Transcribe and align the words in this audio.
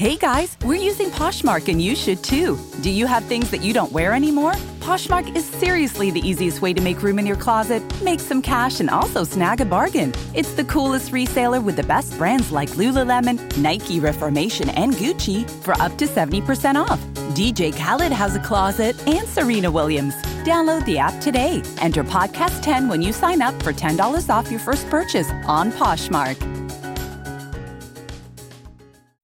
Hey 0.00 0.16
guys, 0.16 0.56
we're 0.64 0.80
using 0.80 1.10
Poshmark 1.10 1.68
and 1.68 1.82
you 1.82 1.94
should 1.94 2.24
too. 2.24 2.58
Do 2.80 2.88
you 2.88 3.04
have 3.04 3.22
things 3.24 3.50
that 3.50 3.60
you 3.60 3.74
don't 3.74 3.92
wear 3.92 4.14
anymore? 4.14 4.54
Poshmark 4.80 5.36
is 5.36 5.44
seriously 5.44 6.10
the 6.10 6.26
easiest 6.26 6.62
way 6.62 6.72
to 6.72 6.80
make 6.80 7.02
room 7.02 7.18
in 7.18 7.26
your 7.26 7.36
closet, 7.36 7.82
make 8.02 8.18
some 8.18 8.40
cash, 8.40 8.80
and 8.80 8.88
also 8.88 9.24
snag 9.24 9.60
a 9.60 9.66
bargain. 9.66 10.14
It's 10.32 10.54
the 10.54 10.64
coolest 10.64 11.12
reseller 11.12 11.62
with 11.62 11.76
the 11.76 11.82
best 11.82 12.16
brands 12.16 12.50
like 12.50 12.70
Lululemon, 12.70 13.58
Nike, 13.58 14.00
Reformation, 14.00 14.70
and 14.70 14.94
Gucci 14.94 15.44
for 15.62 15.78
up 15.82 15.98
to 15.98 16.06
70% 16.06 16.76
off. 16.76 16.98
DJ 17.36 17.70
Khaled 17.76 18.10
has 18.10 18.34
a 18.34 18.40
closet 18.40 18.96
and 19.06 19.28
Serena 19.28 19.70
Williams. 19.70 20.14
Download 20.44 20.82
the 20.86 20.96
app 20.96 21.20
today. 21.20 21.62
Enter 21.76 22.04
podcast 22.04 22.62
10 22.62 22.88
when 22.88 23.02
you 23.02 23.12
sign 23.12 23.42
up 23.42 23.62
for 23.62 23.74
$10 23.74 24.30
off 24.30 24.50
your 24.50 24.60
first 24.60 24.88
purchase 24.88 25.30
on 25.46 25.70
Poshmark. 25.72 26.59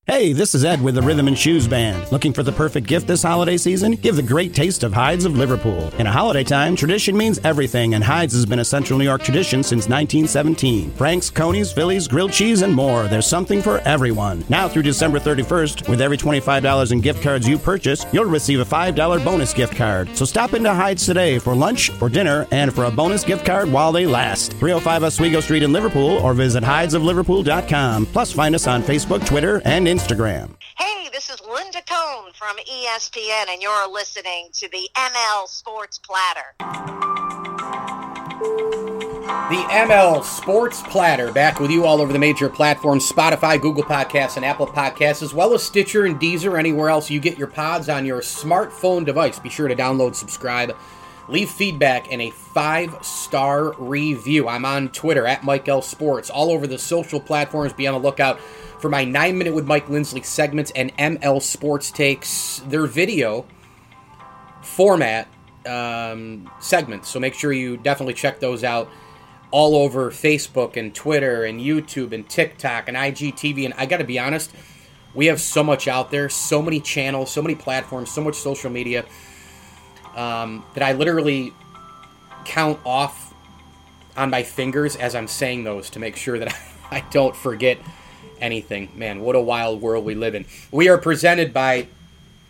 Hey, 0.08 0.32
this 0.32 0.54
is 0.54 0.64
Ed 0.64 0.80
with 0.80 0.94
the 0.94 1.02
Rhythm 1.02 1.26
and 1.26 1.36
Shoes 1.36 1.66
Band. 1.66 2.12
Looking 2.12 2.32
for 2.32 2.44
the 2.44 2.52
perfect 2.52 2.86
gift 2.86 3.08
this 3.08 3.24
holiday 3.24 3.56
season? 3.56 3.96
Give 3.96 4.14
the 4.14 4.22
great 4.22 4.54
taste 4.54 4.84
of 4.84 4.92
Heid's 4.92 5.24
of 5.24 5.36
Liverpool. 5.36 5.88
In 5.98 6.06
a 6.06 6.12
holiday 6.12 6.44
time, 6.44 6.76
tradition 6.76 7.16
means 7.16 7.40
everything, 7.42 7.94
and 7.94 8.04
Heid's 8.04 8.32
has 8.32 8.46
been 8.46 8.60
a 8.60 8.64
Central 8.64 9.00
New 9.00 9.04
York 9.04 9.24
tradition 9.24 9.64
since 9.64 9.88
1917. 9.88 10.92
Franks, 10.92 11.28
Coney's, 11.28 11.72
Phillies, 11.72 12.06
grilled 12.06 12.30
cheese, 12.30 12.62
and 12.62 12.72
more. 12.72 13.08
There's 13.08 13.26
something 13.26 13.60
for 13.60 13.78
everyone. 13.78 14.44
Now 14.48 14.68
through 14.68 14.84
December 14.84 15.18
31st, 15.18 15.88
with 15.88 16.00
every 16.00 16.16
$25 16.16 16.92
in 16.92 17.00
gift 17.00 17.20
cards 17.20 17.48
you 17.48 17.58
purchase, 17.58 18.06
you'll 18.12 18.26
receive 18.26 18.60
a 18.60 18.64
$5 18.64 19.24
bonus 19.24 19.52
gift 19.52 19.74
card. 19.74 20.16
So 20.16 20.24
stop 20.24 20.54
into 20.54 20.72
Heid's 20.72 21.04
today 21.04 21.40
for 21.40 21.56
lunch, 21.56 21.90
for 21.90 22.08
dinner, 22.08 22.46
and 22.52 22.72
for 22.72 22.84
a 22.84 22.92
bonus 22.92 23.24
gift 23.24 23.44
card 23.44 23.72
while 23.72 23.90
they 23.90 24.06
last. 24.06 24.52
305 24.52 25.02
Oswego 25.02 25.40
Street 25.40 25.64
in 25.64 25.72
Liverpool 25.72 26.18
or 26.18 26.32
visit 26.32 26.62
heidsofliverpool.com. 26.62 28.06
Plus, 28.06 28.30
find 28.30 28.54
us 28.54 28.68
on 28.68 28.84
Facebook, 28.84 29.26
Twitter, 29.26 29.60
and 29.64 29.88
Instagram. 29.88 29.95
Hey, 30.76 31.08
this 31.10 31.30
is 31.30 31.40
Linda 31.40 31.80
Cohn 31.88 32.30
from 32.34 32.56
ESPN, 32.58 33.48
and 33.48 33.62
you're 33.62 33.90
listening 33.90 34.50
to 34.52 34.68
the 34.68 34.90
ML 34.94 35.48
Sports 35.48 35.98
Platter. 35.98 36.54
The 39.48 39.64
ML 39.70 40.22
Sports 40.22 40.82
Platter 40.82 41.32
back 41.32 41.60
with 41.60 41.70
you 41.70 41.86
all 41.86 42.02
over 42.02 42.12
the 42.12 42.18
major 42.18 42.50
platforms 42.50 43.10
Spotify, 43.10 43.58
Google 43.58 43.84
Podcasts, 43.84 44.36
and 44.36 44.44
Apple 44.44 44.66
Podcasts, 44.66 45.22
as 45.22 45.32
well 45.32 45.54
as 45.54 45.62
Stitcher 45.62 46.04
and 46.04 46.20
Deezer, 46.20 46.58
anywhere 46.58 46.90
else 46.90 47.08
you 47.08 47.18
get 47.18 47.38
your 47.38 47.48
pods 47.48 47.88
on 47.88 48.04
your 48.04 48.20
smartphone 48.20 49.02
device. 49.06 49.38
Be 49.38 49.48
sure 49.48 49.66
to 49.66 49.74
download, 49.74 50.14
subscribe, 50.14 50.76
leave 51.26 51.48
feedback, 51.48 52.12
and 52.12 52.20
a 52.20 52.28
five 52.28 52.94
star 53.00 53.72
review. 53.78 54.46
I'm 54.46 54.66
on 54.66 54.90
Twitter 54.90 55.26
at 55.26 55.42
Mike 55.42 55.68
L 55.68 55.80
Sports, 55.80 56.28
all 56.28 56.50
over 56.50 56.66
the 56.66 56.78
social 56.78 57.18
platforms. 57.18 57.72
Be 57.72 57.86
on 57.86 57.94
the 57.94 58.06
lookout 58.06 58.38
for 58.78 58.88
my 58.88 59.04
9 59.04 59.38
Minute 59.38 59.54
with 59.54 59.66
Mike 59.66 59.88
Lindsley 59.88 60.22
segments 60.22 60.70
and 60.72 60.96
ML 60.96 61.40
Sports 61.40 61.90
Takes, 61.90 62.60
their 62.68 62.86
video 62.86 63.46
format 64.62 65.28
um, 65.66 66.50
segments. 66.60 67.08
So 67.08 67.20
make 67.20 67.34
sure 67.34 67.52
you 67.52 67.76
definitely 67.76 68.14
check 68.14 68.40
those 68.40 68.64
out 68.64 68.88
all 69.50 69.76
over 69.76 70.10
Facebook 70.10 70.76
and 70.76 70.94
Twitter 70.94 71.44
and 71.44 71.60
YouTube 71.60 72.12
and 72.12 72.28
TikTok 72.28 72.88
and 72.88 72.96
IGTV. 72.96 73.64
And 73.64 73.74
I 73.74 73.86
got 73.86 73.98
to 73.98 74.04
be 74.04 74.18
honest, 74.18 74.52
we 75.14 75.26
have 75.26 75.40
so 75.40 75.62
much 75.62 75.88
out 75.88 76.10
there, 76.10 76.28
so 76.28 76.60
many 76.60 76.80
channels, 76.80 77.30
so 77.30 77.40
many 77.40 77.54
platforms, 77.54 78.10
so 78.10 78.22
much 78.22 78.34
social 78.34 78.70
media 78.70 79.04
um, 80.14 80.64
that 80.74 80.82
I 80.82 80.92
literally 80.92 81.52
count 82.44 82.78
off 82.84 83.34
on 84.16 84.30
my 84.30 84.42
fingers 84.42 84.96
as 84.96 85.14
I'm 85.14 85.28
saying 85.28 85.64
those 85.64 85.90
to 85.90 85.98
make 85.98 86.16
sure 86.16 86.38
that 86.38 86.56
I 86.90 87.00
don't 87.10 87.34
forget 87.34 87.78
anything. 88.40 88.90
Man, 88.94 89.20
what 89.20 89.36
a 89.36 89.40
wild 89.40 89.80
world 89.80 90.04
we 90.04 90.14
live 90.14 90.34
in. 90.34 90.46
We 90.70 90.88
are 90.88 90.98
presented 90.98 91.52
by 91.52 91.88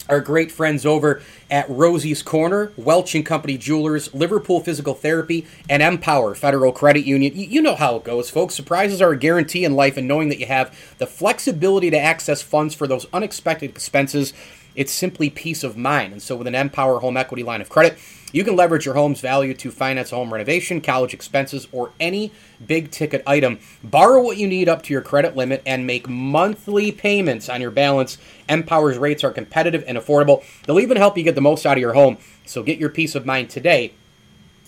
our 0.08 0.20
great 0.20 0.52
friends 0.52 0.86
over 0.86 1.22
at 1.50 1.68
Rosie's 1.68 2.22
Corner, 2.22 2.72
Welch 2.76 3.14
and 3.14 3.26
Company 3.26 3.58
Jewelers, 3.58 4.12
Liverpool 4.14 4.60
Physical 4.60 4.94
Therapy, 4.94 5.46
and 5.68 5.82
Empower 5.82 6.34
Federal 6.34 6.72
Credit 6.72 7.04
Union. 7.04 7.32
You, 7.34 7.62
know 7.62 7.74
how 7.74 7.96
it 7.96 8.04
goes, 8.04 8.30
folks. 8.30 8.54
Surprises 8.54 9.02
are 9.02 9.12
a 9.12 9.18
guarantee 9.18 9.64
in 9.64 9.74
life, 9.74 9.96
and 9.96 10.06
knowing 10.06 10.28
that 10.28 10.38
you 10.38 10.46
have 10.46 10.76
the 10.98 11.06
flexibility 11.06 11.90
to 11.90 11.98
access 11.98 12.42
funds 12.42 12.74
for 12.74 12.86
those 12.86 13.06
unexpected 13.12 13.70
expenses, 13.70 14.32
it's 14.74 14.92
simply 14.92 15.30
peace 15.30 15.64
of 15.64 15.76
mind. 15.76 16.12
And 16.12 16.22
so, 16.22 16.36
with 16.36 16.46
an 16.46 16.54
Empower 16.54 17.00
home 17.00 17.16
equity 17.16 17.42
line 17.42 17.60
of 17.60 17.68
credit, 17.68 17.98
you 18.32 18.44
can 18.44 18.56
leverage 18.56 18.84
your 18.84 18.94
home's 18.94 19.20
value 19.20 19.54
to 19.54 19.70
finance 19.70 20.10
home 20.10 20.32
renovation, 20.32 20.80
college 20.80 21.14
expenses, 21.14 21.68
or 21.72 21.92
any 22.00 22.32
big 22.66 22.90
ticket 22.90 23.22
item. 23.26 23.58
Borrow 23.82 24.20
what 24.20 24.36
you 24.36 24.48
need 24.48 24.68
up 24.68 24.82
to 24.82 24.92
your 24.92 25.02
credit 25.02 25.36
limit 25.36 25.62
and 25.64 25.86
make 25.86 26.08
monthly 26.08 26.92
payments 26.92 27.48
on 27.48 27.60
your 27.60 27.70
balance. 27.70 28.18
Empower's 28.48 28.98
rates 28.98 29.24
are 29.24 29.30
competitive 29.30 29.84
and 29.86 29.96
affordable. 29.96 30.44
They'll 30.64 30.80
even 30.80 30.96
help 30.96 31.16
you 31.16 31.22
get 31.22 31.34
the 31.34 31.40
most 31.40 31.64
out 31.64 31.76
of 31.76 31.80
your 31.80 31.94
home. 31.94 32.18
So 32.44 32.62
get 32.62 32.78
your 32.78 32.90
peace 32.90 33.14
of 33.14 33.26
mind 33.26 33.50
today 33.50 33.92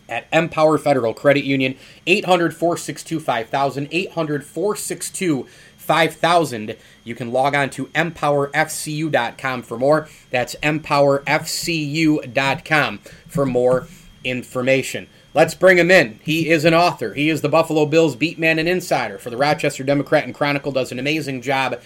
at 0.08 0.26
Empower 0.32 0.78
Federal 0.78 1.12
Credit 1.12 1.44
Union, 1.44 1.76
800 2.06 2.54
462 2.54 3.20
5000, 3.20 3.88
800 3.90 4.44
462 4.44 5.46
5000. 5.76 6.76
You 7.04 7.14
can 7.14 7.32
log 7.32 7.54
on 7.54 7.70
to 7.70 7.86
empowerfcu.com 7.86 9.62
for 9.62 9.78
more. 9.78 10.08
That's 10.30 10.54
empowerfcu.com 10.56 13.00
for 13.28 13.46
more 13.46 13.86
information. 14.24 15.08
Let's 15.34 15.54
bring 15.54 15.78
him 15.78 15.90
in. 15.90 16.18
He 16.22 16.48
is 16.48 16.64
an 16.64 16.74
author. 16.74 17.14
He 17.14 17.28
is 17.30 17.42
the 17.42 17.48
Buffalo 17.48 17.86
Bills 17.86 18.16
beat 18.16 18.38
man 18.38 18.58
and 18.58 18.68
insider 18.68 19.18
for 19.18 19.30
the 19.30 19.36
Rochester 19.36 19.84
Democrat 19.84 20.24
and 20.24 20.34
Chronicle. 20.34 20.72
Does 20.72 20.90
an 20.90 20.98
amazing 20.98 21.42
job 21.42 21.80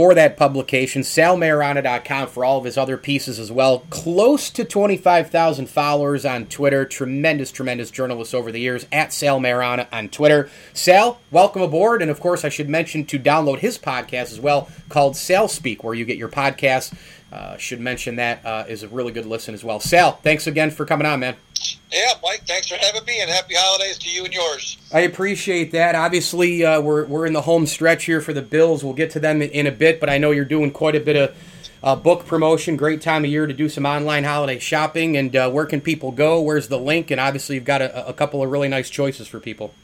for 0.00 0.14
that 0.14 0.34
publication. 0.34 1.02
SalMaiorana.com 1.02 2.28
for 2.28 2.42
all 2.42 2.56
of 2.56 2.64
his 2.64 2.78
other 2.78 2.96
pieces 2.96 3.38
as 3.38 3.52
well. 3.52 3.80
Close 3.90 4.48
to 4.48 4.64
25,000 4.64 5.66
followers 5.68 6.24
on 6.24 6.46
Twitter. 6.46 6.86
Tremendous, 6.86 7.52
tremendous 7.52 7.90
journalist 7.90 8.34
over 8.34 8.50
the 8.50 8.60
years 8.60 8.86
at 8.90 9.12
Sal 9.12 9.40
Maiorana 9.40 9.86
on 9.92 10.08
Twitter. 10.08 10.48
Sal, 10.72 11.20
welcome 11.30 11.60
aboard. 11.60 12.00
And 12.00 12.10
of 12.10 12.18
course, 12.18 12.46
I 12.46 12.48
should 12.48 12.70
mention 12.70 13.04
to 13.04 13.18
download 13.18 13.58
his 13.58 13.76
podcast 13.76 14.32
as 14.32 14.40
well 14.40 14.70
called 14.88 15.18
Sal 15.18 15.48
Speak, 15.48 15.84
where 15.84 15.92
you 15.92 16.06
get 16.06 16.16
your 16.16 16.30
podcast. 16.30 16.94
Uh, 17.30 17.58
should 17.58 17.78
mention 17.78 18.16
that 18.16 18.42
uh, 18.46 18.64
is 18.68 18.82
a 18.82 18.88
really 18.88 19.12
good 19.12 19.26
listen 19.26 19.52
as 19.52 19.62
well. 19.62 19.80
Sal, 19.80 20.12
thanks 20.12 20.46
again 20.46 20.70
for 20.70 20.86
coming 20.86 21.06
on, 21.06 21.20
man. 21.20 21.36
Yeah, 21.90 22.12
Mike, 22.22 22.42
thanks 22.46 22.68
for 22.68 22.76
having 22.76 23.04
me, 23.04 23.20
and 23.20 23.30
happy 23.30 23.54
holidays 23.56 23.98
to 23.98 24.10
you 24.10 24.24
and 24.24 24.32
yours. 24.32 24.78
I 24.92 25.00
appreciate 25.00 25.72
that. 25.72 25.94
Obviously, 25.94 26.64
uh, 26.64 26.80
we're, 26.80 27.04
we're 27.06 27.26
in 27.26 27.32
the 27.32 27.42
home 27.42 27.66
stretch 27.66 28.04
here 28.04 28.20
for 28.20 28.32
the 28.32 28.42
Bills. 28.42 28.84
We'll 28.84 28.94
get 28.94 29.10
to 29.12 29.20
them 29.20 29.42
in 29.42 29.66
a 29.66 29.72
bit, 29.72 30.00
but 30.00 30.08
I 30.08 30.18
know 30.18 30.30
you're 30.30 30.44
doing 30.44 30.70
quite 30.70 30.94
a 30.94 31.00
bit 31.00 31.16
of 31.16 31.36
uh, 31.82 31.96
book 31.96 32.26
promotion. 32.26 32.76
Great 32.76 33.00
time 33.00 33.24
of 33.24 33.30
year 33.30 33.46
to 33.46 33.52
do 33.52 33.68
some 33.68 33.86
online 33.86 34.24
holiday 34.24 34.58
shopping. 34.58 35.16
And 35.16 35.34
uh, 35.34 35.50
where 35.50 35.66
can 35.66 35.80
people 35.80 36.12
go? 36.12 36.40
Where's 36.40 36.68
the 36.68 36.78
link? 36.78 37.10
And 37.10 37.20
obviously, 37.20 37.56
you've 37.56 37.64
got 37.64 37.82
a, 37.82 38.08
a 38.08 38.12
couple 38.12 38.42
of 38.42 38.50
really 38.50 38.68
nice 38.68 38.90
choices 38.90 39.28
for 39.28 39.40
people. 39.40 39.74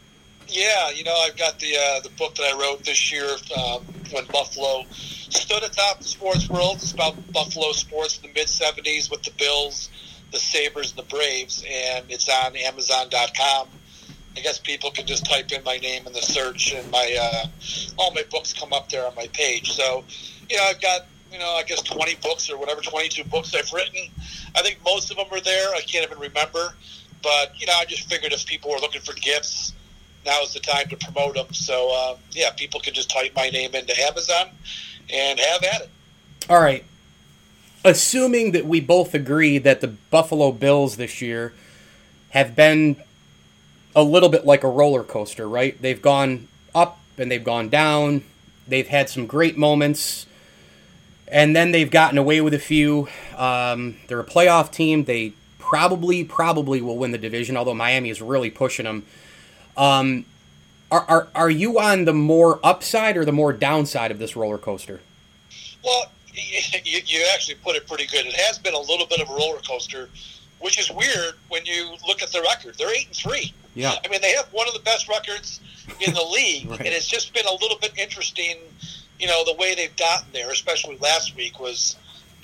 Yeah, 0.49 0.91
you 0.91 1.03
know, 1.03 1.15
I've 1.27 1.37
got 1.37 1.59
the 1.59 1.75
uh, 1.77 2.01
the 2.01 2.11
book 2.11 2.37
that 2.37 2.55
I 2.55 2.59
wrote 2.59 2.85
this 2.85 3.11
year 3.11 3.29
um, 3.59 3.83
when 4.13 4.25
Buffalo 4.27 4.85
stood 4.91 5.65
atop 5.65 5.99
the 5.99 6.05
sports 6.05 6.49
world. 6.49 6.77
It's 6.77 6.93
about 6.93 7.17
Buffalo 7.33 7.73
sports 7.73 8.19
in 8.19 8.23
the 8.23 8.29
mid 8.29 8.47
'70s 8.47 9.11
with 9.11 9.25
the 9.25 9.33
Bills, 9.39 9.91
the 10.33 10.39
Sabres, 10.39 10.91
and 10.91 10.99
the 10.99 11.15
Braves, 11.15 11.65
and 11.69 12.05
it's 12.09 12.29
on 12.29 12.57
Amazon.com. 12.57 13.69
I 14.37 14.41
guess 14.41 14.59
people 14.59 14.91
can 14.91 15.07
just 15.07 15.25
type 15.25 15.51
in 15.53 15.65
my 15.65 15.79
name 15.79 16.07
in 16.07 16.13
the 16.13 16.21
search, 16.21 16.75
and 16.75 16.91
my 16.91 17.17
uh, 17.21 17.47
all 17.99 18.13
my 18.13 18.25
books 18.31 18.53
come 18.53 18.73
up 18.73 18.89
there 18.91 19.07
on 19.07 19.15
my 19.15 19.29
page. 19.29 19.73
So, 19.73 20.05
you 20.51 20.57
know, 20.57 20.65
I've 20.65 20.81
got 20.81 21.07
you 21.33 21.39
know, 21.39 21.53
I 21.57 21.65
guess 21.65 21.83
20 21.83 22.17
books 22.17 22.51
or 22.51 22.57
whatever, 22.57 22.81
22 22.81 23.25
books 23.25 23.55
I've 23.55 23.73
written. 23.73 24.09
I 24.55 24.63
think 24.63 24.79
most 24.85 25.11
of 25.11 25.17
them 25.17 25.27
are 25.31 25.41
there. 25.41 25.75
I 25.75 25.81
can't 25.81 26.05
even 26.05 26.19
remember, 26.19 26.75
but 27.23 27.61
you 27.61 27.67
know, 27.67 27.75
I 27.75 27.85
just 27.85 28.09
figured 28.09 28.33
if 28.33 28.47
people 28.47 28.71
were 28.71 28.79
looking 28.79 29.01
for 29.01 29.15
gifts 29.15 29.73
now 30.25 30.43
is 30.43 30.55
the 30.55 30.61
time 30.61 30.89
to 30.89 30.97
promote 30.97 31.35
them. 31.35 31.53
So 31.53 31.91
uh, 31.93 32.17
yeah, 32.33 32.51
people 32.51 32.81
can 32.81 32.95
just 32.95 33.11
type 33.11 33.33
my 33.35 33.49
name 33.49 33.75
into 33.75 33.99
Amazon 34.03 34.51
and 35.13 35.39
have 35.39 35.63
at 35.63 35.81
it. 35.83 35.91
All 36.49 36.61
right. 36.61 36.85
Assuming 37.85 38.53
that 38.53 38.67
we 38.67 38.81
both 38.81 39.15
agree 39.15 39.59
that 39.59 39.81
the 39.81 39.89
Buffalo 39.89 40.51
Bills 40.53 40.97
this 40.97 41.23
year 41.23 41.53
have 42.31 42.57
been 42.57 42.97
a 43.95 44.03
little 44.03 44.29
bit 44.29 44.45
like 44.45 44.63
a 44.65 44.69
roller 44.69 45.03
coaster, 45.03 45.49
right? 45.49 45.81
They've 45.81 46.01
gone 46.01 46.49
up 46.75 46.99
and 47.17 47.31
they've 47.31 47.45
gone 47.45 47.69
down. 47.69 48.25
They've 48.69 48.87
had 48.87 49.09
some 49.09 49.27
great 49.27 49.57
moments, 49.57 50.27
and 51.29 51.55
then 51.55 51.71
they've 51.71 51.91
gotten 51.91 52.19
away 52.19 52.41
with 52.41 52.53
a 52.53 52.59
few. 52.59 53.09
Um, 53.37 53.97
they're 54.09 54.21
a 54.21 54.25
playoff 54.25 54.73
team. 54.73 55.05
They 55.05 55.35
probably, 55.59 56.25
probably 56.25 56.81
will 56.81 56.99
win 56.99 57.13
the 57.13 57.19
division, 57.19 57.57
although 57.57 57.75
Miami 57.75 58.11
is 58.11 58.21
really 58.21 58.51
pushing 58.51 58.85
them. 58.85 59.05
Um, 59.77 60.25
are, 60.91 61.05
are, 61.09 61.29
are 61.35 61.51
you 61.51 61.79
on 61.79 62.05
the 62.05 62.13
more 62.13 62.61
upside 62.63 63.17
or 63.17 63.25
the 63.25 63.33
more 63.33 63.53
downside 63.53 64.11
of 64.11 64.19
this 64.19 64.37
roller 64.37 64.59
coaster? 64.59 65.01
Well, 65.85 66.11
you, 66.85 67.01
you 67.07 67.27
actually 67.35 67.57
put 67.57 67.77
it 67.77 67.87
pretty 67.87 68.07
good. 68.07 68.27
It 68.27 68.35
has 68.35 68.59
been 68.59 68.75
a 68.75 68.81
little 68.81 69.07
bit 69.07 69.21
of 69.21 69.31
a 69.31 69.35
roller 69.35 69.61
coaster, 69.67 70.09
which 70.61 70.79
is 70.79 70.91
weird 70.91 71.35
when 71.49 71.65
you 71.67 71.95
look 72.07 72.23
at 72.23 72.31
the 72.33 72.43
record. 72.43 72.77
They're 72.79 72.95
eight 72.95 73.07
and 73.07 73.17
three. 73.17 73.53
Yeah. 73.75 73.95
I 74.05 74.09
mean, 74.09 74.21
they 74.23 74.33
have 74.33 74.47
one 74.53 74.67
of 74.69 74.75
the 74.75 74.81
best 74.81 75.09
records 75.09 75.61
in 76.01 76.15
the 76.15 76.23
league, 76.33 76.69
Right. 76.71 76.79
and 76.81 76.89
it's 76.89 77.07
just 77.07 77.35
been 77.35 77.47
a 77.47 77.53
little 77.53 77.79
bit 77.79 77.93
interesting 77.99 78.59
you 79.19 79.27
know, 79.27 79.45
the 79.47 79.55
way 79.55 79.75
they've 79.75 79.97
gotten 79.97 80.27
there, 80.35 80.51
especially 80.51 80.99
last 80.99 81.35
week, 81.37 81.59
was 81.59 81.97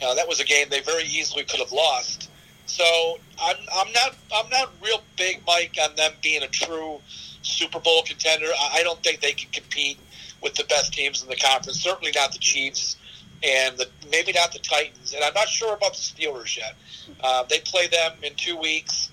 uh, 0.02 0.14
that 0.14 0.26
was 0.26 0.40
a 0.40 0.44
game 0.44 0.68
they 0.70 0.80
very 0.80 1.04
easily 1.04 1.44
could 1.44 1.60
have 1.60 1.70
lost. 1.70 2.30
So 2.64 3.18
I'm, 3.42 3.56
I'm 3.76 3.92
not 3.92 4.14
I'm 4.34 4.48
not 4.48 4.70
real 4.82 5.02
big, 5.18 5.42
Mike, 5.46 5.76
on 5.82 5.94
them 5.96 6.12
being 6.22 6.42
a 6.42 6.48
true 6.48 7.00
Super 7.42 7.78
Bowl 7.78 8.02
contender. 8.04 8.46
I 8.58 8.82
don't 8.82 9.02
think 9.02 9.20
they 9.20 9.32
can 9.32 9.50
compete 9.52 9.98
with 10.42 10.54
the 10.54 10.64
best 10.64 10.94
teams 10.94 11.22
in 11.22 11.28
the 11.28 11.36
conference. 11.36 11.78
Certainly 11.78 12.12
not 12.16 12.32
the 12.32 12.38
Chiefs, 12.38 12.96
and 13.42 13.76
the, 13.76 13.88
maybe 14.10 14.32
not 14.32 14.52
the 14.52 14.58
Titans. 14.58 15.12
And 15.14 15.24
I'm 15.24 15.34
not 15.34 15.48
sure 15.48 15.74
about 15.74 15.94
the 15.94 16.00
Steelers 16.00 16.56
yet. 16.56 16.74
Uh, 17.22 17.44
they 17.48 17.60
play 17.60 17.88
them 17.88 18.12
in 18.22 18.34
two 18.34 18.56
weeks, 18.56 19.10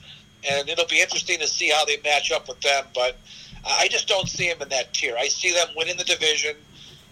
and 0.50 0.70
it'll 0.70 0.88
be 0.88 1.02
interesting 1.02 1.40
to 1.40 1.48
see 1.48 1.70
how 1.70 1.86
they 1.86 1.98
match 2.04 2.32
up 2.32 2.48
with 2.48 2.62
them. 2.62 2.86
But 2.94 3.18
I 3.66 3.88
just 3.88 4.08
don't 4.08 4.28
see 4.28 4.50
them 4.50 4.62
in 4.62 4.70
that 4.70 4.94
tier. 4.94 5.16
I 5.18 5.28
see 5.28 5.52
them 5.54 5.68
winning 5.76 5.98
the 5.98 6.04
division 6.04 6.56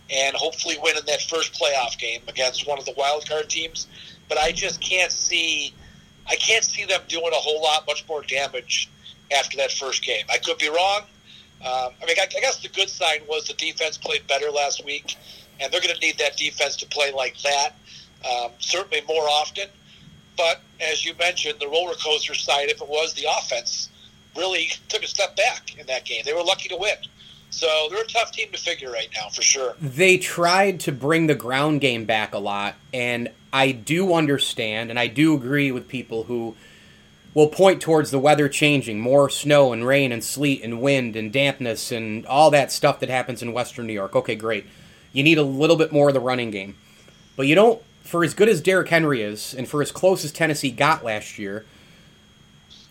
and 0.10 0.36
hopefully 0.36 0.78
winning 0.82 1.04
that 1.08 1.22
first 1.24 1.60
playoff 1.60 1.98
game 2.00 2.22
against 2.28 2.68
one 2.68 2.80
of 2.80 2.86
the 2.86 2.94
wild 2.98 3.28
card 3.28 3.50
teams. 3.50 3.88
But 4.30 4.38
I 4.38 4.52
just 4.52 4.82
can't 4.82 5.12
see. 5.12 5.74
I 6.30 6.36
can't 6.36 6.64
see 6.64 6.86
them 6.86 7.02
doing 7.08 7.32
a 7.32 7.38
whole 7.38 7.62
lot, 7.62 7.86
much 7.88 8.06
more 8.08 8.22
damage 8.22 8.90
after 9.36 9.58
that 9.58 9.72
first 9.72 10.04
game. 10.04 10.26
I 10.32 10.38
could 10.38 10.58
be 10.58 10.68
wrong. 10.68 11.02
Um, 11.66 11.94
I 12.02 12.06
mean, 12.06 12.18
I, 12.20 12.24
I 12.24 12.40
guess 12.42 12.62
the 12.62 12.70
good 12.70 12.90
sign 12.90 13.22
was 13.28 13.48
the 13.48 13.54
defense 13.54 13.98
played 13.98 14.28
better 14.28 14.52
last 14.52 14.86
week, 14.86 15.16
and 15.60 15.72
they're 15.72 15.82
going 15.82 15.94
to 15.94 16.00
need 16.00 16.18
that 16.18 16.38
defense 16.38 16.76
to 16.78 16.86
play 16.88 17.12
like 17.12 17.36
that, 17.42 17.76
um, 18.30 18.52
certainly 18.60 19.02
more 19.08 19.24
often. 19.24 19.68
But 20.36 20.62
as 20.80 21.06
you 21.06 21.14
mentioned, 21.16 21.56
the 21.60 21.68
roller 21.68 21.96
coaster 21.96 22.36
side, 22.36 22.70
if 22.70 22.82
it 22.82 22.88
was 22.88 23.14
the 23.14 23.26
offense, 23.40 23.90
really 24.36 24.70
took 24.88 25.04
a 25.04 25.08
step 25.08 25.36
back 25.36 25.78
in 25.80 25.88
that 25.88 26.06
game. 26.06 26.22
They 26.26 26.34
were 26.34 26.44
lucky 26.44 26.70
to 26.70 26.78
win. 26.78 26.96
So 27.50 27.88
they're 27.90 28.04
a 28.04 28.08
tough 28.08 28.32
team 28.32 28.52
to 28.52 28.58
figure 28.58 28.92
right 28.92 29.08
now, 29.16 29.30
for 29.30 29.42
sure. 29.42 29.76
They 29.82 30.18
tried 30.18 30.80
to 30.82 30.92
bring 30.92 31.28
the 31.28 31.36
ground 31.36 31.82
game 31.82 32.06
back 32.06 32.34
a 32.34 32.40
lot, 32.40 32.76
and 32.94 33.30
I 33.54 33.72
do 33.72 34.14
understand, 34.14 34.90
and 34.90 35.00
I 35.00 35.08
do 35.08 35.34
agree 35.34 35.72
with 35.72 35.88
people 35.88 36.24
who 36.24 36.56
will 37.34 37.48
point 37.48 37.82
towards 37.82 38.12
the 38.12 38.20
weather 38.20 38.50
changing, 38.50 39.00
more 39.00 39.30
snow 39.30 39.72
and 39.72 39.88
rain 39.88 40.12
and 40.12 40.24
sleet 40.24 40.64
and 40.64 40.82
wind 40.82 41.16
and 41.16 41.32
dampness 41.32 41.92
and 41.92 42.26
all 42.26 42.52
that 42.52 42.72
stuff 42.72 43.00
that 43.00 43.10
happens 43.10 43.42
in 43.42 43.54
Western 43.54 43.88
New 43.88 43.94
York. 43.94 44.16
Okay, 44.16 44.36
great. 44.36 44.66
You 45.14 45.24
need 45.24 45.38
a 45.38 45.44
little 45.44 45.76
bit 45.76 45.92
more 45.92 46.10
of 46.10 46.14
the 46.14 46.20
running 46.20 46.52
game. 46.52 46.76
But 47.36 47.48
you 47.48 47.56
don't, 47.56 47.82
for 48.04 48.24
as 48.24 48.34
good 48.34 48.50
as 48.50 48.62
Derrick 48.62 48.90
Henry 48.90 49.22
is, 49.22 49.54
and 49.54 49.68
for 49.68 49.82
as 49.82 49.92
close 49.92 50.24
as 50.26 50.32
Tennessee 50.32 50.72
got 50.72 51.04
last 51.04 51.38
year, 51.38 51.66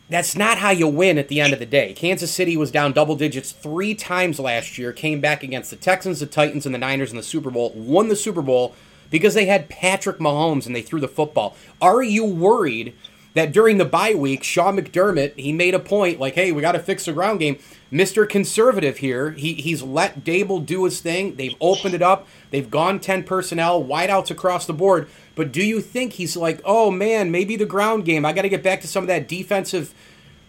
that's 0.08 0.36
not 0.36 0.58
how 0.58 0.70
you 0.70 0.86
win 0.86 1.18
at 1.18 1.28
the 1.28 1.40
end 1.40 1.52
of 1.52 1.58
the 1.58 1.66
day. 1.66 1.92
Kansas 1.92 2.30
City 2.30 2.56
was 2.56 2.70
down 2.70 2.92
double 2.92 3.16
digits 3.16 3.50
three 3.50 3.94
times 3.94 4.38
last 4.38 4.78
year, 4.78 4.92
came 4.92 5.20
back 5.20 5.42
against 5.42 5.70
the 5.70 5.76
Texans, 5.76 6.20
the 6.20 6.26
Titans, 6.26 6.64
and 6.64 6.74
the 6.74 6.78
Niners 6.78 7.10
in 7.10 7.16
the 7.16 7.22
Super 7.22 7.50
Bowl, 7.50 7.72
won 7.74 8.08
the 8.08 8.14
Super 8.14 8.42
Bowl 8.42 8.74
because 9.10 9.34
they 9.34 9.46
had 9.46 9.68
Patrick 9.68 10.18
Mahomes 10.18 10.66
and 10.66 10.76
they 10.76 10.82
threw 10.82 11.00
the 11.00 11.08
football. 11.08 11.56
Are 11.80 12.02
you 12.02 12.24
worried 12.24 12.94
that 13.34 13.52
during 13.52 13.78
the 13.78 13.84
bye 13.84 14.14
week, 14.14 14.42
Sean 14.42 14.78
McDermott, 14.78 15.36
he 15.36 15.52
made 15.52 15.74
a 15.74 15.78
point 15.78 16.20
like, 16.20 16.34
hey, 16.34 16.52
we 16.52 16.62
got 16.62 16.72
to 16.72 16.78
fix 16.78 17.04
the 17.04 17.12
ground 17.12 17.40
game. 17.40 17.58
Mr. 17.92 18.28
Conservative 18.28 18.98
here, 18.98 19.30
he, 19.30 19.54
he's 19.54 19.82
let 19.82 20.24
Daboll 20.24 20.64
do 20.64 20.84
his 20.84 21.00
thing. 21.00 21.36
They've 21.36 21.54
opened 21.60 21.94
it 21.94 22.02
up. 22.02 22.26
They've 22.50 22.70
gone 22.70 22.98
10 22.98 23.22
personnel, 23.24 23.82
wideouts 23.82 24.30
across 24.30 24.66
the 24.66 24.72
board. 24.72 25.08
But 25.34 25.52
do 25.52 25.62
you 25.62 25.80
think 25.80 26.14
he's 26.14 26.36
like, 26.36 26.60
oh 26.64 26.90
man, 26.90 27.30
maybe 27.30 27.56
the 27.56 27.66
ground 27.66 28.04
game, 28.04 28.24
I 28.24 28.32
got 28.32 28.42
to 28.42 28.48
get 28.48 28.62
back 28.62 28.80
to 28.80 28.88
some 28.88 29.04
of 29.04 29.08
that 29.08 29.28
defensive 29.28 29.94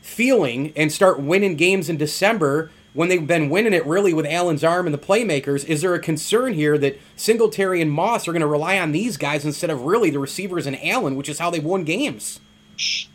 feeling 0.02 0.74
and 0.76 0.92
start 0.92 1.20
winning 1.20 1.56
games 1.56 1.90
in 1.90 1.98
December 1.98 2.72
when 2.94 3.10
they've 3.10 3.28
been 3.28 3.50
winning 3.50 3.74
it 3.74 3.86
really 3.86 4.14
with 4.14 4.26
Allen's 4.26 4.64
arm 4.64 4.88
and 4.88 4.94
the 4.94 4.98
playmakers? 4.98 5.64
Is 5.66 5.82
there 5.82 5.94
a 5.94 6.00
concern 6.00 6.54
here 6.54 6.78
that 6.80 7.00
Singletary 7.16 7.82
and 7.82 7.92
Moss 7.92 8.28
are 8.28 8.32
going 8.32 8.42
to 8.42 8.48
rely 8.48 8.80
on 8.80 8.92
these 8.92 9.18
guys 9.18 9.46
instead 9.46 9.70
of 9.70 9.84
really 9.84 10.10
the 10.10 10.18
receivers 10.18 10.66
and 10.66 10.84
Allen, 10.84 11.16
which 11.16 11.30
is 11.30 11.38
how 11.38 11.52
they've 11.52 11.64
won 11.64 11.84
games? 11.84 12.40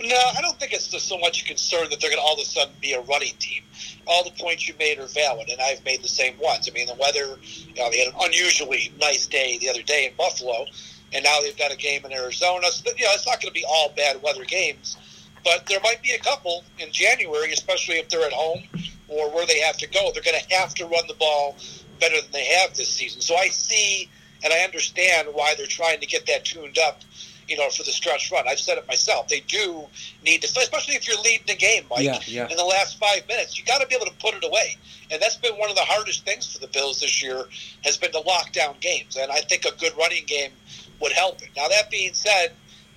No, 0.00 0.16
I 0.36 0.40
don't 0.40 0.58
think 0.58 0.72
it's 0.72 0.90
so 1.02 1.18
much 1.18 1.42
a 1.42 1.44
concern 1.44 1.88
that 1.90 2.00
they're 2.00 2.10
going 2.10 2.20
to 2.20 2.26
all 2.26 2.34
of 2.34 2.40
a 2.40 2.44
sudden 2.44 2.74
be 2.80 2.94
a 2.94 3.00
running 3.02 3.34
team. 3.38 3.62
All 4.06 4.24
the 4.24 4.32
points 4.32 4.66
you 4.66 4.74
made 4.78 4.98
are 4.98 5.06
valid, 5.06 5.48
and 5.48 5.60
I've 5.60 5.84
made 5.84 6.02
the 6.02 6.08
same 6.08 6.36
ones. 6.38 6.68
I 6.68 6.72
mean, 6.72 6.88
the 6.88 6.94
weather, 6.94 7.38
you 7.42 7.74
know, 7.74 7.88
they 7.90 7.98
had 7.98 8.12
an 8.12 8.20
unusually 8.20 8.92
nice 9.00 9.26
day 9.26 9.58
the 9.58 9.70
other 9.70 9.82
day 9.82 10.06
in 10.06 10.16
Buffalo, 10.16 10.66
and 11.12 11.22
now 11.22 11.40
they've 11.40 11.56
got 11.56 11.72
a 11.72 11.76
game 11.76 12.04
in 12.04 12.12
Arizona. 12.12 12.66
So, 12.72 12.90
you 12.96 13.04
know, 13.04 13.10
it's 13.12 13.26
not 13.26 13.40
going 13.40 13.54
to 13.54 13.60
be 13.60 13.64
all 13.68 13.92
bad 13.96 14.20
weather 14.20 14.44
games, 14.44 14.96
but 15.44 15.66
there 15.66 15.80
might 15.84 16.02
be 16.02 16.10
a 16.12 16.18
couple 16.18 16.64
in 16.80 16.90
January, 16.90 17.52
especially 17.52 17.96
if 17.96 18.08
they're 18.08 18.26
at 18.26 18.32
home 18.32 18.64
or 19.06 19.30
where 19.30 19.46
they 19.46 19.60
have 19.60 19.76
to 19.78 19.88
go. 19.88 20.10
They're 20.12 20.24
going 20.24 20.40
to 20.40 20.54
have 20.56 20.74
to 20.74 20.86
run 20.86 21.06
the 21.06 21.14
ball 21.14 21.56
better 22.00 22.20
than 22.20 22.32
they 22.32 22.46
have 22.46 22.74
this 22.74 22.88
season. 22.88 23.20
So 23.20 23.36
I 23.36 23.46
see 23.48 24.08
and 24.42 24.52
I 24.52 24.60
understand 24.60 25.28
why 25.32 25.54
they're 25.56 25.66
trying 25.66 26.00
to 26.00 26.06
get 26.06 26.26
that 26.26 26.44
tuned 26.44 26.78
up 26.78 27.02
you 27.52 27.58
know, 27.58 27.68
for 27.68 27.82
the 27.82 27.92
stretch 27.92 28.32
run. 28.32 28.48
I've 28.48 28.58
said 28.58 28.78
it 28.78 28.88
myself. 28.88 29.28
They 29.28 29.40
do 29.40 29.84
need 30.24 30.40
to, 30.40 30.48
especially 30.48 30.94
if 30.94 31.06
you're 31.06 31.20
leading 31.20 31.46
the 31.46 31.54
game, 31.54 31.84
Mike. 31.90 32.02
Yeah, 32.02 32.18
yeah. 32.24 32.48
In 32.48 32.56
the 32.56 32.64
last 32.64 32.98
five 32.98 33.28
minutes, 33.28 33.58
you 33.58 33.64
got 33.66 33.82
to 33.82 33.86
be 33.86 33.94
able 33.94 34.06
to 34.06 34.14
put 34.14 34.34
it 34.34 34.42
away, 34.42 34.78
and 35.10 35.20
that's 35.20 35.36
been 35.36 35.52
one 35.58 35.68
of 35.68 35.76
the 35.76 35.84
hardest 35.84 36.24
things 36.24 36.50
for 36.50 36.58
the 36.60 36.66
Bills 36.68 37.00
this 37.00 37.22
year 37.22 37.44
has 37.84 37.98
been 37.98 38.10
to 38.12 38.20
lock 38.20 38.52
down 38.52 38.76
games. 38.80 39.18
And 39.20 39.30
I 39.30 39.40
think 39.42 39.66
a 39.66 39.72
good 39.76 39.92
running 39.98 40.24
game 40.24 40.52
would 41.00 41.12
help 41.12 41.42
it. 41.42 41.50
Now 41.54 41.68
that 41.68 41.90
being 41.90 42.14
said, 42.14 42.52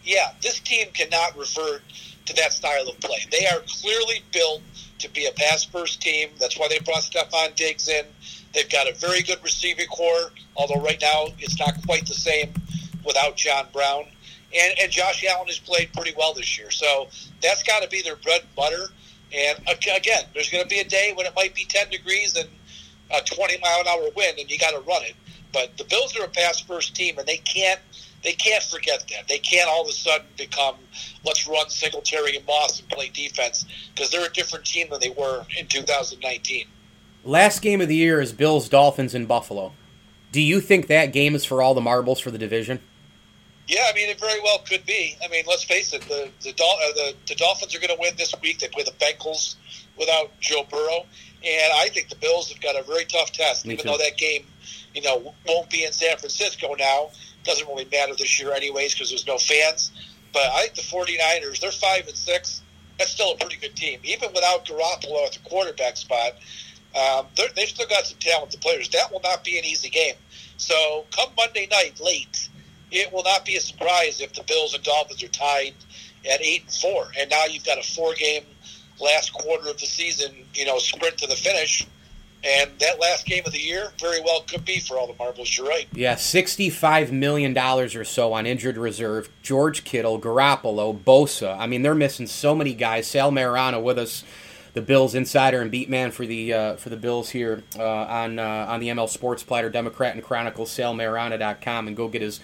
yeah, 0.06 0.32
this 0.42 0.62
team 0.62 0.88
cannot 0.94 1.38
revert 1.38 1.82
to 2.28 2.34
that 2.36 2.54
style 2.54 2.88
of 2.88 2.98
play. 3.02 3.20
They 3.30 3.46
are 3.48 3.60
clearly 3.82 4.24
built 4.32 4.62
to 5.00 5.10
be 5.10 5.26
a 5.26 5.32
pass 5.34 5.66
first 5.66 6.02
team. 6.02 6.30
That's 6.40 6.58
why 6.58 6.70
they 6.70 6.80
brought 6.80 7.02
Stefon 7.02 7.56
Diggs 7.56 7.90
in. 7.90 8.06
They've 8.54 8.70
got 8.70 8.90
a 8.90 8.94
very 8.96 9.22
good 9.22 9.44
receiving 9.44 9.88
core, 9.88 10.32
although 10.56 10.82
right 10.82 11.00
now 11.02 11.28
it's 11.40 11.60
not 11.60 11.74
quite 11.86 12.06
the 12.08 12.14
same 12.14 12.54
without 13.04 13.36
John 13.36 13.68
Brown. 13.74 14.06
And, 14.54 14.80
and 14.80 14.92
Josh 14.92 15.24
Allen 15.26 15.48
has 15.48 15.60
played 15.60 15.92
pretty 15.94 16.14
well 16.18 16.34
this 16.34 16.58
year. 16.58 16.72
So 16.72 17.08
that's 17.42 17.64
got 17.64 17.82
to 17.84 17.90
be 17.90 18.02
their 18.02 18.16
bread 18.16 18.42
and 18.42 18.56
butter. 18.56 18.88
And 19.34 19.60
uh, 19.68 19.74
again, 19.96 20.24
there's 20.34 20.50
going 20.50 20.64
to 20.64 20.70
be 20.70 20.80
a 20.80 20.88
day 20.88 21.14
when 21.16 21.26
it 21.26 21.34
might 21.36 21.56
be 21.56 21.66
10 21.66 21.90
degrees 21.90 22.36
and 22.36 22.50
a 23.12 23.22
20 23.22 23.58
mile 23.60 23.82
an 23.82 23.88
hour 23.88 24.10
wind, 24.16 24.40
and 24.40 24.50
you 24.50 24.58
got 24.58 24.72
to 24.72 24.80
run 24.80 25.04
it. 25.04 25.16
But 25.52 25.78
the 25.78 25.84
Bills 25.86 26.18
are 26.20 26.26
a 26.26 26.28
pass 26.28 26.60
first 26.60 26.96
team, 26.96 27.18
and 27.18 27.28
they 27.28 27.38
can't 27.38 27.80
they 28.24 28.34
can't 28.34 28.64
forget 28.64 29.04
that. 29.12 29.28
They 29.28 29.38
can't 29.38 29.70
all 29.70 29.84
of 29.84 29.88
a 29.88 29.94
sudden 29.94 30.26
become 30.36 30.76
let's 31.24 31.48
run 31.48 31.70
Singletary 31.70 32.36
and 32.36 32.46
Moss 32.46 32.80
and 32.80 32.90
play 32.90 33.10
defense 33.10 33.66
because 33.94 34.12
they're 34.12 34.26
a 34.26 34.34
different 34.34 34.66
team 34.66 34.88
than 34.90 35.00
they 35.00 35.12
were 35.12 35.46
in 35.58 35.68
2019. 35.68 36.66
Last 37.24 37.62
game 37.62 37.82
of 37.82 37.88
the 37.88 37.96
year 37.96 38.20
is 38.20 38.34
Bills 38.34 38.68
Dolphins 38.68 39.16
in 39.16 39.26
Buffalo. 39.26 39.74
Do 40.32 40.42
you 40.42 40.60
think 40.60 40.88
that 40.88 41.14
game 41.14 41.36
is 41.36 41.46
for 41.46 41.62
all 41.62 41.74
the 41.74 41.82
marbles 41.82 42.20
for 42.20 42.32
the 42.32 42.38
division? 42.38 42.82
Yeah, 43.68 43.88
I 43.90 43.94
mean, 43.96 44.10
it 44.10 44.20
very 44.20 44.40
well 44.42 44.60
could 44.60 44.86
be. 44.86 45.18
I 45.24 45.28
mean, 45.28 45.44
let's 45.48 45.64
face 45.64 45.94
it, 45.94 46.02
the 46.04 46.30
the, 46.42 46.52
uh, 46.52 46.94
the, 46.94 47.14
the 47.28 47.36
Dolphins 47.36 47.76
are 47.76 47.80
going 47.80 47.96
to 47.96 48.00
win 48.00 48.14
this 48.16 48.34
week. 48.42 48.60
They 48.60 48.68
play 48.68 48.84
the 48.84 48.92
Bengals 48.92 49.56
without 49.98 50.40
Joe 50.40 50.66
Burrow, 50.70 51.06
and 51.44 51.74
I 51.74 51.90
think 51.90 52.10
the 52.10 52.16
Bills 52.16 52.52
have 52.52 52.62
got 52.62 52.80
a 52.80 52.84
very 52.84 53.06
tough 53.06 53.32
test. 53.32 53.66
Me 53.66 53.74
even 53.74 53.86
too. 53.86 53.92
though 53.92 53.98
that 53.98 54.18
game, 54.18 54.46
you 54.94 55.02
know, 55.02 55.34
won't 55.48 55.70
be 55.70 55.84
in 55.84 55.94
San 55.94 56.18
Francisco 56.18 56.76
now, 56.78 57.10
doesn't 57.44 57.68
really 57.68 57.88
matter 57.92 58.14
this 58.16 58.40
year, 58.40 58.54
anyways, 58.54 58.94
because 58.94 59.10
there's 59.10 59.26
no 59.26 59.38
fans. 59.38 59.92
But 60.32 60.44
I 60.54 60.68
think 60.68 60.76
the 60.76 60.82
49ers, 60.82 61.60
they're 61.60 61.72
five 61.72 62.08
and 62.08 62.16
six. 62.16 62.62
That's 63.00 63.12
still 63.12 63.34
a 63.34 63.38
pretty 63.38 63.58
good 63.58 63.76
team, 63.76 64.00
even 64.04 64.32
without 64.34 64.66
Garoppolo 64.66 65.26
at 65.26 65.34
the 65.34 65.40
quarterback 65.44 65.98
spot. 65.98 66.34
Um, 66.96 67.28
they've 67.56 67.68
still 67.68 67.88
got 67.88 68.06
some 68.06 68.20
talented 68.20 68.62
players. 68.62 68.90
That 68.90 69.12
will 69.12 69.22
not 69.22 69.44
be 69.44 69.58
an 69.58 69.66
easy 69.66 69.90
game. 69.90 70.16
So 70.58 71.06
come 71.12 71.30
Monday 71.36 71.68
night 71.70 72.00
late 72.00 72.50
it 72.92 73.12
will 73.12 73.24
not 73.24 73.46
be 73.46 73.56
a 73.56 73.62
surprise 73.62 74.22
if 74.22 74.34
the 74.34 74.44
Bills 74.44 74.74
and 74.74 74.84
Dolphins 74.84 75.24
are 75.24 75.28
tied 75.30 75.74
at 76.32 76.42
eight 76.42 76.64
and 76.64 76.74
four, 76.74 77.08
and 77.20 77.30
now 77.30 77.46
you've 77.46 77.66
got 77.66 77.78
a 77.78 77.84
four-game 77.84 78.44
last 79.00 79.34
quarter 79.34 79.70
of 79.70 79.80
the 79.80 79.86
season, 79.86 80.34
you 80.54 80.66
know, 80.66 80.78
sprint 80.78 81.18
to 81.18 81.28
the 81.28 81.36
finish. 81.36 81.86
And 82.44 82.70
that 82.80 83.00
last 83.00 83.26
game 83.26 83.42
of 83.48 83.54
the 83.54 83.60
year 83.60 83.92
very 84.00 84.22
well 84.22 84.42
could 84.42 84.64
be 84.66 84.80
for 84.80 85.00
all 85.00 85.08
the 85.08 85.16
marbles. 85.18 85.58
You're 85.58 85.68
right. 85.68 85.88
Yeah, 85.94 86.14
$65 86.14 87.12
million 87.12 87.58
or 87.58 88.04
so 88.04 88.34
on 88.34 88.46
injured 88.46 88.78
reserve. 88.78 89.30
George 89.42 89.84
Kittle, 89.84 90.22
Garoppolo, 90.22 90.98
Bosa. 90.98 91.58
I 91.58 91.66
mean, 91.66 91.82
they're 91.82 91.96
missing 91.96 92.28
so 92.28 92.54
many 92.54 92.76
guys. 92.76 93.08
Sal 93.08 93.32
Maiorana 93.32 93.82
with 93.82 93.98
us, 93.98 94.24
the 94.74 94.82
Bills 94.82 95.16
insider 95.16 95.60
and 95.60 95.72
beat 95.72 95.90
man 95.90 96.12
for 96.12 96.28
the 96.28 96.54
uh, 96.54 96.76
for 96.76 96.90
the 96.90 96.98
Bills 96.98 97.32
here 97.32 97.64
uh, 97.80 97.84
on 97.84 98.38
uh, 98.38 98.68
on 98.70 98.80
the 98.80 98.90
ML 98.90 99.10
Sports 99.10 99.42
Platter, 99.42 99.72
Democrat 99.72 100.14
and 100.14 100.24
Chronicle, 100.24 100.66
salmaiorana.com, 100.66 101.88
and 101.88 101.98
go 101.98 102.08
get 102.10 102.22
his 102.22 102.42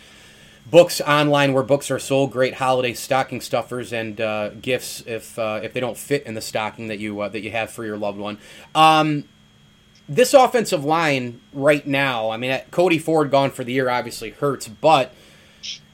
books 0.70 1.01
online 1.01 1.53
where 1.53 1.63
books 1.63 1.89
are 1.91 2.00
sold. 2.00 2.32
Great 2.32 2.56
holiday 2.56 2.94
stocking 2.94 3.41
stuffers 3.41 3.91
and 3.91 4.20
uh, 4.22 4.50
gifts 4.50 5.03
if 5.06 5.38
uh, 5.38 5.60
if 5.63 5.74
they 5.74 5.80
don't 5.80 5.98
fit 5.98 6.25
in 6.25 6.34
the 6.34 6.41
stocking 6.41 6.88
that 6.88 7.00
you 7.00 7.20
uh, 7.22 7.30
that 7.30 7.41
you 7.41 7.51
have 7.51 7.72
for 7.72 7.86
your 7.86 7.98
loved 7.98 8.20
one. 8.20 8.38
Um, 8.75 9.25
this 10.08 10.34
offensive 10.34 10.84
line 10.84 11.39
right 11.53 11.86
now, 11.88 12.32
I 12.32 12.38
mean, 12.38 12.60
Cody 12.72 13.00
Ford 13.00 13.32
gone 13.32 13.51
for 13.51 13.63
the 13.63 13.72
year 13.72 13.89
obviously 13.89 14.32
hurts, 14.32 14.68
but 14.68 15.13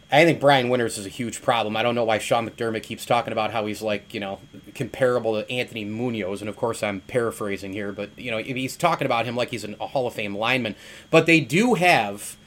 I 0.09 0.23
think 0.23 0.39
Brian 0.39 0.69
Winters 0.69 0.97
is 0.97 1.05
a 1.05 1.09
huge 1.09 1.41
problem. 1.41 1.75
I 1.75 1.83
don't 1.83 1.93
know 1.93 2.05
why 2.05 2.17
Sean 2.17 2.49
McDermott 2.49 2.83
keeps 2.83 3.05
talking 3.05 3.33
about 3.33 3.51
how 3.51 3.65
he's 3.65 3.81
like, 3.81 4.13
you 4.13 4.21
know, 4.21 4.39
comparable 4.73 5.33
to 5.33 5.51
Anthony 5.51 5.83
Munoz. 5.83 6.41
And 6.41 6.47
of 6.47 6.55
course, 6.55 6.81
I'm 6.81 7.01
paraphrasing 7.01 7.73
here, 7.73 7.91
but, 7.91 8.17
you 8.17 8.31
know, 8.31 8.37
he's 8.37 8.77
talking 8.77 9.05
about 9.05 9.25
him 9.25 9.35
like 9.35 9.49
he's 9.49 9.65
an, 9.65 9.75
a 9.81 9.87
Hall 9.87 10.07
of 10.07 10.13
Fame 10.13 10.35
lineman. 10.35 10.75
But 11.11 11.25
they 11.25 11.41
do 11.41 11.73
have 11.73 12.37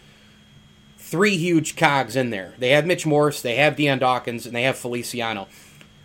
three 1.10 1.36
huge 1.36 1.74
cogs 1.74 2.14
in 2.14 2.30
there. 2.30 2.54
They 2.58 2.70
have 2.70 2.86
Mitch 2.86 3.04
Morse, 3.04 3.42
they 3.42 3.56
have 3.56 3.74
Dion 3.74 3.98
Dawkins, 3.98 4.46
and 4.46 4.54
they 4.54 4.62
have 4.62 4.78
Feliciano. 4.78 5.48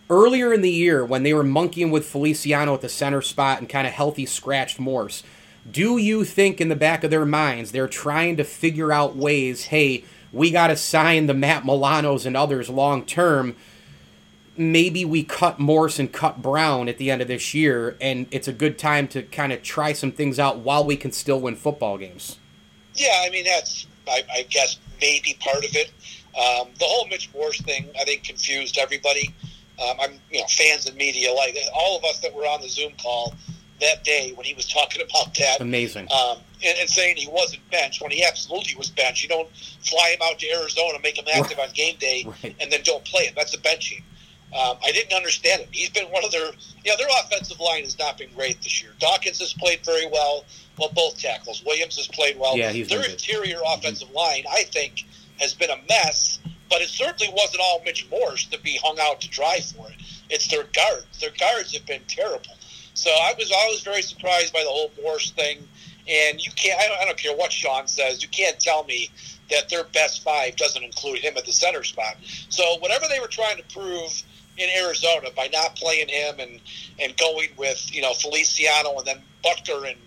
Earlier 0.10 0.52
in 0.52 0.62
the 0.62 0.72
year, 0.72 1.06
when 1.06 1.22
they 1.22 1.34
were 1.34 1.44
monkeying 1.44 1.92
with 1.92 2.08
Feliciano 2.08 2.74
at 2.74 2.82
the 2.82 2.90
center 2.90 3.22
spot 3.22 3.60
and 3.60 3.70
kind 3.70 3.86
of 3.86 3.94
healthy 3.94 4.26
scratched 4.26 4.80
Morse, 4.80 5.22
do 5.70 5.98
you 5.98 6.24
think 6.24 6.60
in 6.60 6.70
the 6.70 6.76
back 6.76 7.04
of 7.04 7.12
their 7.12 7.26
minds 7.26 7.72
they're 7.72 7.88
trying 7.88 8.36
to 8.38 8.44
figure 8.44 8.92
out 8.92 9.16
ways, 9.16 9.66
hey, 9.66 10.04
we 10.32 10.50
got 10.50 10.68
to 10.68 10.76
sign 10.76 11.28
the 11.28 11.34
Matt 11.34 11.64
Milanos 11.64 12.26
and 12.26 12.36
others 12.36 12.68
long 12.68 13.06
term? 13.06 13.56
Maybe 14.58 15.06
we 15.06 15.24
cut 15.24 15.60
Morse 15.60 16.00
and 16.00 16.12
cut 16.12 16.42
Brown 16.42 16.88
at 16.90 16.98
the 16.98 17.12
end 17.12 17.22
of 17.22 17.28
this 17.28 17.54
year, 17.54 17.96
and 18.02 18.26
it's 18.32 18.48
a 18.48 18.54
good 18.54 18.80
time 18.80 19.08
to 19.10 19.22
kind 19.22 19.54
of 19.54 19.62
try 19.62 19.94
some 19.94 20.12
things 20.12 20.40
out 20.40 20.60
while 20.60 20.84
we 20.84 20.96
can 20.96 21.12
still 21.12 21.40
win 21.40 21.56
football 21.56 21.98
games. 21.98 22.40
Yeah, 22.96 23.24
I 23.26 23.30
mean, 23.30 23.44
that's, 23.44 23.86
I, 24.08 24.24
I 24.32 24.42
guess, 24.44 24.78
maybe 25.02 25.38
part 25.40 25.64
of 25.64 25.76
it. 25.76 25.92
Um, 26.36 26.70
the 26.80 26.86
whole 26.86 27.08
Mitch 27.08 27.30
Morse 27.34 27.62
thing, 27.62 27.90
I 28.00 28.04
think, 28.04 28.24
confused 28.24 28.78
everybody. 28.78 29.34
Um, 29.82 29.98
I'm, 30.00 30.12
you 30.32 30.40
know, 30.40 30.48
fans 30.48 30.86
and 30.86 30.96
media, 30.98 31.32
like 31.34 31.58
all 31.74 31.98
of 31.98 32.04
us 32.06 32.20
that 32.20 32.34
were 32.34 32.44
on 32.44 32.62
the 32.62 32.70
Zoom 32.70 32.94
call 33.02 33.34
that 33.82 34.04
day 34.04 34.32
when 34.36 34.46
he 34.46 34.54
was 34.54 34.68
talking 34.68 35.02
about 35.02 35.34
that. 35.36 35.62
Amazing. 35.62 36.08
Um, 36.12 36.38
and, 36.64 36.78
and, 36.80 36.90
saying 36.90 37.18
he 37.18 37.28
wasn't 37.28 37.62
benched 37.72 38.02
when 38.02 38.12
he 38.12 38.24
absolutely 38.24 38.76
was 38.76 38.90
benched. 38.90 39.24
You 39.24 39.30
don't 39.30 39.50
fly 39.82 40.16
him 40.18 40.20
out 40.24 40.40
to 40.40 40.50
Arizona, 40.52 41.00
make 41.04 41.18
him 41.18 41.26
active 41.34 41.58
right. 41.58 41.68
on 41.68 41.74
game 41.74 41.98
day, 42.00 42.26
right. 42.44 42.56
and 42.60 42.72
then 42.72 42.82
don't 42.84 43.04
play 43.04 43.26
him. 43.26 43.34
That's 43.36 43.54
a 43.54 43.58
benching. 43.58 44.02
Um, 44.56 44.78
I 44.86 44.92
didn't 44.92 45.14
understand 45.14 45.62
it. 45.64 45.70
He's 45.72 45.90
been 45.90 46.06
one 46.12 46.24
of 46.24 46.32
their, 46.32 46.50
yeah, 46.86 46.96
their 46.98 47.08
offensive 47.24 47.60
line 47.60 47.84
has 47.84 48.00
not 48.00 48.18
been 48.18 48.30
great 48.36 48.62
this 48.62 48.82
year. 48.82 48.92
Dawkins 49.00 49.40
has 49.40 49.54
played 49.54 49.86
very 49.86 50.08
well. 50.08 50.46
Well, 50.78 50.92
both 50.96 51.20
tackles. 51.20 51.64
Williams 51.66 51.98
has 51.98 52.08
played 52.08 52.40
well. 52.40 52.58
Yeah, 52.58 52.72
he's 52.72 52.88
their 52.88 53.04
interior 53.04 53.58
good. 53.58 53.78
offensive 53.78 54.12
line, 54.12 54.44
I 54.50 54.64
think, 54.64 55.06
has 55.40 55.54
been 55.54 55.70
a 55.70 55.78
mess. 55.90 56.40
But 56.70 56.82
it 56.82 56.90
certainly 56.90 57.32
wasn't 57.36 57.62
all 57.62 57.82
Mitch 57.86 58.10
Morse 58.10 58.46
to 58.46 58.60
be 58.60 58.80
hung 58.82 58.98
out 59.00 59.22
to 59.22 59.30
dry 59.30 59.60
for 59.60 59.88
it. 59.90 59.96
It's 60.30 60.48
their 60.48 60.64
guards. 60.64 61.20
Their 61.20 61.32
guards 61.38 61.74
have 61.74 61.86
been 61.86 62.02
terrible. 62.08 62.56
So 62.94 63.10
I 63.10 63.34
was 63.38 63.52
always 63.52 63.82
very 63.82 64.02
surprised 64.02 64.54
by 64.54 64.62
the 64.62 64.70
whole 64.70 64.92
Morse 65.02 65.32
thing. 65.32 65.68
And 66.08 66.44
you 66.44 66.52
can't, 66.56 66.80
I 66.80 66.88
don't, 66.88 67.02
I 67.02 67.06
don't 67.06 67.18
care 67.18 67.36
what 67.36 67.52
Sean 67.52 67.88
says, 67.88 68.22
you 68.22 68.30
can't 68.30 68.60
tell 68.60 68.84
me 68.84 69.10
that 69.50 69.70
their 69.70 69.84
best 69.86 70.24
five 70.24 70.56
doesn't 70.56 70.84
include 70.84 71.20
him 71.20 71.36
at 71.38 71.46
the 71.46 71.52
center 71.52 71.84
spot. 71.84 72.16
So 72.50 72.78
whatever 72.80 73.06
they 73.10 73.20
were 73.20 73.28
trying 73.28 73.58
to 73.58 73.64
prove 73.74 74.24
in 74.58 74.70
Arizona 74.84 75.30
by 75.36 75.48
not 75.48 75.76
playing 75.76 76.08
him 76.08 76.40
and, 76.40 76.62
and 77.00 77.16
going 77.18 77.50
with, 77.58 77.94
you 77.94 78.02
know, 78.02 78.14
Feliciano 78.14 78.98
and 78.98 79.06
then 79.06 79.22
Boettger 79.44 79.90
and 79.90 80.00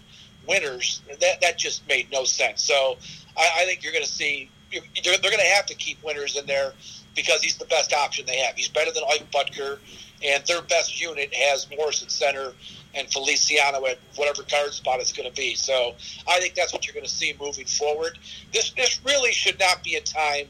Winters, 0.47 1.03
that, 1.21 1.41
that 1.41 1.59
just 1.59 1.87
made 1.89 2.11
no 2.11 2.25
sense. 2.25 2.63
So 2.63 2.97
I, 3.37 3.51
I 3.59 3.65
think 3.67 3.83
you're 3.83 3.93
going 3.93 4.05
to 4.05 4.11
see, 4.11 4.51
they're, 4.73 5.19
they're 5.19 5.31
going 5.31 5.43
to 5.43 5.55
have 5.55 5.67
to 5.67 5.75
keep 5.75 6.03
Winters 6.03 6.37
in 6.37 6.47
there 6.47 6.73
because 7.15 7.43
he's 7.43 7.57
the 7.57 7.67
best 7.67 7.93
option 7.93 8.25
they 8.27 8.39
have. 8.39 8.55
He's 8.55 8.69
better 8.69 8.93
than 8.93 9.03
Ike 9.11 9.31
Boettger 9.31 9.79
and 10.25 10.45
their 10.47 10.63
best 10.63 11.01
unit 11.01 11.33
has 11.35 11.67
Morse 11.77 12.03
at 12.03 12.11
center 12.11 12.53
and 12.95 13.11
Feliciano 13.11 13.85
at 13.87 13.99
whatever 14.17 14.43
guard 14.43 14.73
spot 14.73 15.01
it's 15.01 15.13
going 15.13 15.29
to 15.29 15.35
be. 15.35 15.55
So 15.55 15.95
I 16.27 16.41
think 16.41 16.55
that's 16.55 16.73
what 16.73 16.87
you're 16.87 16.95
going 16.95 17.07
to 17.07 17.11
see 17.11 17.35
moving 17.41 17.67
forward. 17.67 18.19
This 18.53 18.73
this 18.73 19.01
really 19.05 19.33
should 19.33 19.59
not 19.59 19.85
be 19.85 19.95
a 19.95 20.01
time 20.01 20.49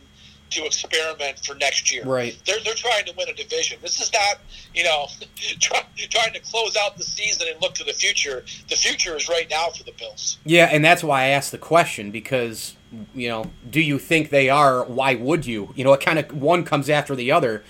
to 0.51 0.65
experiment 0.65 1.45
for 1.45 1.55
next 1.55 1.93
year. 1.93 2.05
Right. 2.05 2.37
They're, 2.47 2.59
they're 2.65 2.75
trying 2.75 3.05
to 3.07 3.13
win 3.17 3.29
a 3.29 3.35
division. 3.35 3.79
This 3.83 4.01
is 4.01 4.13
not, 4.13 4.39
you 4.75 4.85
know, 4.85 5.07
try, 5.61 5.83
trying 6.11 6.33
to 6.33 6.41
close 6.41 6.77
out 6.77 6.97
the 6.97 7.05
season 7.05 7.49
and 7.51 7.61
look 7.61 7.75
to 7.75 7.85
the 7.85 7.93
future. 7.93 8.45
The 8.69 8.77
future 8.77 9.17
is 9.17 9.29
right 9.29 9.49
now 9.51 9.71
for 9.71 9.85
the 9.85 9.93
Bills. 9.93 10.39
Yeah, 10.45 10.69
and 10.71 10.85
that's 10.85 11.03
why 11.05 11.23
I 11.23 11.27
asked 11.29 11.53
the 11.53 11.59
question 11.59 12.11
because, 12.11 12.77
you 13.15 13.29
know, 13.29 13.51
do 13.69 13.81
you 13.81 13.99
think 13.99 14.31
they 14.31 14.49
are? 14.49 14.85
Why 14.85 15.15
would 15.15 15.47
you? 15.47 15.73
You 15.75 15.85
know, 15.85 15.93
it 15.93 16.01
kind 16.01 16.19
of 16.19 16.33
one 16.33 16.65
comes 16.65 16.89
after 16.89 17.15
the 17.15 17.33
other. 17.33 17.63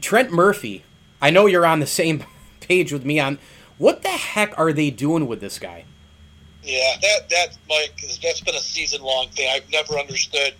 Trent 0.00 0.32
Murphy 0.32 0.84
I 1.22 1.30
know 1.30 1.46
you're 1.46 1.64
on 1.64 1.78
the 1.78 1.86
same 1.86 2.24
page 2.60 2.92
with 2.92 3.06
me 3.06 3.20
on 3.20 3.38
what 3.78 4.02
the 4.02 4.08
heck 4.08 4.58
are 4.58 4.72
they 4.72 4.90
doing 4.90 5.26
with 5.26 5.40
this 5.40 5.58
guy? 5.58 5.84
Yeah, 6.64 6.96
that 7.00 7.28
that 7.30 7.58
Mike, 7.68 8.00
that's 8.22 8.40
been 8.40 8.54
a 8.54 8.60
season 8.60 9.02
long 9.02 9.28
thing. 9.28 9.48
I've 9.52 9.68
never 9.70 9.98
understood 9.98 10.54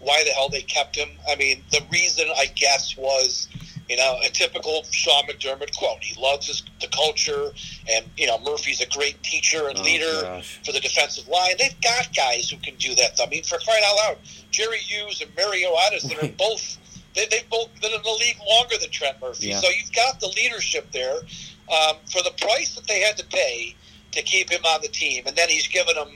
why 0.00 0.24
the 0.24 0.30
hell 0.30 0.48
they 0.48 0.62
kept 0.62 0.96
him. 0.96 1.08
I 1.30 1.36
mean, 1.36 1.62
the 1.70 1.80
reason 1.90 2.26
I 2.36 2.46
guess 2.46 2.96
was, 2.96 3.48
you 3.88 3.96
know, 3.96 4.18
a 4.24 4.30
typical 4.30 4.82
Sean 4.90 5.24
McDermott 5.24 5.76
quote. 5.76 6.02
He 6.02 6.20
loves 6.20 6.46
his, 6.46 6.62
the 6.80 6.88
culture, 6.88 7.50
and 7.90 8.06
you 8.16 8.26
know, 8.26 8.38
Murphy's 8.44 8.80
a 8.80 8.88
great 8.88 9.22
teacher 9.22 9.68
and 9.68 9.78
oh, 9.78 9.82
leader 9.82 10.22
gosh. 10.22 10.60
for 10.64 10.72
the 10.72 10.80
defensive 10.80 11.28
line. 11.28 11.54
They've 11.58 11.80
got 11.80 12.14
guys 12.14 12.50
who 12.50 12.56
can 12.58 12.76
do 12.76 12.94
that. 12.96 13.20
I 13.22 13.28
mean, 13.28 13.42
for 13.44 13.58
crying 13.58 13.82
out 13.86 13.96
loud, 13.96 14.18
Jerry 14.50 14.78
Hughes 14.78 15.20
and 15.20 15.30
Mario 15.36 15.70
Addison 15.86 16.10
right. 16.10 16.30
are 16.30 16.34
both 16.36 16.78
they, 17.14 17.26
they've 17.26 17.48
both 17.50 17.68
been 17.80 17.92
in 17.92 18.02
the 18.02 18.16
league 18.20 18.38
longer 18.48 18.76
than 18.80 18.90
Trent 18.90 19.20
Murphy. 19.20 19.48
Yeah. 19.48 19.60
So 19.60 19.68
you've 19.68 19.92
got 19.92 20.20
the 20.20 20.28
leadership 20.28 20.90
there. 20.92 21.16
Um, 21.70 21.98
for 22.10 22.20
the 22.24 22.32
price 22.32 22.74
that 22.74 22.88
they 22.88 22.98
had 22.98 23.16
to 23.18 23.24
pay 23.26 23.76
to 24.10 24.22
keep 24.22 24.50
him 24.50 24.64
on 24.64 24.82
the 24.82 24.88
team, 24.88 25.22
and 25.26 25.36
then 25.36 25.48
he's 25.48 25.68
given 25.68 25.94
them, 25.94 26.08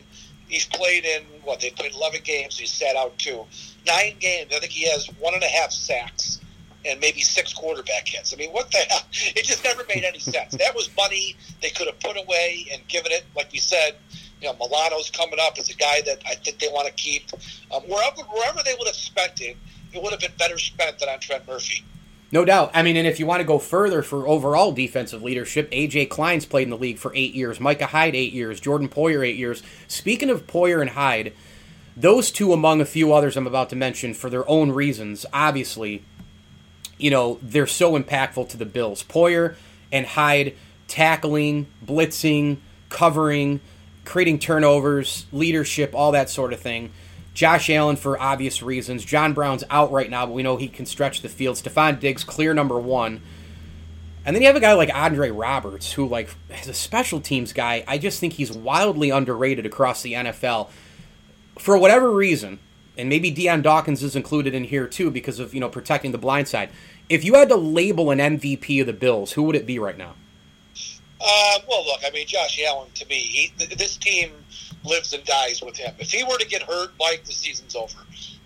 he's 0.48 0.66
played 0.66 1.04
in, 1.04 1.22
what, 1.42 1.60
they 1.60 1.70
played 1.70 1.94
11 1.94 2.20
games, 2.24 2.58
He 2.58 2.66
sat 2.66 2.96
out 2.96 3.16
two. 3.18 3.44
Nine 3.86 4.16
games, 4.18 4.52
I 4.54 4.60
think 4.60 4.72
he 4.72 4.88
has 4.90 5.06
one 5.18 5.34
and 5.34 5.42
a 5.42 5.48
half 5.48 5.72
sacks 5.72 6.40
and 6.86 7.00
maybe 7.00 7.20
six 7.20 7.52
quarterback 7.52 8.06
hits. 8.06 8.32
I 8.32 8.36
mean, 8.36 8.50
what 8.50 8.70
the 8.70 8.78
hell? 8.78 9.00
It 9.36 9.44
just 9.44 9.64
never 9.64 9.84
made 9.88 10.04
any 10.04 10.18
sense. 10.18 10.56
That 10.56 10.74
was 10.74 10.90
money 10.96 11.36
they 11.62 11.70
could 11.70 11.86
have 11.86 11.98
put 12.00 12.16
away 12.16 12.66
and 12.72 12.86
given 12.88 13.12
it, 13.12 13.24
like 13.34 13.50
we 13.52 13.58
said, 13.58 13.96
you 14.40 14.48
know, 14.48 14.54
Milano's 14.58 15.10
coming 15.10 15.38
up 15.40 15.56
as 15.58 15.70
a 15.70 15.74
guy 15.74 16.02
that 16.02 16.22
I 16.26 16.34
think 16.34 16.58
they 16.58 16.68
want 16.68 16.86
to 16.86 16.92
keep. 16.92 17.24
Um, 17.74 17.82
wherever, 17.82 18.22
wherever 18.22 18.60
they 18.64 18.74
would 18.78 18.86
have 18.86 18.96
spent 18.96 19.40
it, 19.40 19.56
it 19.92 20.02
would 20.02 20.12
have 20.12 20.20
been 20.20 20.36
better 20.38 20.58
spent 20.58 20.98
than 20.98 21.08
on 21.08 21.20
Trent 21.20 21.46
Murphy. 21.46 21.84
No 22.34 22.44
doubt. 22.44 22.72
I 22.74 22.82
mean, 22.82 22.96
and 22.96 23.06
if 23.06 23.20
you 23.20 23.26
want 23.26 23.42
to 23.42 23.46
go 23.46 23.60
further 23.60 24.02
for 24.02 24.26
overall 24.26 24.72
defensive 24.72 25.22
leadership, 25.22 25.70
AJ 25.70 26.08
Klein's 26.08 26.44
played 26.44 26.64
in 26.64 26.70
the 26.70 26.76
league 26.76 26.98
for 26.98 27.14
eight 27.14 27.32
years, 27.32 27.60
Micah 27.60 27.86
Hyde 27.86 28.16
eight 28.16 28.32
years, 28.32 28.58
Jordan 28.58 28.88
Poyer 28.88 29.24
eight 29.24 29.36
years. 29.36 29.62
Speaking 29.86 30.30
of 30.30 30.44
Poyer 30.48 30.80
and 30.80 30.90
Hyde, 30.90 31.32
those 31.96 32.32
two 32.32 32.52
among 32.52 32.80
a 32.80 32.86
few 32.86 33.12
others 33.12 33.36
I'm 33.36 33.46
about 33.46 33.70
to 33.70 33.76
mention 33.76 34.14
for 34.14 34.28
their 34.30 34.46
own 34.50 34.72
reasons, 34.72 35.24
obviously, 35.32 36.02
you 36.98 37.08
know, 37.08 37.38
they're 37.40 37.68
so 37.68 37.96
impactful 37.96 38.48
to 38.48 38.56
the 38.56 38.66
Bills. 38.66 39.04
Poyer 39.04 39.54
and 39.92 40.04
Hyde 40.04 40.56
tackling, 40.88 41.68
blitzing, 41.86 42.56
covering, 42.88 43.60
creating 44.04 44.40
turnovers, 44.40 45.26
leadership, 45.30 45.94
all 45.94 46.10
that 46.10 46.28
sort 46.28 46.52
of 46.52 46.58
thing. 46.58 46.90
Josh 47.34 47.68
Allen 47.68 47.96
for 47.96 48.18
obvious 48.20 48.62
reasons. 48.62 49.04
John 49.04 49.32
Brown's 49.32 49.64
out 49.68 49.90
right 49.90 50.08
now, 50.08 50.24
but 50.24 50.32
we 50.32 50.44
know 50.44 50.56
he 50.56 50.68
can 50.68 50.86
stretch 50.86 51.20
the 51.20 51.28
field. 51.28 51.56
Stefon 51.56 51.98
Diggs, 51.98 52.22
clear 52.22 52.54
number 52.54 52.78
one. 52.78 53.20
And 54.24 54.34
then 54.34 54.40
you 54.40 54.46
have 54.46 54.56
a 54.56 54.60
guy 54.60 54.72
like 54.72 54.90
Andre 54.94 55.30
Roberts, 55.30 55.92
who, 55.92 56.06
like, 56.06 56.30
is 56.62 56.68
a 56.68 56.74
special 56.74 57.20
teams 57.20 57.52
guy, 57.52 57.84
I 57.86 57.98
just 57.98 58.20
think 58.20 58.34
he's 58.34 58.52
wildly 58.52 59.10
underrated 59.10 59.66
across 59.66 60.00
the 60.02 60.14
NFL. 60.14 60.70
For 61.58 61.76
whatever 61.76 62.10
reason, 62.10 62.58
and 62.96 63.08
maybe 63.08 63.30
Dion 63.30 63.60
Dawkins 63.60 64.02
is 64.02 64.16
included 64.16 64.54
in 64.54 64.64
here 64.64 64.86
too 64.86 65.10
because 65.10 65.40
of, 65.40 65.52
you 65.52 65.60
know, 65.60 65.68
protecting 65.68 66.12
the 66.12 66.18
blind 66.18 66.48
side. 66.48 66.70
If 67.08 67.24
you 67.24 67.34
had 67.34 67.48
to 67.50 67.56
label 67.56 68.10
an 68.10 68.18
MVP 68.18 68.80
of 68.80 68.86
the 68.86 68.92
Bills, 68.92 69.32
who 69.32 69.42
would 69.42 69.56
it 69.56 69.66
be 69.66 69.78
right 69.78 69.98
now? 69.98 70.14
Uh, 71.20 71.58
well, 71.68 71.84
look, 71.84 72.00
I 72.06 72.10
mean, 72.10 72.26
Josh 72.26 72.60
Allen, 72.66 72.88
to 72.94 73.06
me, 73.06 73.16
he, 73.16 73.52
this 73.76 73.96
team 73.96 74.30
lives 74.84 75.12
and 75.12 75.24
dies 75.24 75.62
with 75.62 75.76
him. 75.76 75.94
If 75.98 76.10
he 76.10 76.24
were 76.24 76.38
to 76.38 76.46
get 76.46 76.62
hurt, 76.62 76.90
Mike, 76.98 77.24
the 77.24 77.32
season's 77.32 77.74
over. 77.74 77.98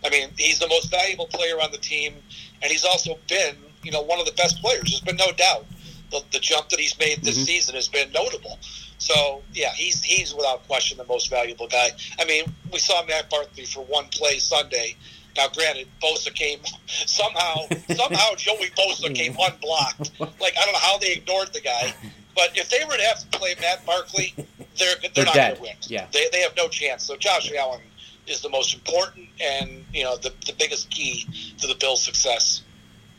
I 0.04 0.10
mean, 0.10 0.30
he's 0.36 0.58
the 0.58 0.68
most 0.68 0.90
valuable 0.90 1.26
player 1.26 1.60
on 1.60 1.72
the 1.72 1.78
team, 1.78 2.14
and 2.62 2.70
he's 2.70 2.84
also 2.84 3.18
been, 3.28 3.56
you 3.82 3.90
know, 3.90 4.02
one 4.02 4.20
of 4.20 4.26
the 4.26 4.32
best 4.32 4.60
players. 4.60 4.82
There's 4.82 5.00
been 5.00 5.16
no 5.16 5.32
doubt. 5.32 5.66
The, 6.10 6.22
the 6.32 6.38
jump 6.38 6.70
that 6.70 6.80
he's 6.80 6.98
made 6.98 7.22
this 7.22 7.34
mm-hmm. 7.34 7.44
season 7.44 7.74
has 7.74 7.88
been 7.88 8.10
notable. 8.12 8.58
So 8.98 9.42
yeah, 9.52 9.72
he's 9.74 10.02
he's 10.02 10.34
without 10.34 10.66
question 10.66 10.98
the 10.98 11.04
most 11.04 11.30
valuable 11.30 11.68
guy. 11.68 11.90
I 12.18 12.24
mean, 12.24 12.44
we 12.72 12.78
saw 12.78 13.04
Matt 13.04 13.30
Barkley 13.30 13.64
for 13.64 13.84
one 13.84 14.06
play 14.06 14.38
Sunday. 14.38 14.96
Now, 15.38 15.46
granted, 15.54 15.86
Bosa 16.02 16.34
came 16.34 16.58
somehow. 16.86 17.62
somehow, 17.94 18.34
Joey 18.36 18.70
Bosa 18.76 19.14
came 19.14 19.36
unblocked. 19.38 20.10
Like 20.20 20.54
I 20.60 20.64
don't 20.64 20.72
know 20.72 20.80
how 20.80 20.98
they 20.98 21.12
ignored 21.12 21.52
the 21.54 21.60
guy. 21.60 21.94
But 22.34 22.56
if 22.56 22.68
they 22.70 22.84
were 22.84 22.96
to 22.96 23.02
have 23.02 23.18
to 23.20 23.38
play 23.38 23.54
Matt 23.60 23.86
Barkley, 23.86 24.34
they're 24.36 24.94
they're, 25.00 25.10
they're 25.14 25.24
not 25.24 25.34
going 25.34 25.56
to 25.56 25.62
win. 25.62 25.76
Yeah, 25.82 26.06
they, 26.12 26.28
they 26.32 26.40
have 26.40 26.56
no 26.56 26.68
chance. 26.68 27.04
So 27.04 27.16
Josh 27.16 27.52
Allen 27.56 27.80
is 28.26 28.42
the 28.42 28.50
most 28.50 28.74
important 28.74 29.28
and 29.40 29.84
you 29.92 30.04
know 30.04 30.16
the, 30.16 30.32
the 30.46 30.52
biggest 30.58 30.90
key 30.90 31.26
to 31.58 31.66
the 31.66 31.74
Bills' 31.74 32.04
success. 32.04 32.62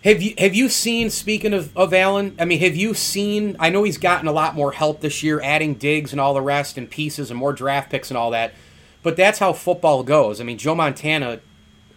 Have 0.03 0.21
you 0.21 0.33
have 0.37 0.55
you 0.55 0.69
seen? 0.69 1.09
Speaking 1.09 1.53
of, 1.53 1.75
of 1.75 1.93
Allen, 1.93 2.35
I 2.39 2.45
mean, 2.45 2.59
have 2.59 2.75
you 2.75 2.93
seen? 2.93 3.55
I 3.59 3.69
know 3.69 3.83
he's 3.83 3.97
gotten 3.97 4.27
a 4.27 4.31
lot 4.31 4.55
more 4.55 4.71
help 4.71 5.01
this 5.01 5.23
year, 5.23 5.41
adding 5.41 5.75
Diggs 5.75 6.11
and 6.11 6.21
all 6.21 6.33
the 6.33 6.41
rest, 6.41 6.77
and 6.77 6.89
pieces 6.89 7.29
and 7.29 7.39
more 7.39 7.51
draft 7.51 7.89
picks 7.89 8.09
and 8.09 8.17
all 8.17 8.31
that. 8.31 8.53
But 9.03 9.17
that's 9.17 9.39
how 9.39 9.53
football 9.53 10.03
goes. 10.03 10.39
I 10.39 10.43
mean, 10.43 10.57
Joe 10.57 10.75
Montana, 10.75 11.39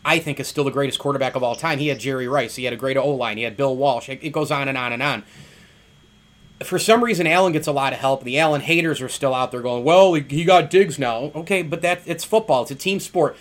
I 0.04 0.18
think, 0.18 0.40
is 0.40 0.48
still 0.48 0.64
the 0.64 0.70
greatest 0.70 0.98
quarterback 0.98 1.36
of 1.36 1.42
all 1.42 1.54
time. 1.54 1.78
He 1.78 1.88
had 1.88 1.98
Jerry 1.98 2.26
Rice, 2.26 2.56
he 2.56 2.64
had 2.64 2.72
a 2.72 2.76
great 2.76 2.96
O 2.96 3.10
line, 3.10 3.36
he 3.36 3.44
had 3.44 3.56
Bill 3.56 3.76
Walsh. 3.76 4.08
It, 4.08 4.32
goes 4.32 4.50
on 4.50 4.68
and 4.68 4.76
on 4.76 4.92
and 4.92 5.02
on 5.02 5.24
for 6.64 6.78
some 6.78 7.02
reason 7.02 7.26
Allen 7.26 7.52
gets 7.52 7.66
a 7.66 7.72
lot 7.72 7.92
of 7.92 7.98
help. 7.98 8.24
The 8.24 8.38
Allen 8.38 8.60
haters 8.60 9.00
are 9.00 9.08
still 9.08 9.34
out 9.34 9.50
there 9.50 9.60
going, 9.60 9.84
"Well, 9.84 10.14
he 10.14 10.44
got 10.44 10.70
Diggs 10.70 10.98
now." 10.98 11.32
Okay, 11.34 11.62
but 11.62 11.82
that 11.82 12.02
it's 12.06 12.24
football. 12.24 12.62
It's 12.62 12.70
a 12.70 12.76
team 12.76 13.00
sport. 13.00 13.36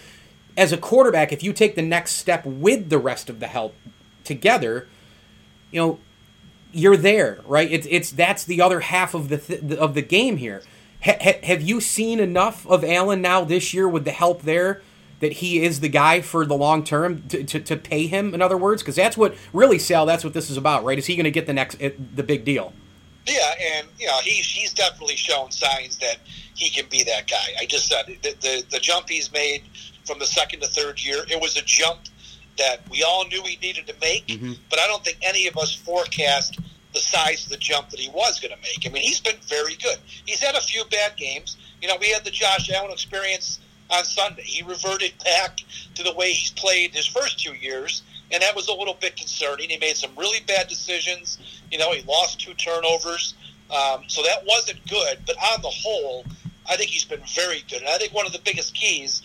as 0.58 0.74
a 0.74 0.78
quarterback, 0.78 1.32
if 1.32 1.44
you 1.44 1.54
take 1.54 1.76
the 1.76 1.82
next 1.82 2.18
step 2.18 2.46
with 2.46 2.90
the 2.90 2.98
rest 2.98 3.30
of 3.30 3.40
the 3.40 3.48
help 3.48 3.74
together, 4.26 4.86
you 5.72 5.80
know, 5.80 6.00
you're 6.74 6.98
there, 6.98 7.40
right? 7.46 7.72
It's 7.72 7.88
it's 7.90 8.12
that's 8.12 8.44
the 8.44 8.62
other 8.62 8.82
half 8.82 9.14
of 9.14 9.30
the 9.30 9.38
th- 9.38 9.78
of 9.78 9.94
the 9.94 10.02
game 10.02 10.38
here. 10.38 10.62
Ha- 11.06 11.18
ha- 11.22 11.40
have 11.44 11.62
you 11.62 11.80
seen 11.80 12.20
enough 12.20 12.68
of 12.68 12.84
Allen 12.84 13.22
now 13.22 13.46
this 13.46 13.74
year 13.74 13.88
with 13.88 14.04
the 14.04 14.12
help 14.12 14.42
there 14.42 14.82
that 15.22 15.34
he 15.34 15.64
is 15.64 15.80
the 15.80 15.90
guy 15.90 16.22
for 16.22 16.46
the 16.46 16.56
long 16.56 16.84
term 16.84 17.28
to, 17.30 17.44
to, 17.44 17.60
to 17.60 17.78
pay 17.78 18.08
him? 18.08 18.34
In 18.34 18.42
other 18.42 18.58
words, 18.58 18.82
because 18.82 18.96
that's 18.96 19.16
what 19.16 19.36
really 19.54 19.80
Sal. 19.80 20.06
That's 20.06 20.24
what 20.24 20.34
this 20.34 20.50
is 20.50 20.58
about, 20.58 20.84
right? 20.84 20.98
Is 21.00 21.06
he 21.06 21.16
going 21.16 21.24
to 21.24 21.32
get 21.32 21.48
the 21.48 21.54
next 21.54 21.80
the 21.80 22.24
big 22.24 22.44
deal? 22.44 22.74
Yeah, 23.26 23.54
and 23.78 23.88
you 24.00 24.08
know 24.08 24.20
he's 24.24 24.48
he's 24.48 24.74
definitely 24.74 25.16
shown 25.16 25.52
signs 25.52 25.98
that 25.98 26.18
he 26.56 26.70
can 26.70 26.86
be 26.90 27.04
that 27.04 27.30
guy. 27.30 27.56
I 27.60 27.66
just 27.66 27.88
said 27.88 28.06
the 28.08 28.36
the, 28.42 28.64
the 28.70 28.80
jump 28.80 29.10
he's 29.10 29.32
made 29.32 29.64
from 30.06 30.20
the 30.20 30.26
second 30.26 30.62
to 30.62 30.68
third 30.68 31.04
year. 31.04 31.24
It 31.30 31.40
was 31.40 31.56
a 31.58 31.62
jump 31.62 32.00
that 32.58 32.82
we 32.90 33.04
all 33.04 33.26
knew 33.28 33.42
he 33.44 33.58
needed 33.62 33.88
to 33.88 33.96
make, 34.02 34.28
mm-hmm. 34.28 34.54
but 34.70 34.80
I 34.80 34.88
don't 34.88 35.04
think 35.04 35.18
any 35.22 35.48
of 35.48 35.58
us 35.58 35.74
forecast 35.74 36.60
the 36.94 37.00
size 37.00 37.46
of 37.46 37.50
the 37.50 37.58
jump 37.58 37.90
that 37.90 38.00
he 38.00 38.10
was 38.10 38.40
going 38.40 38.54
to 38.54 38.62
make. 38.62 38.86
I 38.86 38.90
mean, 38.90 39.04
he's 39.04 39.20
been 39.20 39.38
very 39.48 39.76
good. 39.76 39.98
He's 40.26 40.42
had 40.42 40.56
a 40.56 40.62
few 40.62 40.84
bad 40.86 41.16
games. 41.16 41.58
You 41.82 41.88
know, 41.88 41.96
we 42.00 42.10
had 42.10 42.24
the 42.24 42.32
Josh 42.32 42.70
Allen 42.70 42.92
experience 42.92 43.60
on 43.92 44.06
Sunday. 44.06 44.44
He 44.44 44.64
reverted 44.64 45.14
back 45.24 45.60
to 45.96 46.04
the 46.04 46.14
way 46.14 46.32
he's 46.34 46.52
played 46.52 46.94
his 46.96 47.06
first 47.06 47.40
two 47.40 47.54
years, 47.54 48.04
and 48.32 48.42
that 48.42 48.56
was 48.56 48.68
a 48.68 48.74
little 48.74 48.96
bit 49.00 49.16
concerning. 49.16 49.70
He 49.70 49.78
made 49.78 49.98
some 49.98 50.12
really 50.18 50.40
bad 50.48 50.68
decisions. 50.68 51.38
You 51.72 51.78
know, 51.78 51.92
he 51.92 52.02
lost 52.04 52.40
two 52.40 52.54
turnovers, 52.54 53.36
um, 53.70 54.04
so 54.08 54.24
that 54.24 54.44
wasn't 54.46 54.88
good. 54.90 55.20
But 55.26 55.38
on 55.38 55.62
the 55.62 55.70
whole, 55.70 56.26
I 56.70 56.78
think 56.78 56.90
he's 56.90 57.06
been 57.06 57.24
very 57.36 57.64
good. 57.70 57.82
And 57.82 57.90
I 57.90 57.98
think 57.98 58.14
one 58.14 58.26
of 58.26 58.32
the 58.34 58.42
biggest 58.44 58.74
keys 58.74 59.22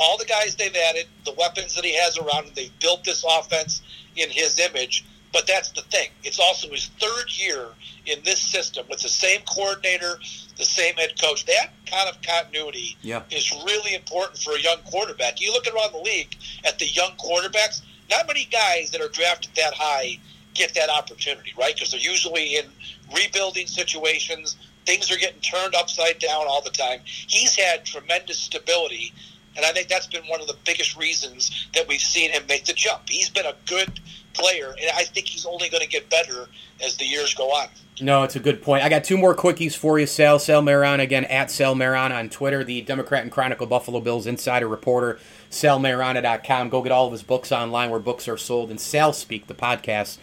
all 0.00 0.16
the 0.16 0.24
guys 0.24 0.56
they've 0.56 0.74
added, 0.74 1.06
the 1.26 1.34
weapons 1.34 1.74
that 1.74 1.84
he 1.84 1.94
has 1.94 2.16
around 2.16 2.46
him, 2.46 2.52
they've 2.56 2.78
built 2.80 3.04
this 3.04 3.22
offense 3.28 3.82
in 4.16 4.30
his 4.30 4.58
image. 4.58 5.04
But 5.32 5.46
that's 5.46 5.70
the 5.70 5.82
thing. 5.82 6.10
It's 6.24 6.40
also 6.40 6.68
his 6.70 6.86
third 6.98 7.26
year 7.28 7.68
in 8.06 8.18
this 8.24 8.40
system 8.40 8.86
with 8.90 9.00
the 9.00 9.08
same 9.08 9.40
coordinator, 9.42 10.18
the 10.56 10.64
same 10.64 10.94
head 10.96 11.20
coach. 11.20 11.46
That 11.46 11.70
kind 11.86 12.08
of 12.08 12.20
continuity 12.22 12.96
yeah. 13.02 13.22
is 13.30 13.52
really 13.64 13.94
important 13.94 14.38
for 14.38 14.54
a 14.54 14.60
young 14.60 14.78
quarterback. 14.90 15.40
You 15.40 15.52
look 15.52 15.66
around 15.66 15.92
the 15.92 16.00
league 16.00 16.34
at 16.64 16.78
the 16.78 16.86
young 16.86 17.12
quarterbacks, 17.12 17.82
not 18.10 18.26
many 18.26 18.46
guys 18.46 18.90
that 18.90 19.00
are 19.00 19.08
drafted 19.08 19.54
that 19.54 19.74
high 19.74 20.18
get 20.54 20.74
that 20.74 20.90
opportunity, 20.90 21.52
right? 21.58 21.74
Because 21.74 21.92
they're 21.92 22.00
usually 22.00 22.56
in 22.56 22.66
rebuilding 23.14 23.68
situations. 23.68 24.56
Things 24.84 25.10
are 25.12 25.18
getting 25.18 25.40
turned 25.40 25.76
upside 25.76 26.18
down 26.18 26.46
all 26.48 26.62
the 26.62 26.70
time. 26.70 27.00
He's 27.04 27.54
had 27.54 27.84
tremendous 27.84 28.38
stability 28.38 29.12
and 29.56 29.64
I 29.64 29.72
think 29.72 29.88
that's 29.88 30.06
been 30.06 30.24
one 30.24 30.40
of 30.40 30.46
the 30.46 30.56
biggest 30.64 30.96
reasons 30.96 31.68
that 31.74 31.86
we've 31.88 32.00
seen 32.00 32.30
him 32.30 32.42
make 32.48 32.64
the 32.64 32.72
jump. 32.72 33.08
He's 33.08 33.28
been 33.30 33.46
a 33.46 33.54
good 33.66 34.00
player, 34.32 34.74
and 34.80 34.90
I 34.96 35.04
think 35.04 35.26
he's 35.26 35.46
only 35.46 35.68
going 35.68 35.82
to 35.82 35.88
get 35.88 36.08
better 36.08 36.48
as 36.84 36.96
the 36.96 37.04
years 37.04 37.34
go 37.34 37.48
on. 37.48 37.68
No, 38.00 38.22
it's 38.22 38.36
a 38.36 38.40
good 38.40 38.62
point. 38.62 38.82
I 38.82 38.88
got 38.88 39.04
two 39.04 39.18
more 39.18 39.34
quickies 39.34 39.76
for 39.76 39.98
you, 39.98 40.06
Sal. 40.06 40.38
Sal 40.38 40.62
Maron, 40.62 41.00
again, 41.00 41.24
at 41.26 41.50
Sal 41.50 41.74
Maron 41.74 42.12
on 42.12 42.30
Twitter, 42.30 42.64
the 42.64 42.80
Democrat 42.80 43.22
and 43.22 43.30
Chronicle 43.30 43.66
Buffalo 43.66 44.00
Bills 44.00 44.26
insider 44.26 44.66
reporter, 44.68 45.18
salmaiorana.com. 45.50 46.70
Go 46.70 46.82
get 46.82 46.92
all 46.92 47.06
of 47.06 47.12
his 47.12 47.22
books 47.22 47.52
online 47.52 47.90
where 47.90 48.00
books 48.00 48.26
are 48.26 48.38
sold. 48.38 48.70
And 48.70 48.80
Sal 48.80 49.12
Speak, 49.12 49.48
the 49.48 49.54
podcast, 49.54 50.16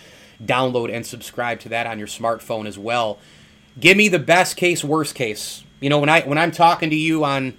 download 0.43 0.91
and 0.91 1.05
subscribe 1.05 1.59
to 1.61 1.69
that 1.69 1.85
on 1.85 1.99
your 1.99 2.07
smartphone 2.07 2.65
as 2.65 2.79
well. 2.79 3.19
Give 3.79 3.95
me 3.95 4.07
the 4.07 4.19
best 4.19 4.57
case, 4.57 4.83
worst 4.83 5.13
case. 5.13 5.63
You 5.79 5.89
know, 5.89 5.99
when 5.99 6.09
I 6.09 6.21
when 6.21 6.39
I'm 6.39 6.51
talking 6.51 6.89
to 6.89 6.95
you 6.95 7.23
on 7.23 7.55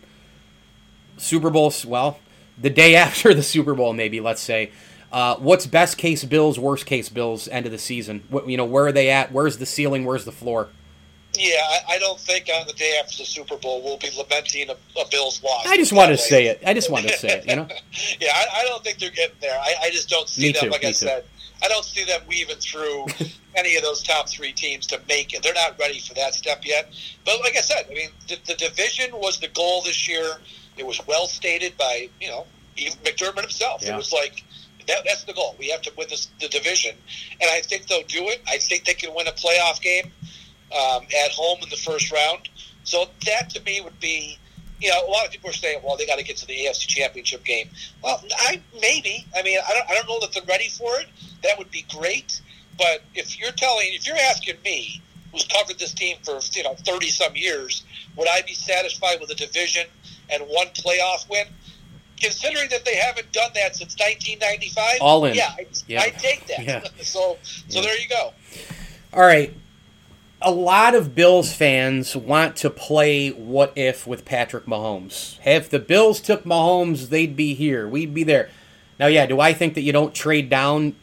Super 1.18 1.50
Bowl, 1.50 1.72
well, 1.87 2.18
the 2.60 2.70
day 2.70 2.94
after 3.06 3.34
the 3.34 3.42
Super 3.42 3.75
Bowl, 3.75 3.92
maybe 3.92 4.20
let's 4.20 4.42
say. 4.42 4.72
Uh, 5.10 5.37
what's 5.37 5.64
best 5.66 5.96
case 5.96 6.22
Bills, 6.25 6.58
worst 6.58 6.84
case 6.84 7.08
Bills, 7.08 7.48
end 7.48 7.64
of 7.64 7.72
the 7.72 7.78
season? 7.78 8.25
What, 8.28 8.46
you 8.46 8.59
know, 8.59 8.66
where 8.66 8.87
are 8.87 8.92
they 8.92 9.09
at? 9.09 9.33
Where's 9.33 9.57
the 9.57 9.64
ceiling? 9.64 10.04
Where's 10.04 10.26
the 10.26 10.33
floor? 10.33 10.68
Yeah, 11.35 11.61
I, 11.62 11.94
I 11.94 11.98
don't 11.98 12.18
think 12.18 12.48
on 12.54 12.66
the 12.66 12.72
day 12.72 12.98
after 13.02 13.18
the 13.18 13.24
Super 13.24 13.57
Bowl 13.57 13.83
we'll 13.83 13.98
be 13.98 14.11
lamenting 14.16 14.70
a, 14.70 14.72
a 15.00 15.09
Bills 15.11 15.42
loss. 15.42 15.66
I 15.66 15.76
just 15.76 15.92
wanted 15.92 16.16
to 16.16 16.22
say 16.22 16.46
it. 16.46 16.62
I 16.66 16.74
just 16.74 16.90
wanted 16.90 17.09
to 17.09 17.18
say 17.18 17.28
it. 17.28 17.48
You 17.48 17.57
know. 17.57 17.68
yeah, 18.20 18.33
I, 18.35 18.61
I, 18.61 18.64
don't 18.64 18.83
think 18.83 18.98
they're 18.98 19.11
getting 19.11 19.37
there. 19.40 19.59
I, 19.59 19.74
I 19.85 19.90
just 19.90 20.09
don't 20.09 20.28
see 20.28 20.48
me 20.48 20.52
them. 20.52 20.64
Too, 20.64 20.70
like 20.70 20.85
I 20.85 20.88
too. 20.88 20.94
said, 20.94 21.24
I 21.62 21.68
don't 21.68 21.85
see 21.85 22.04
them 22.04 22.22
weaving 22.28 22.57
through 22.57 23.07
any 23.54 23.76
of 23.76 23.83
those 23.83 24.02
top 24.02 24.28
three 24.28 24.52
teams 24.52 24.87
to 24.88 25.00
make 25.09 25.35
it. 25.35 25.42
They're 25.42 25.54
not 25.54 25.78
ready 25.78 26.00
for 26.00 26.14
that 26.14 26.35
step 26.35 26.62
yet. 26.64 26.92
But 27.24 27.40
like 27.40 27.57
I 27.57 27.61
said, 27.61 27.87
I 27.90 27.94
mean, 27.94 28.11
the, 28.26 28.38
the 28.46 28.54
division 28.54 29.11
was 29.12 29.38
the 29.38 29.48
goal 29.48 29.83
this 29.83 30.09
year. 30.09 30.38
It 30.79 30.87
was 30.87 31.01
well 31.07 31.27
stated 31.27 31.77
by 31.77 32.09
you 32.21 32.29
know 32.29 32.47
even 32.77 32.99
McDermott 32.99 33.43
himself. 33.43 33.83
Yeah. 33.83 33.95
It 33.95 33.97
was 33.97 34.12
like 34.12 34.45
that, 34.88 35.03
that's 35.05 35.25
the 35.25 35.35
goal. 35.35 35.55
We 35.59 35.69
have 35.71 35.83
to 35.83 35.93
win 35.97 36.09
this, 36.09 36.29
the 36.41 36.49
division, 36.49 36.97
and 37.41 37.51
I 37.51 37.61
think 37.61 37.87
they'll 37.87 38.03
do 38.05 38.29
it. 38.29 38.41
I 38.49 38.59
think 38.59 38.85
they 38.85 38.95
can 38.95 39.14
win 39.14 39.27
a 39.27 39.33
playoff 39.33 39.81
game 39.81 40.11
um, 40.73 41.07
at 41.25 41.31
home 41.31 41.59
in 41.62 41.69
the 41.69 41.77
first 41.77 42.11
round. 42.11 42.49
So 42.85 43.07
that 43.27 43.51
to 43.51 43.62
me 43.62 43.83
would 43.83 44.01
be, 44.01 44.38
you 44.81 44.91
know, 44.91 45.07
a 45.07 45.11
lot 45.11 45.27
of 45.27 45.31
people 45.31 45.51
are 45.51 45.55
saying, 45.55 45.81
well, 45.85 45.97
they 45.97 46.07
got 46.07 46.19
to 46.19 46.25
get 46.25 46.38
to 46.38 46.47
the 46.47 46.55
AFC 46.55 46.87
Championship 46.87 47.45
game. 47.45 47.69
Well, 48.03 48.23
I 48.38 48.62
maybe. 48.81 49.27
I 49.37 49.43
mean, 49.43 49.59
I 49.67 49.75
don't, 49.75 49.91
I 49.91 49.95
don't 49.95 50.09
know 50.09 50.21
that 50.21 50.33
they're 50.33 50.43
ready 50.49 50.69
for 50.69 50.99
it. 51.01 51.07
That 51.43 51.59
would 51.59 51.71
be 51.71 51.85
great. 51.95 52.41
But 52.79 53.03
if 53.14 53.38
you're 53.38 53.53
telling, 53.53 53.88
if 53.91 54.07
you're 54.07 54.17
asking 54.17 54.55
me, 54.64 55.03
who's 55.33 55.47
covered 55.47 55.79
this 55.79 55.93
team 55.93 56.17
for 56.23 56.38
you 56.55 56.62
know 56.62 56.75
thirty 56.87 57.11
some 57.11 57.37
years, 57.37 57.85
would 58.17 58.29
I 58.29 58.41
be 58.43 58.55
satisfied 58.55 59.21
with 59.21 59.31
a 59.31 59.35
division 59.35 59.87
and 60.31 60.43
one 60.45 60.67
playoff 60.69 61.29
win? 61.29 61.47
Considering 62.21 62.69
that 62.71 62.85
they 62.85 62.97
haven't 62.97 63.31
done 63.33 63.51
that 63.55 63.77
since 63.77 63.95
1995, 63.95 64.99
All 65.01 65.25
in. 65.25 65.35
Yeah, 65.37 65.55
I, 65.57 65.67
Yeah. 65.87 66.03
I 66.03 66.11
take 66.11 66.47
that. 66.49 66.64
Yeah. 66.64 66.83
so, 67.03 67.38
so 67.43 67.79
Yeah. 67.79 67.83
there 67.83 67.99
you 68.01 68.09
go. 68.09 68.33
All 69.12 69.21
right. 69.23 69.55
A 70.43 70.51
lot 70.51 70.95
of 70.95 71.14
Bills 71.14 71.53
fans 71.53 72.14
want 72.17 72.57
to 72.57 72.71
play 72.71 73.31
what 73.31 73.73
if 73.77 74.07
with 74.07 74.25
Patrick 74.25 74.67
Mahomes. 74.67 75.38
If 75.45 75.69
the 75.71 75.79
Bills 75.81 76.21
took 76.21 76.45
Mahomes, 76.45 77.09
they'd 77.09 77.35
be 77.37 77.55
here. 77.55 77.88
We'd 77.88 78.14
be 78.14 78.23
there. 78.25 78.49
Now, 79.01 79.07
yeah, 79.07 79.27
do 79.27 79.41
I 79.41 79.53
think 79.53 79.75
that 79.75 79.83
you 79.83 79.93
don't 79.93 80.14
trade 80.14 80.49
down 80.49 80.95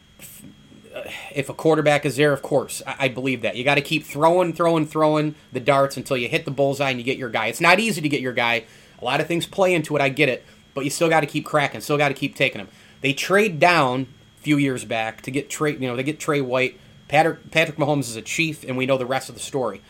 if 1.34 1.48
a 1.48 1.54
quarterback 1.54 2.04
is 2.06 2.16
there? 2.16 2.32
Of 2.32 2.42
course. 2.42 2.82
I, 2.86 2.96
I 3.00 3.08
believe 3.08 3.42
that. 3.42 3.56
You 3.56 3.64
got 3.64 3.74
to 3.76 3.82
keep 3.82 4.04
throwing, 4.04 4.52
throwing, 4.52 4.86
throwing 4.86 5.34
the 5.52 5.60
darts 5.60 5.96
until 5.96 6.16
you 6.16 6.28
hit 6.28 6.44
the 6.44 6.50
bullseye 6.50 6.90
and 6.90 6.98
you 6.98 7.04
get 7.04 7.18
your 7.18 7.30
guy. 7.30 7.46
It's 7.46 7.60
not 7.60 7.78
easy 7.80 8.00
to 8.00 8.08
get 8.08 8.20
your 8.20 8.32
guy. 8.32 8.64
A 9.00 9.04
lot 9.04 9.20
of 9.20 9.26
things 9.26 9.46
play 9.46 9.74
into 9.74 9.96
it. 9.96 10.02
I 10.02 10.08
get 10.08 10.28
it. 10.28 10.44
But 10.74 10.84
you 10.84 10.90
still 10.90 11.08
got 11.08 11.20
to 11.20 11.26
keep 11.26 11.44
cracking. 11.44 11.80
Still 11.80 11.98
got 11.98 12.08
to 12.08 12.14
keep 12.14 12.34
taking 12.34 12.58
them. 12.58 12.68
They 13.00 13.12
trade 13.12 13.58
down 13.58 14.08
a 14.38 14.42
few 14.42 14.56
years 14.56 14.84
back 14.84 15.22
to 15.22 15.30
get 15.30 15.48
Tre. 15.48 15.72
You 15.72 15.88
know, 15.88 15.96
they 15.96 16.02
get 16.02 16.20
Tre 16.20 16.40
White. 16.40 16.78
Patrick, 17.08 17.50
Patrick 17.50 17.78
Mahomes 17.78 18.00
is 18.00 18.16
a 18.16 18.22
chief, 18.22 18.64
and 18.64 18.76
we 18.76 18.86
know 18.86 18.98
the 18.98 19.06
rest 19.06 19.28
of 19.28 19.34
the 19.34 19.40
story. 19.40 19.80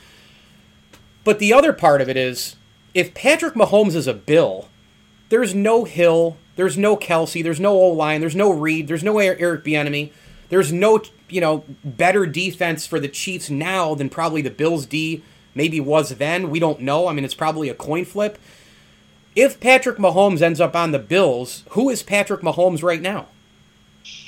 But 1.24 1.38
the 1.38 1.52
other 1.52 1.72
part 1.72 2.00
of 2.00 2.08
it 2.08 2.16
is, 2.16 2.56
if 2.94 3.14
Patrick 3.14 3.54
Mahomes 3.54 3.94
is 3.94 4.06
a 4.06 4.14
Bill, 4.14 4.68
there's 5.28 5.54
no 5.54 5.84
Hill, 5.84 6.36
there's 6.56 6.78
no 6.78 6.96
Kelsey, 6.96 7.42
there's 7.42 7.58
no 7.58 7.72
O 7.72 7.88
line, 7.88 8.20
there's 8.20 8.36
no 8.36 8.52
Reed, 8.52 8.86
there's 8.86 9.02
no 9.02 9.18
Eric 9.18 9.64
Bieniemy, 9.64 10.12
there's 10.50 10.72
no 10.72 11.02
you 11.28 11.40
know 11.40 11.64
better 11.84 12.26
defense 12.26 12.86
for 12.86 13.00
the 13.00 13.08
Chiefs 13.08 13.50
now 13.50 13.94
than 13.94 14.08
probably 14.08 14.42
the 14.42 14.50
Bills 14.50 14.86
D 14.86 15.22
maybe 15.54 15.80
was 15.80 16.10
then. 16.10 16.50
We 16.50 16.60
don't 16.60 16.80
know. 16.80 17.08
I 17.08 17.12
mean, 17.12 17.24
it's 17.24 17.34
probably 17.34 17.68
a 17.68 17.74
coin 17.74 18.04
flip. 18.04 18.38
If 19.36 19.60
Patrick 19.60 19.98
Mahomes 19.98 20.40
ends 20.40 20.60
up 20.60 20.74
on 20.74 20.92
the 20.92 20.98
Bills, 20.98 21.62
who 21.70 21.90
is 21.90 22.02
Patrick 22.02 22.40
Mahomes 22.40 22.82
right 22.82 23.02
now? 23.02 23.26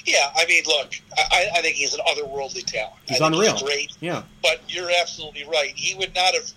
Yeah, 0.04 0.30
I 0.36 0.44
mean, 0.46 0.62
look, 0.66 0.92
I, 1.16 1.48
I 1.56 1.62
think 1.62 1.76
he's 1.76 1.94
an 1.94 2.00
otherworldly 2.08 2.64
talent. 2.64 2.94
He's 3.06 3.20
I 3.20 3.26
unreal. 3.26 3.52
He's 3.54 3.62
great. 3.62 3.92
Yeah. 4.00 4.22
But 4.42 4.60
you're 4.68 4.90
absolutely 5.00 5.44
right. 5.44 5.72
He 5.74 5.94
would 5.96 6.14
not 6.14 6.34
have. 6.34 6.50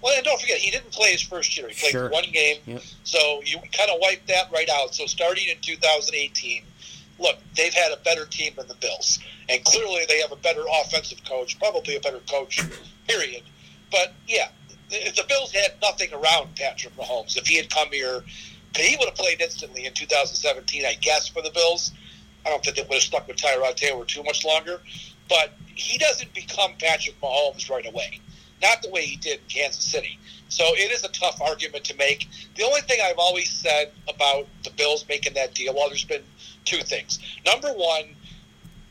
Well, 0.00 0.14
and 0.16 0.24
don't 0.24 0.40
forget, 0.40 0.58
he 0.58 0.70
didn't 0.70 0.90
play 0.90 1.12
his 1.12 1.22
first 1.22 1.56
year. 1.56 1.68
He 1.68 1.74
played 1.74 1.92
Sure. 1.92 2.08
one 2.08 2.24
game. 2.32 2.58
Yep. 2.66 2.82
So 3.04 3.42
you 3.44 3.58
kind 3.76 3.90
of 3.90 3.98
wiped 4.00 4.26
that 4.28 4.50
right 4.52 4.68
out. 4.70 4.94
So 4.94 5.06
starting 5.06 5.48
in 5.48 5.56
2018, 5.60 6.62
look, 7.18 7.36
they've 7.56 7.74
had 7.74 7.92
a 7.92 7.96
better 7.98 8.24
team 8.26 8.52
than 8.56 8.68
the 8.68 8.74
Bills. 8.74 9.18
And 9.48 9.64
clearly 9.64 10.02
they 10.08 10.20
have 10.20 10.30
a 10.32 10.36
better 10.36 10.62
offensive 10.82 11.24
coach, 11.24 11.58
probably 11.58 11.96
a 11.96 12.00
better 12.00 12.20
coach, 12.30 12.62
period. 13.08 13.42
But 13.90 14.12
yeah, 14.26 14.48
if 14.90 15.14
the 15.16 15.24
Bills 15.28 15.52
had 15.52 15.74
nothing 15.82 16.12
around 16.12 16.54
Patrick 16.56 16.96
Mahomes, 16.96 17.36
if 17.36 17.46
he 17.46 17.56
had 17.56 17.70
come 17.70 17.88
here, 17.90 18.22
he 18.76 18.96
would 18.96 19.08
have 19.08 19.16
played 19.16 19.40
instantly 19.40 19.86
in 19.86 19.94
2017, 19.94 20.84
I 20.84 20.94
guess, 20.94 21.28
for 21.28 21.42
the 21.42 21.50
Bills. 21.50 21.92
I 22.46 22.50
don't 22.50 22.64
think 22.64 22.76
they 22.76 22.82
would 22.82 22.94
have 22.94 23.02
stuck 23.02 23.26
with 23.26 23.36
Tyrod 23.36 23.74
Taylor 23.74 24.04
too 24.04 24.22
much 24.22 24.44
longer. 24.44 24.80
But 25.28 25.52
he 25.74 25.98
doesn't 25.98 26.32
become 26.34 26.72
Patrick 26.78 27.20
Mahomes 27.20 27.68
right 27.68 27.86
away. 27.86 28.20
Not 28.62 28.82
the 28.82 28.90
way 28.90 29.04
he 29.04 29.16
did 29.16 29.40
in 29.40 29.46
Kansas 29.48 29.84
City. 29.84 30.18
So 30.48 30.64
it 30.74 30.90
is 30.90 31.04
a 31.04 31.08
tough 31.08 31.40
argument 31.40 31.84
to 31.84 31.96
make. 31.96 32.26
The 32.56 32.64
only 32.64 32.80
thing 32.82 32.98
I've 33.02 33.18
always 33.18 33.50
said 33.50 33.92
about 34.08 34.46
the 34.64 34.70
Bills 34.70 35.04
making 35.08 35.34
that 35.34 35.54
deal, 35.54 35.74
well, 35.74 35.88
there's 35.88 36.04
been 36.04 36.24
two 36.64 36.78
things. 36.78 37.18
Number 37.44 37.68
one, 37.68 38.04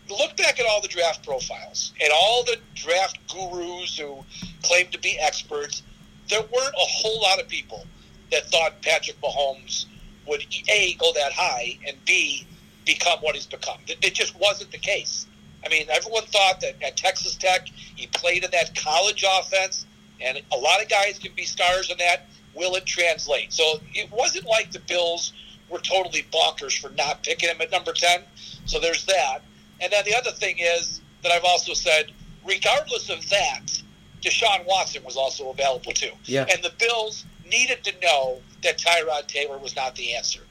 look 0.09 0.37
back 0.37 0.59
at 0.59 0.65
all 0.65 0.81
the 0.81 0.87
draft 0.87 1.25
profiles 1.25 1.93
and 2.01 2.11
all 2.13 2.43
the 2.43 2.57
draft 2.75 3.17
gurus 3.27 3.97
who 3.97 4.23
claim 4.63 4.87
to 4.91 4.99
be 4.99 5.17
experts. 5.19 5.81
There 6.29 6.41
weren't 6.41 6.75
a 6.75 6.87
whole 6.87 7.21
lot 7.21 7.39
of 7.39 7.47
people 7.47 7.85
that 8.31 8.49
thought 8.49 8.81
Patrick 8.81 9.19
Mahomes 9.21 9.85
would 10.25 10.43
A, 10.69 10.93
go 10.99 11.13
that 11.13 11.31
high, 11.31 11.77
and 11.87 11.95
B, 12.05 12.45
become 12.85 13.19
what 13.19 13.35
he's 13.35 13.45
become. 13.45 13.79
It, 13.87 14.13
just 14.13 14.37
wasn't 14.39 14.71
the 14.71 14.77
case. 14.77 15.25
I 15.65 15.69
mean, 15.69 15.87
everyone 15.89 16.25
thought 16.25 16.61
that 16.61 16.81
at 16.81 16.97
Texas 16.97 17.35
Tech, 17.35 17.67
he 17.67 18.07
played 18.07 18.43
in 18.43 18.51
that 18.51 18.75
college 18.75 19.25
offense, 19.39 19.85
and 20.21 20.41
a 20.51 20.57
lot 20.57 20.81
of 20.81 20.89
guys 20.89 21.19
can 21.19 21.33
be 21.35 21.43
stars 21.43 21.89
in 21.89 21.97
that. 21.97 22.27
Will 22.53 22.75
it 22.75 22.85
translate? 22.85 23.53
So 23.53 23.79
it 23.93 24.11
wasn't 24.11 24.45
like 24.45 24.71
the 24.71 24.79
Bills 24.79 25.33
were 25.69 25.79
totally 25.79 26.25
bonkers 26.31 26.79
for 26.79 26.89
not 26.91 27.23
picking 27.23 27.49
him 27.49 27.61
at 27.61 27.71
number 27.71 27.93
10. 27.93 28.21
So 28.65 28.79
there's 28.79 29.05
that. 29.05 29.39
And 29.79 29.91
then 29.91 30.03
the 30.05 30.15
other 30.15 30.31
thing 30.31 30.57
is 30.59 31.01
that 31.23 31.31
I've 31.31 31.43
also 31.43 31.73
said, 31.73 32.11
regardless 32.45 33.09
of 33.09 33.29
that, 33.29 33.81
Deshaun 34.21 34.65
Watson 34.65 35.03
was 35.03 35.15
also 35.15 35.49
available 35.49 35.91
too. 35.91 36.11
Yeah. 36.25 36.45
And 36.51 36.63
the 36.63 36.71
Bills 36.79 37.25
needed 37.49 37.83
to 37.83 37.93
know 38.01 38.41
that 38.63 38.77
Tyrod 38.77 39.27
Taylor 39.27 39.57
was 39.57 39.75
not 39.75 39.95
the 39.95 40.15
answer. 40.15 40.41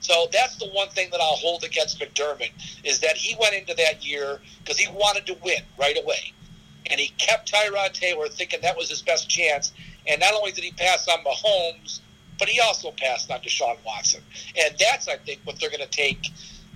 So 0.00 0.28
that's 0.32 0.56
the 0.56 0.68
one 0.68 0.88
thing 0.90 1.08
that 1.12 1.20
I'll 1.20 1.36
hold 1.36 1.64
against 1.64 1.98
McDermott 1.98 2.50
is 2.84 3.00
that 3.00 3.16
he 3.16 3.36
went 3.40 3.54
into 3.54 3.74
that 3.74 4.06
year 4.06 4.38
because 4.58 4.78
he 4.78 4.92
wanted 4.92 5.26
to 5.26 5.36
win 5.42 5.62
right 5.78 5.96
away. 5.96 6.32
And 6.90 7.00
he 7.00 7.08
kept 7.16 7.50
Tyrod 7.50 7.92
Taylor 7.94 8.28
thinking 8.28 8.60
that 8.60 8.76
was 8.76 8.90
his 8.90 9.00
best 9.00 9.30
chance. 9.30 9.72
And 10.06 10.20
not 10.20 10.34
only 10.34 10.52
did 10.52 10.62
he 10.62 10.72
pass 10.72 11.08
on 11.08 11.24
Mahomes, 11.24 12.00
but 12.38 12.48
he 12.48 12.60
also 12.60 12.90
passed 12.90 13.30
on 13.30 13.40
Deshaun 13.40 13.76
Watson. 13.86 14.20
And 14.58 14.74
that's, 14.78 15.08
I 15.08 15.16
think, 15.16 15.40
what 15.44 15.58
they're 15.58 15.70
going 15.70 15.80
to 15.80 15.86
take, 15.86 16.26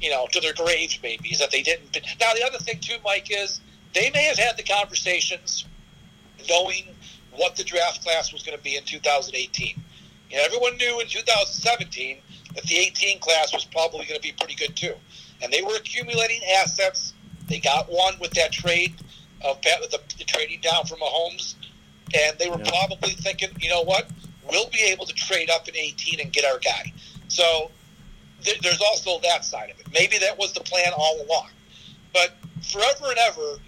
you 0.01 0.09
know, 0.09 0.27
to 0.33 0.41
their 0.41 0.55
graves, 0.55 0.99
maybe, 1.03 1.29
is 1.29 1.39
that 1.41 1.51
they 1.51 1.63
didn't. 1.63 1.99
Now, 2.19 2.33
the 2.33 2.47
other 2.47 2.59
thing, 2.59 2.79
too, 2.81 2.97
Mike, 3.05 3.27
is 3.31 3.61
they 3.93 4.11
may 4.11 4.23
have 4.23 4.39
had 4.39 4.57
the 4.57 4.63
conversations 4.63 5.67
knowing 6.48 6.85
what 7.33 7.57
the 7.57 7.64
draft 7.64 8.03
class 8.03 8.33
was 8.33 8.42
going 8.42 8.57
to 8.57 8.62
be 8.62 8.77
in 8.77 8.85
2018. 8.85 9.83
You 10.31 10.37
know, 10.37 10.42
everyone 10.44 10.77
knew 10.77 11.01
in 11.01 11.07
2017 11.07 12.18
that 12.55 12.64
the 12.64 12.77
18 12.77 13.20
class 13.20 13.53
was 13.53 13.64
probably 13.64 14.05
going 14.07 14.20
to 14.20 14.22
be 14.22 14.33
pretty 14.33 14.55
good 14.55 14.77
too, 14.77 14.94
and 15.42 15.53
they 15.53 15.62
were 15.62 15.77
accumulating 15.77 16.40
assets. 16.59 17.14
They 17.46 17.61
got 17.61 17.90
one 17.90 18.14
with 18.20 18.33
that 18.33 18.53
trade 18.53 18.94
of 19.44 19.61
the, 19.62 20.01
the 20.18 20.24
trading 20.24 20.61
down 20.61 20.85
from 20.85 20.98
Mahomes, 20.98 21.55
and 22.14 22.38
they 22.38 22.48
were 22.51 22.59
yeah. 22.59 22.70
probably 22.70 23.11
thinking, 23.11 23.51
you 23.61 23.70
know 23.70 23.83
what, 23.83 24.11
we'll 24.51 24.68
be 24.70 24.83
able 24.83 25.07
to 25.07 25.14
trade 25.14 25.51
up 25.51 25.68
in 25.68 25.77
18 25.77 26.20
and 26.20 26.33
get 26.33 26.44
our 26.44 26.59
guy. 26.59 26.92
So 27.29 27.70
th- 28.42 28.61
there's 28.61 28.81
also 28.81 29.20
that 29.20 29.44
side 29.44 29.70
of 29.70 29.79
it. 29.81 29.87
Maybe 29.92 30.18
that 30.18 30.38
was 30.38 30.53
the 30.53 30.61
plan 30.61 30.92
all 30.96 31.22
along, 31.22 31.48
but 32.12 32.35
forever 32.62 33.07
and 33.11 33.18
ever, 33.18 33.59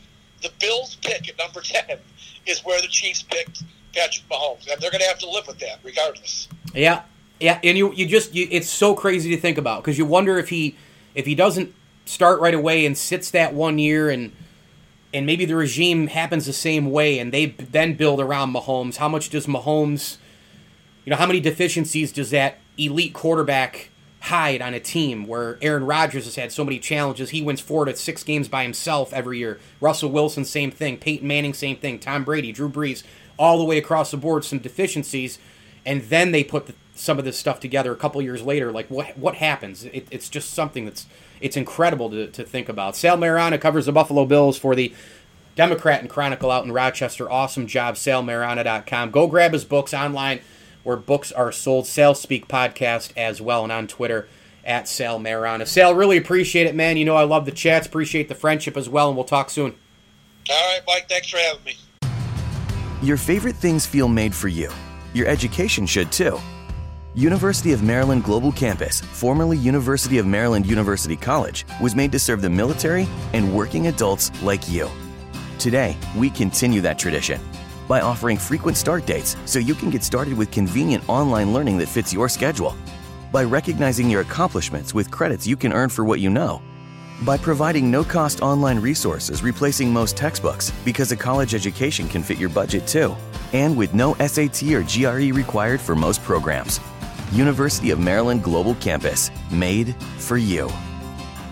the 0.42 0.50
Bills 0.58 0.96
pick 0.96 1.28
at 1.28 1.38
number 1.38 1.60
10 1.64 1.98
is 2.46 2.64
where 2.64 2.80
the 2.80 2.88
Chiefs 2.88 3.22
picked 3.22 3.62
Patrick 3.94 4.28
Mahomes, 4.28 4.70
and 4.70 4.80
they're 4.80 4.90
going 4.90 5.00
to 5.02 5.08
have 5.08 5.18
to 5.18 5.30
live 5.30 5.46
with 5.46 5.58
that 5.58 5.78
regardless. 5.82 6.48
Yeah, 6.74 7.02
yeah, 7.40 7.58
and 7.64 7.76
you 7.76 7.92
you 7.92 8.06
just 8.06 8.34
you, 8.34 8.46
it's 8.50 8.68
so 8.68 8.94
crazy 8.94 9.30
to 9.30 9.40
think 9.40 9.58
about 9.58 9.82
because 9.82 9.98
you 9.98 10.04
wonder 10.04 10.38
if 10.38 10.48
he 10.48 10.76
if 11.14 11.26
he 11.26 11.34
doesn't 11.34 11.74
start 12.04 12.40
right 12.40 12.54
away 12.54 12.84
and 12.86 12.96
sits 12.96 13.30
that 13.30 13.54
one 13.54 13.78
year 13.78 14.10
and 14.10 14.32
and 15.12 15.26
maybe 15.26 15.44
the 15.44 15.56
regime 15.56 16.06
happens 16.06 16.46
the 16.46 16.52
same 16.52 16.90
way 16.90 17.18
and 17.18 17.32
they 17.32 17.46
then 17.46 17.94
build 17.94 18.20
around 18.20 18.52
Mahomes. 18.52 18.96
How 18.96 19.08
much 19.08 19.30
does 19.30 19.46
Mahomes, 19.46 20.18
you 21.04 21.10
know, 21.10 21.16
how 21.16 21.26
many 21.26 21.40
deficiencies 21.40 22.12
does 22.12 22.30
that 22.30 22.58
elite 22.78 23.12
quarterback 23.12 23.89
hide 24.20 24.62
on 24.62 24.74
a 24.74 24.80
team 24.80 25.26
where 25.26 25.58
Aaron 25.62 25.84
Rodgers 25.84 26.24
has 26.24 26.36
had 26.36 26.52
so 26.52 26.64
many 26.64 26.78
challenges? 26.78 27.30
He 27.30 27.42
wins 27.42 27.60
four 27.60 27.84
to 27.84 27.96
six 27.96 28.22
games 28.22 28.48
by 28.48 28.62
himself 28.62 29.12
every 29.12 29.38
year. 29.38 29.58
Russell 29.80 30.10
Wilson, 30.10 30.44
same 30.44 30.70
thing. 30.70 30.98
Peyton 30.98 31.26
Manning, 31.26 31.54
same 31.54 31.76
thing. 31.76 31.98
Tom 31.98 32.24
Brady, 32.24 32.52
Drew 32.52 32.68
Brees, 32.68 33.02
all 33.38 33.58
the 33.58 33.64
way 33.64 33.78
across 33.78 34.10
the 34.10 34.16
board, 34.16 34.44
some 34.44 34.58
deficiencies. 34.58 35.38
And 35.84 36.02
then 36.02 36.32
they 36.32 36.44
put 36.44 36.66
the, 36.66 36.74
some 36.94 37.18
of 37.18 37.24
this 37.24 37.38
stuff 37.38 37.60
together 37.60 37.92
a 37.92 37.96
couple 37.96 38.20
years 38.20 38.42
later. 38.42 38.70
Like, 38.70 38.88
what 38.88 39.16
what 39.16 39.36
happens? 39.36 39.84
It, 39.84 40.06
it's 40.10 40.28
just 40.28 40.50
something 40.50 40.84
that's 40.84 41.06
it's 41.40 41.56
incredible 41.56 42.10
to, 42.10 42.26
to 42.28 42.44
think 42.44 42.68
about. 42.68 42.96
Sal 42.96 43.16
Maiorana 43.16 43.60
covers 43.60 43.86
the 43.86 43.92
Buffalo 43.92 44.26
Bills 44.26 44.58
for 44.58 44.74
the 44.74 44.92
Democrat 45.56 46.00
and 46.00 46.10
Chronicle 46.10 46.50
out 46.50 46.64
in 46.64 46.72
Rochester. 46.72 47.30
Awesome 47.30 47.66
job, 47.66 47.96
salmaiorana.com. 47.96 49.10
Go 49.10 49.26
grab 49.26 49.52
his 49.52 49.64
books 49.64 49.92
online 49.92 50.40
where 50.82 50.96
books 50.96 51.32
are 51.32 51.52
sold. 51.52 51.86
Sal 51.86 52.14
Speak 52.14 52.48
podcast 52.48 53.12
as 53.16 53.40
well, 53.40 53.62
and 53.62 53.72
on 53.72 53.86
Twitter 53.86 54.28
at 54.64 54.88
Sal 54.88 55.18
Maiorana. 55.18 55.66
Sal, 55.66 55.94
really 55.94 56.16
appreciate 56.16 56.66
it, 56.66 56.74
man. 56.74 56.96
You 56.96 57.04
know 57.04 57.16
I 57.16 57.24
love 57.24 57.44
the 57.44 57.52
chats, 57.52 57.86
appreciate 57.86 58.28
the 58.28 58.34
friendship 58.34 58.76
as 58.76 58.88
well, 58.88 59.08
and 59.08 59.16
we'll 59.16 59.24
talk 59.24 59.50
soon. 59.50 59.74
All 60.50 60.72
right, 60.72 60.80
Mike. 60.86 61.08
Thanks 61.08 61.30
for 61.30 61.38
having 61.38 61.64
me. 61.64 61.76
Your 63.02 63.16
favorite 63.16 63.56
things 63.56 63.86
feel 63.86 64.08
made 64.08 64.34
for 64.34 64.48
you. 64.48 64.70
Your 65.14 65.26
education 65.26 65.86
should 65.86 66.12
too. 66.12 66.38
University 67.14 67.72
of 67.72 67.82
Maryland 67.82 68.22
Global 68.22 68.52
Campus, 68.52 69.00
formerly 69.00 69.56
University 69.56 70.18
of 70.18 70.26
Maryland 70.26 70.66
University 70.66 71.16
College, 71.16 71.66
was 71.80 71.96
made 71.96 72.12
to 72.12 72.18
serve 72.18 72.40
the 72.40 72.50
military 72.50 73.08
and 73.32 73.52
working 73.54 73.88
adults 73.88 74.30
like 74.42 74.68
you. 74.68 74.88
Today, 75.58 75.96
we 76.16 76.30
continue 76.30 76.80
that 76.82 76.98
tradition 76.98 77.40
by 77.90 78.02
offering 78.02 78.36
frequent 78.36 78.76
start 78.76 79.04
dates 79.04 79.36
so 79.46 79.58
you 79.58 79.74
can 79.74 79.90
get 79.90 80.04
started 80.04 80.38
with 80.38 80.52
convenient 80.52 81.02
online 81.08 81.52
learning 81.52 81.76
that 81.76 81.88
fits 81.88 82.12
your 82.12 82.28
schedule, 82.28 82.76
by 83.32 83.42
recognizing 83.42 84.08
your 84.08 84.20
accomplishments 84.20 84.94
with 84.94 85.10
credits 85.10 85.44
you 85.44 85.56
can 85.56 85.72
earn 85.72 85.88
for 85.88 86.04
what 86.04 86.20
you 86.20 86.30
know, 86.30 86.62
by 87.22 87.36
providing 87.36 87.90
no 87.90 88.04
cost 88.04 88.42
online 88.42 88.78
resources 88.78 89.42
replacing 89.42 89.92
most 89.92 90.16
textbooks 90.16 90.70
because 90.84 91.10
a 91.10 91.16
college 91.16 91.52
education 91.52 92.08
can 92.08 92.22
fit 92.22 92.38
your 92.38 92.48
budget 92.48 92.86
too, 92.86 93.16
and 93.52 93.76
with 93.76 93.92
no 93.92 94.14
SAT 94.24 94.62
or 94.72 94.84
GRE 94.84 95.34
required 95.34 95.80
for 95.80 95.96
most 95.96 96.22
programs. 96.22 96.78
University 97.32 97.90
of 97.90 97.98
Maryland 97.98 98.44
Global 98.44 98.76
Campus, 98.76 99.32
made 99.50 99.96
for 100.16 100.36
you. 100.36 100.70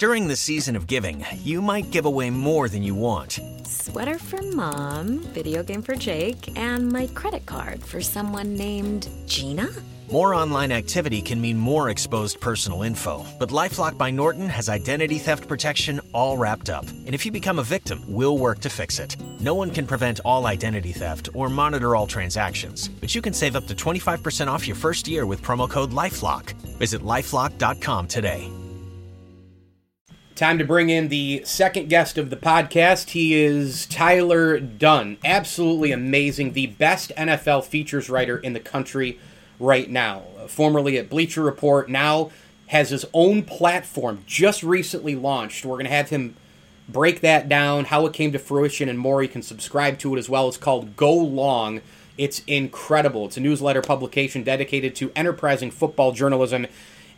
During 0.00 0.28
the 0.28 0.36
season 0.36 0.76
of 0.76 0.86
giving, 0.86 1.26
you 1.44 1.60
might 1.60 1.90
give 1.90 2.06
away 2.06 2.30
more 2.30 2.70
than 2.70 2.82
you 2.82 2.94
want. 2.94 3.38
Sweater 3.64 4.18
for 4.18 4.40
mom, 4.40 5.18
video 5.34 5.62
game 5.62 5.82
for 5.82 5.94
Jake, 5.94 6.48
and 6.58 6.90
my 6.90 7.06
credit 7.08 7.44
card 7.44 7.84
for 7.84 8.00
someone 8.00 8.54
named 8.54 9.10
Gina? 9.26 9.68
More 10.10 10.32
online 10.32 10.72
activity 10.72 11.20
can 11.20 11.38
mean 11.38 11.58
more 11.58 11.90
exposed 11.90 12.40
personal 12.40 12.82
info, 12.82 13.26
but 13.38 13.50
Lifelock 13.50 13.98
by 13.98 14.10
Norton 14.10 14.48
has 14.48 14.70
identity 14.70 15.18
theft 15.18 15.46
protection 15.46 16.00
all 16.14 16.38
wrapped 16.38 16.70
up. 16.70 16.86
And 17.04 17.14
if 17.14 17.26
you 17.26 17.30
become 17.30 17.58
a 17.58 17.70
victim, 17.74 18.02
we'll 18.08 18.38
work 18.38 18.60
to 18.60 18.70
fix 18.70 18.98
it. 18.98 19.18
No 19.38 19.54
one 19.54 19.70
can 19.70 19.86
prevent 19.86 20.20
all 20.24 20.46
identity 20.46 20.92
theft 20.92 21.28
or 21.34 21.50
monitor 21.50 21.94
all 21.94 22.06
transactions, 22.06 22.88
but 22.88 23.14
you 23.14 23.20
can 23.20 23.34
save 23.34 23.54
up 23.54 23.66
to 23.66 23.74
25% 23.74 24.46
off 24.46 24.66
your 24.66 24.76
first 24.76 25.06
year 25.06 25.26
with 25.26 25.42
promo 25.42 25.68
code 25.68 25.90
LifeLock. 25.90 26.54
Visit 26.78 27.02
lifelock.com 27.02 28.06
today. 28.06 28.50
Time 30.40 30.56
to 30.56 30.64
bring 30.64 30.88
in 30.88 31.08
the 31.08 31.42
second 31.44 31.90
guest 31.90 32.16
of 32.16 32.30
the 32.30 32.36
podcast. 32.36 33.10
He 33.10 33.34
is 33.34 33.84
Tyler 33.84 34.58
Dunne. 34.58 35.18
Absolutely 35.22 35.92
amazing. 35.92 36.54
The 36.54 36.68
best 36.68 37.12
NFL 37.14 37.64
features 37.64 38.08
writer 38.08 38.38
in 38.38 38.54
the 38.54 38.58
country 38.58 39.20
right 39.58 39.90
now. 39.90 40.22
Formerly 40.48 40.96
at 40.96 41.10
Bleacher 41.10 41.42
Report, 41.42 41.90
now 41.90 42.30
has 42.68 42.88
his 42.88 43.04
own 43.12 43.42
platform, 43.42 44.24
just 44.26 44.62
recently 44.62 45.14
launched. 45.14 45.66
We're 45.66 45.74
going 45.74 45.84
to 45.84 45.90
have 45.90 46.08
him 46.08 46.36
break 46.88 47.20
that 47.20 47.46
down, 47.46 47.84
how 47.84 48.06
it 48.06 48.14
came 48.14 48.32
to 48.32 48.38
fruition, 48.38 48.88
and 48.88 48.98
more. 48.98 49.22
You 49.22 49.28
can 49.28 49.42
subscribe 49.42 49.98
to 49.98 50.16
it 50.16 50.18
as 50.18 50.30
well. 50.30 50.48
It's 50.48 50.56
called 50.56 50.96
Go 50.96 51.12
Long. 51.12 51.82
It's 52.16 52.40
incredible. 52.46 53.26
It's 53.26 53.36
a 53.36 53.40
newsletter 53.40 53.82
publication 53.82 54.42
dedicated 54.42 54.96
to 54.96 55.12
enterprising 55.14 55.70
football 55.70 56.12
journalism 56.12 56.66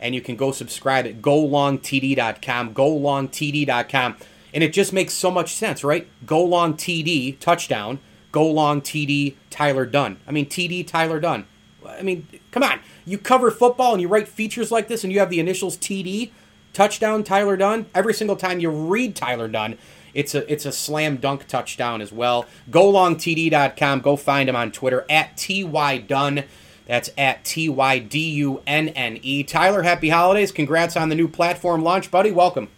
and 0.03 0.13
you 0.13 0.21
can 0.21 0.35
go 0.35 0.51
subscribe 0.51 1.07
at 1.07 1.21
golongtd.com, 1.21 2.73
golongtd.com. 2.75 4.15
And 4.53 4.63
it 4.63 4.73
just 4.73 4.93
makes 4.93 5.13
so 5.13 5.31
much 5.31 5.55
sense, 5.55 5.83
right? 5.83 6.07
Go 6.25 6.43
long 6.43 6.75
TD, 6.75 7.39
touchdown, 7.39 7.99
go 8.31 8.45
long 8.45 8.81
TD, 8.81 9.35
Tyler 9.49 9.85
Dunne. 9.85 10.17
I 10.27 10.31
mean, 10.31 10.45
TD, 10.45 10.85
Tyler 10.85 11.19
Dunne. 11.19 11.45
I 11.87 12.01
mean, 12.03 12.27
come 12.51 12.63
on. 12.63 12.81
You 13.05 13.17
cover 13.17 13.49
football 13.49 13.93
and 13.93 14.01
you 14.01 14.07
write 14.07 14.27
features 14.27 14.71
like 14.71 14.89
this 14.89 15.03
and 15.03 15.11
you 15.11 15.19
have 15.19 15.29
the 15.29 15.39
initials 15.39 15.77
TD, 15.77 16.31
touchdown, 16.73 17.23
Tyler 17.23 17.57
Dunne. 17.57 17.85
Every 17.95 18.13
single 18.13 18.35
time 18.35 18.59
you 18.59 18.69
read 18.69 19.15
Tyler 19.15 19.47
Dunne, 19.47 19.77
it's 20.13 20.35
a 20.35 20.51
it's 20.51 20.65
a 20.65 20.71
slam 20.71 21.17
dunk 21.17 21.47
touchdown 21.47 22.01
as 22.01 22.11
well. 22.11 22.45
GoLongTD.com. 22.69 24.01
Go 24.01 24.15
find 24.15 24.47
him 24.49 24.55
on 24.55 24.71
Twitter 24.71 25.05
at 25.09 25.37
TY 25.37 25.97
Dunne. 25.99 26.43
That's 26.85 27.09
at 27.17 27.45
T 27.45 27.69
Y 27.69 27.99
D 27.99 28.19
U 28.31 28.61
N 28.67 28.89
N 28.89 29.19
E. 29.21 29.43
Tyler, 29.43 29.83
happy 29.83 30.09
holidays. 30.09 30.51
Congrats 30.51 30.97
on 30.97 31.09
the 31.09 31.15
new 31.15 31.27
platform 31.27 31.83
launch, 31.83 32.11
buddy. 32.11 32.31
Welcome. 32.31 32.69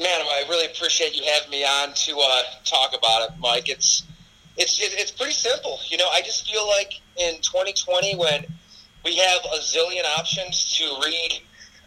Man, 0.00 0.20
I 0.20 0.44
really 0.48 0.66
appreciate 0.66 1.16
you 1.16 1.22
having 1.24 1.50
me 1.50 1.64
on 1.64 1.94
to 1.94 2.18
uh, 2.18 2.42
talk 2.64 2.94
about 2.96 3.30
it, 3.30 3.38
Mike. 3.38 3.68
It's 3.68 4.04
it's 4.56 4.78
it's 4.80 5.10
pretty 5.10 5.32
simple. 5.32 5.78
You 5.88 5.98
know, 5.98 6.08
I 6.08 6.22
just 6.22 6.50
feel 6.50 6.66
like 6.66 7.00
in 7.16 7.40
2020 7.42 8.16
when 8.16 8.44
we 9.04 9.16
have 9.16 9.40
a 9.54 9.58
zillion 9.58 10.04
options 10.18 10.74
to 10.76 10.84
read 11.04 11.40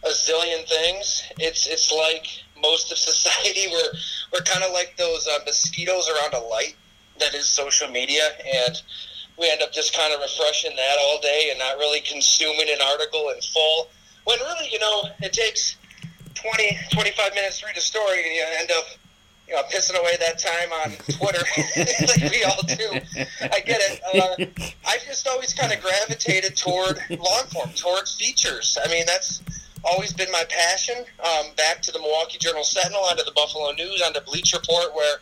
a 0.04 0.10
zillion 0.10 0.68
things, 0.68 1.24
it's 1.40 1.68
it's 1.68 1.92
like 1.92 2.28
most 2.62 2.92
of 2.92 2.98
society 3.10 3.68
we're 3.72 3.94
we're 4.34 4.44
kind 4.44 4.64
of 4.64 4.72
like 4.72 4.96
those 4.98 5.28
uh, 5.28 5.40
mosquitoes 5.46 6.10
around 6.10 6.34
a 6.34 6.48
light 6.48 6.76
that 7.20 7.34
is 7.34 7.48
social 7.48 7.90
media 7.90 8.30
and 8.56 8.82
we 9.40 9.50
end 9.50 9.62
up 9.62 9.72
just 9.72 9.96
kind 9.96 10.14
of 10.14 10.20
refreshing 10.20 10.76
that 10.76 10.98
all 11.02 11.20
day 11.22 11.48
and 11.50 11.60
not 11.60 11.78
really 11.78 12.02
consuming 12.02 12.68
an 12.70 12.82
article 12.92 13.32
in 13.34 13.42
full 13.42 13.90
when 14.26 14.40
really 14.40 14.68
you 14.72 14.80
know 14.80 15.04
it 15.22 15.34
takes 15.34 15.78
20 16.36 16.78
25 16.92 17.34
minutes 17.36 17.60
to 17.60 17.66
read 17.66 17.78
a 17.78 17.82
story 17.82 18.24
and 18.24 18.36
you 18.36 18.46
end 18.60 18.72
up 18.72 18.86
you 19.50 19.56
know, 19.56 19.64
pissing 19.64 20.00
away 20.00 20.16
that 20.20 20.38
time 20.38 20.72
on 20.72 20.92
Twitter 21.18 21.44
like 22.08 22.32
we 22.32 22.44
all 22.44 22.62
do. 22.68 23.02
I 23.42 23.60
get 23.62 23.82
it. 23.82 24.00
Uh, 24.14 24.64
I've 24.88 25.04
just 25.06 25.28
always 25.28 25.54
kind 25.54 25.74
of 25.74 25.82
gravitated 25.82 26.56
toward 26.56 27.00
long 27.10 27.46
form, 27.52 27.70
towards 27.76 28.14
features. 28.14 28.78
I 28.84 28.88
mean, 28.90 29.06
that's 29.08 29.42
always 29.84 30.14
been 30.14 30.32
my 30.32 30.44
passion. 30.50 31.04
Um, 31.26 31.48
back 31.58 31.82
to 31.82 31.92
the 31.92 32.00
Milwaukee 32.00 32.38
Journal 32.38 32.64
Sentinel, 32.64 33.02
onto 33.02 33.24
the 33.24 33.32
Buffalo 33.32 33.72
News, 33.72 34.02
onto 34.06 34.20
Bleacher 34.22 34.58
Report, 34.58 34.94
where 34.94 35.18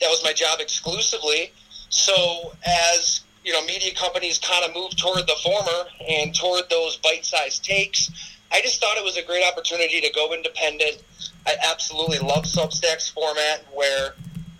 that 0.00 0.08
was 0.08 0.22
my 0.22 0.32
job 0.32 0.60
exclusively. 0.60 1.52
So 1.88 2.52
as 2.64 3.22
you 3.44 3.52
know, 3.52 3.64
media 3.64 3.92
companies 3.94 4.38
kind 4.38 4.64
of 4.64 4.74
move 4.74 4.96
toward 4.96 5.26
the 5.26 5.36
former 5.42 5.88
and 6.08 6.34
toward 6.34 6.68
those 6.70 6.96
bite-sized 6.98 7.64
takes. 7.64 8.10
I 8.52 8.60
just 8.60 8.80
thought 8.80 8.96
it 8.96 9.04
was 9.04 9.16
a 9.16 9.22
great 9.22 9.44
opportunity 9.44 10.00
to 10.00 10.12
go 10.12 10.32
independent. 10.32 11.02
I 11.46 11.56
absolutely 11.70 12.18
love 12.18 12.44
Substack's 12.44 13.08
format 13.08 13.64
where 13.72 14.14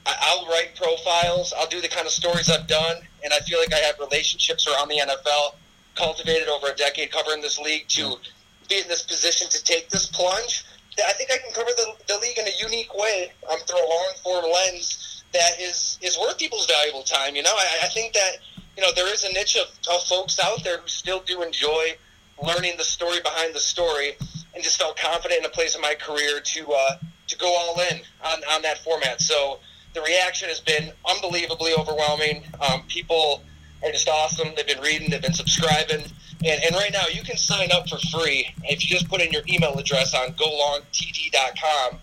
I'll 0.04 0.46
write 0.46 0.74
profiles, 0.76 1.52
I'll 1.56 1.68
do 1.68 1.80
the 1.80 1.88
kind 1.88 2.06
of 2.06 2.12
stories 2.12 2.50
I've 2.50 2.66
done, 2.66 2.96
and 3.22 3.32
I 3.32 3.38
feel 3.40 3.60
like 3.60 3.72
I 3.72 3.78
have 3.78 3.98
relationships 4.00 4.66
around 4.66 4.88
the 4.88 4.98
NFL 4.98 5.54
cultivated 5.94 6.48
over 6.48 6.68
a 6.68 6.74
decade 6.74 7.12
covering 7.12 7.40
this 7.40 7.58
league 7.58 7.86
to 7.88 8.16
be 8.68 8.80
in 8.80 8.88
this 8.88 9.02
position 9.02 9.48
to 9.50 9.62
take 9.62 9.90
this 9.90 10.06
plunge. 10.06 10.64
I 11.06 11.12
think 11.12 11.30
I 11.30 11.38
can 11.38 11.52
cover 11.52 11.70
the, 11.76 11.92
the 12.08 12.18
league 12.18 12.38
in 12.38 12.46
a 12.46 12.52
unique 12.60 12.92
way 12.94 13.32
um, 13.50 13.58
through 13.60 13.78
a 13.78 13.88
long 13.88 14.12
form 14.22 14.44
lens 14.52 15.22
that 15.32 15.60
is, 15.60 15.98
is 16.02 16.18
worth 16.18 16.38
people's 16.38 16.66
valuable 16.66 17.02
time. 17.02 17.36
You 17.36 17.42
know, 17.42 17.54
I, 17.54 17.84
I 17.84 17.88
think 17.88 18.12
that 18.14 18.32
you 18.76 18.82
know, 18.82 18.92
there 18.94 19.12
is 19.12 19.24
a 19.24 19.32
niche 19.32 19.56
of, 19.56 19.68
of 19.94 20.02
folks 20.04 20.38
out 20.38 20.64
there 20.64 20.78
who 20.78 20.88
still 20.88 21.20
do 21.20 21.42
enjoy 21.42 21.96
learning 22.42 22.74
the 22.76 22.84
story 22.84 23.20
behind 23.22 23.54
the 23.54 23.60
story, 23.60 24.16
and 24.54 24.62
just 24.62 24.80
felt 24.80 24.96
confident 24.96 25.40
in 25.40 25.46
a 25.46 25.50
place 25.50 25.74
in 25.74 25.80
my 25.80 25.94
career 25.94 26.40
to 26.40 26.72
uh, 26.72 26.96
to 27.28 27.38
go 27.38 27.54
all 27.56 27.80
in 27.90 28.00
on, 28.24 28.42
on 28.50 28.62
that 28.62 28.78
format. 28.78 29.20
So 29.20 29.58
the 29.94 30.00
reaction 30.02 30.48
has 30.48 30.60
been 30.60 30.92
unbelievably 31.08 31.74
overwhelming. 31.74 32.44
Um, 32.60 32.82
people 32.88 33.42
are 33.84 33.92
just 33.92 34.08
awesome. 34.08 34.48
They've 34.56 34.66
been 34.66 34.80
reading, 34.80 35.10
they've 35.10 35.22
been 35.22 35.34
subscribing. 35.34 36.04
And, 36.44 36.62
and 36.64 36.74
right 36.74 36.92
now, 36.92 37.04
you 37.12 37.22
can 37.22 37.36
sign 37.36 37.70
up 37.72 37.88
for 37.88 37.98
free 38.10 38.48
if 38.64 38.82
you 38.82 38.88
just 38.88 39.08
put 39.08 39.20
in 39.20 39.30
your 39.32 39.42
email 39.48 39.74
address 39.78 40.14
on 40.14 40.32
golongtd.com. 40.32 41.98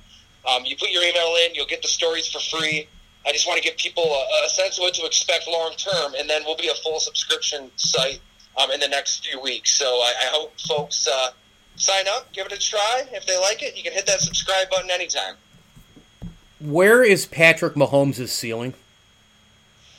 Um, 0.50 0.66
you 0.66 0.76
put 0.78 0.92
your 0.92 1.04
email 1.04 1.36
in, 1.46 1.56
you'll 1.56 1.66
get 1.66 1.82
the 1.82 1.88
stories 1.88 2.28
for 2.28 2.40
free. 2.40 2.88
I 3.26 3.32
just 3.32 3.48
want 3.48 3.62
to 3.62 3.68
give 3.68 3.78
people 3.78 4.04
a, 4.04 4.46
a 4.46 4.50
sense 4.50 4.78
of 4.78 4.84
what 4.84 4.94
to 4.96 5.06
expect 5.06 5.48
long 5.48 5.74
term, 5.78 6.14
and 6.18 6.30
then 6.30 6.44
we'll 6.46 6.58
be 6.58 6.70
a 6.70 6.76
full 6.76 7.00
subscription 7.00 7.70
site 7.76 8.22
um, 8.58 8.72
in 8.72 8.80
the 8.80 8.88
next 8.88 9.26
few 9.26 9.40
weeks. 9.42 9.78
So 9.78 9.86
I, 9.86 10.14
I 10.22 10.30
hope 10.32 10.60
folks 10.62 11.08
uh, 11.08 11.32
sign 11.76 12.06
up, 12.08 12.32
give 12.34 12.46
it 12.46 12.52
a 12.52 12.60
try. 12.60 13.04
If 13.12 13.26
they 13.26 13.40
like 13.40 13.62
it, 13.62 13.76
you 13.78 13.84
can 13.84 13.94
hit 13.94 14.06
that 14.08 14.20
subscribe 14.22 14.70
button 14.70 14.90
anytime. 14.92 15.36
Where 16.60 17.04
is 17.04 17.26
Patrick 17.26 17.76
Mahomes' 17.76 18.30
ceiling? 18.30 18.74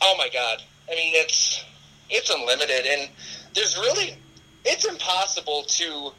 Oh 0.03 0.15
my 0.19 0.29
God! 0.29 0.63
I 0.91 0.95
mean, 0.95 1.13
it's 1.15 1.65
it's 2.09 2.31
unlimited, 2.31 2.87
and 2.87 3.11
there's 3.55 3.77
really 3.77 4.17
it's 4.65 4.85
impossible 4.85 5.63
to 5.67 6.13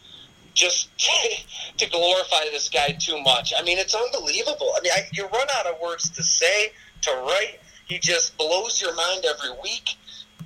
just 0.54 0.90
to 1.78 1.90
glorify 1.90 2.46
this 2.52 2.70
guy 2.70 2.96
too 3.00 3.22
much. 3.22 3.54
I 3.58 3.64
mean, 3.64 3.78
it's 3.78 3.96
unbelievable. 3.96 4.72
I 4.76 4.82
mean, 4.82 4.92
I, 4.96 5.08
you 5.14 5.28
run 5.28 5.48
out 5.58 5.66
of 5.68 5.80
words 5.82 6.10
to 6.10 6.24
say 6.24 6.72
to 7.02 7.12
write. 7.12 7.60
He 7.88 8.00
just 8.00 8.38
blows 8.38 8.82
your 8.82 8.96
mind 8.96 9.26
every 9.26 9.52
week. 9.62 9.96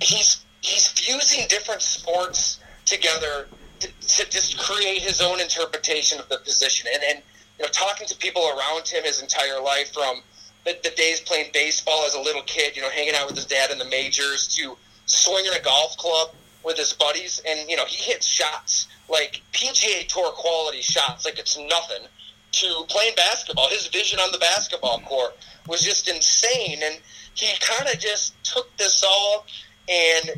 He's 0.00 0.44
he's 0.60 0.88
fusing 0.88 1.46
different 1.48 1.82
sports 1.82 2.60
together 2.84 3.48
to, 3.80 3.86
to 3.86 4.30
just 4.30 4.58
create 4.58 5.02
his 5.02 5.20
own 5.20 5.40
interpretation 5.40 6.18
of 6.18 6.28
the 6.28 6.38
position. 6.38 6.88
And 6.92 7.02
and 7.04 7.22
you 7.58 7.64
know, 7.64 7.70
talking 7.70 8.06
to 8.06 8.16
people 8.16 8.42
around 8.42 8.86
him 8.88 9.04
his 9.04 9.22
entire 9.22 9.60
life, 9.60 9.92
from 9.92 10.22
the, 10.64 10.76
the 10.82 10.90
days 10.90 11.20
playing 11.20 11.50
baseball 11.52 12.04
as 12.06 12.14
a 12.14 12.20
little 12.20 12.42
kid, 12.42 12.76
you 12.76 12.82
know, 12.82 12.90
hanging 12.90 13.14
out 13.14 13.26
with 13.26 13.36
his 13.36 13.46
dad 13.46 13.70
in 13.70 13.78
the 13.78 13.84
majors, 13.86 14.48
to 14.56 14.76
swinging 15.06 15.52
a 15.58 15.62
golf 15.62 15.96
club 15.96 16.30
with 16.64 16.76
his 16.76 16.92
buddies, 16.92 17.40
and 17.46 17.70
you 17.70 17.76
know, 17.76 17.84
he 17.86 17.96
hits 17.96 18.26
shots 18.26 18.88
like 19.08 19.40
PGA 19.52 20.06
Tour 20.08 20.30
quality 20.32 20.82
shots, 20.82 21.24
like 21.24 21.38
it's 21.38 21.56
nothing. 21.56 22.06
To 22.52 22.84
playing 22.88 23.14
basketball, 23.16 23.68
his 23.68 23.86
vision 23.88 24.18
on 24.18 24.32
the 24.32 24.38
basketball 24.38 25.00
court 25.00 25.36
was 25.68 25.82
just 25.82 26.08
insane. 26.08 26.80
And 26.82 26.98
he 27.34 27.48
kind 27.60 27.92
of 27.92 27.98
just 27.98 28.32
took 28.44 28.74
this 28.76 29.04
all 29.06 29.44
and 29.88 30.30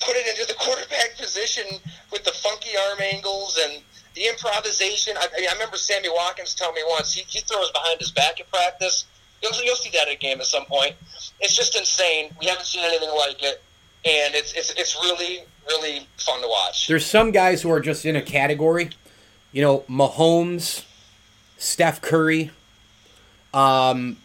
put 0.00 0.16
it 0.16 0.26
into 0.28 0.46
the 0.46 0.54
quarterback 0.58 1.16
position 1.16 1.64
with 2.10 2.24
the 2.24 2.32
funky 2.32 2.70
arm 2.90 3.00
angles 3.00 3.58
and 3.62 3.82
the 4.14 4.28
improvisation. 4.28 5.16
I, 5.16 5.26
I 5.48 5.52
remember 5.52 5.76
Sammy 5.76 6.08
Watkins 6.10 6.54
telling 6.54 6.74
me 6.74 6.82
once 6.90 7.12
he, 7.14 7.22
he 7.28 7.40
throws 7.40 7.70
behind 7.70 8.00
his 8.00 8.10
back 8.10 8.40
at 8.40 8.50
practice. 8.50 9.06
You'll, 9.42 9.52
you'll 9.64 9.76
see 9.76 9.90
that 9.90 10.08
at 10.08 10.14
a 10.14 10.18
game 10.18 10.40
at 10.40 10.46
some 10.46 10.64
point. 10.66 10.94
It's 11.40 11.56
just 11.56 11.76
insane. 11.76 12.30
We 12.38 12.46
haven't 12.46 12.66
seen 12.66 12.84
anything 12.84 13.10
like 13.16 13.42
it, 13.42 13.62
and 14.04 14.34
it's 14.34 14.52
it's 14.52 14.72
it's 14.74 14.94
really 15.02 15.40
really 15.68 16.06
fun 16.16 16.40
to 16.40 16.48
watch. 16.48 16.86
There's 16.86 17.04
some 17.04 17.32
guys 17.32 17.62
who 17.62 17.70
are 17.70 17.80
just 17.80 18.06
in 18.06 18.14
a 18.14 18.22
category. 18.22 18.90
You 19.50 19.62
know, 19.62 19.80
Mahomes, 19.90 20.84
Steph 21.62 22.00
Curry, 22.00 22.50
um, 23.54 24.16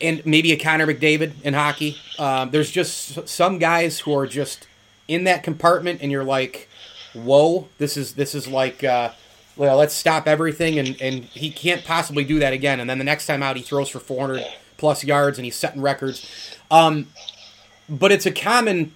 and 0.00 0.26
maybe 0.26 0.50
a 0.50 0.56
Connor 0.56 0.88
McDavid 0.88 1.32
in 1.44 1.54
hockey. 1.54 1.96
Um, 2.18 2.50
there's 2.50 2.70
just 2.70 3.28
some 3.28 3.58
guys 3.58 4.00
who 4.00 4.16
are 4.16 4.26
just 4.26 4.66
in 5.06 5.22
that 5.24 5.44
compartment, 5.44 6.02
and 6.02 6.10
you're 6.10 6.24
like, 6.24 6.68
"Whoa, 7.14 7.68
this 7.78 7.96
is 7.96 8.14
this 8.14 8.34
is 8.34 8.48
like." 8.48 8.82
Uh, 8.82 9.12
well, 9.56 9.76
let's 9.76 9.94
stop 9.94 10.28
everything, 10.28 10.78
and, 10.78 11.00
and 11.00 11.24
he 11.24 11.50
can't 11.50 11.84
possibly 11.84 12.22
do 12.22 12.38
that 12.38 12.52
again. 12.52 12.78
And 12.78 12.88
then 12.88 12.98
the 12.98 13.04
next 13.04 13.26
time 13.26 13.42
out, 13.42 13.56
he 13.56 13.62
throws 13.62 13.88
for 13.88 13.98
400 13.98 14.46
plus 14.76 15.02
yards, 15.02 15.36
and 15.36 15.44
he's 15.44 15.56
setting 15.56 15.82
records. 15.82 16.56
Um, 16.70 17.08
but 17.88 18.12
it's 18.12 18.24
a 18.24 18.30
common 18.30 18.92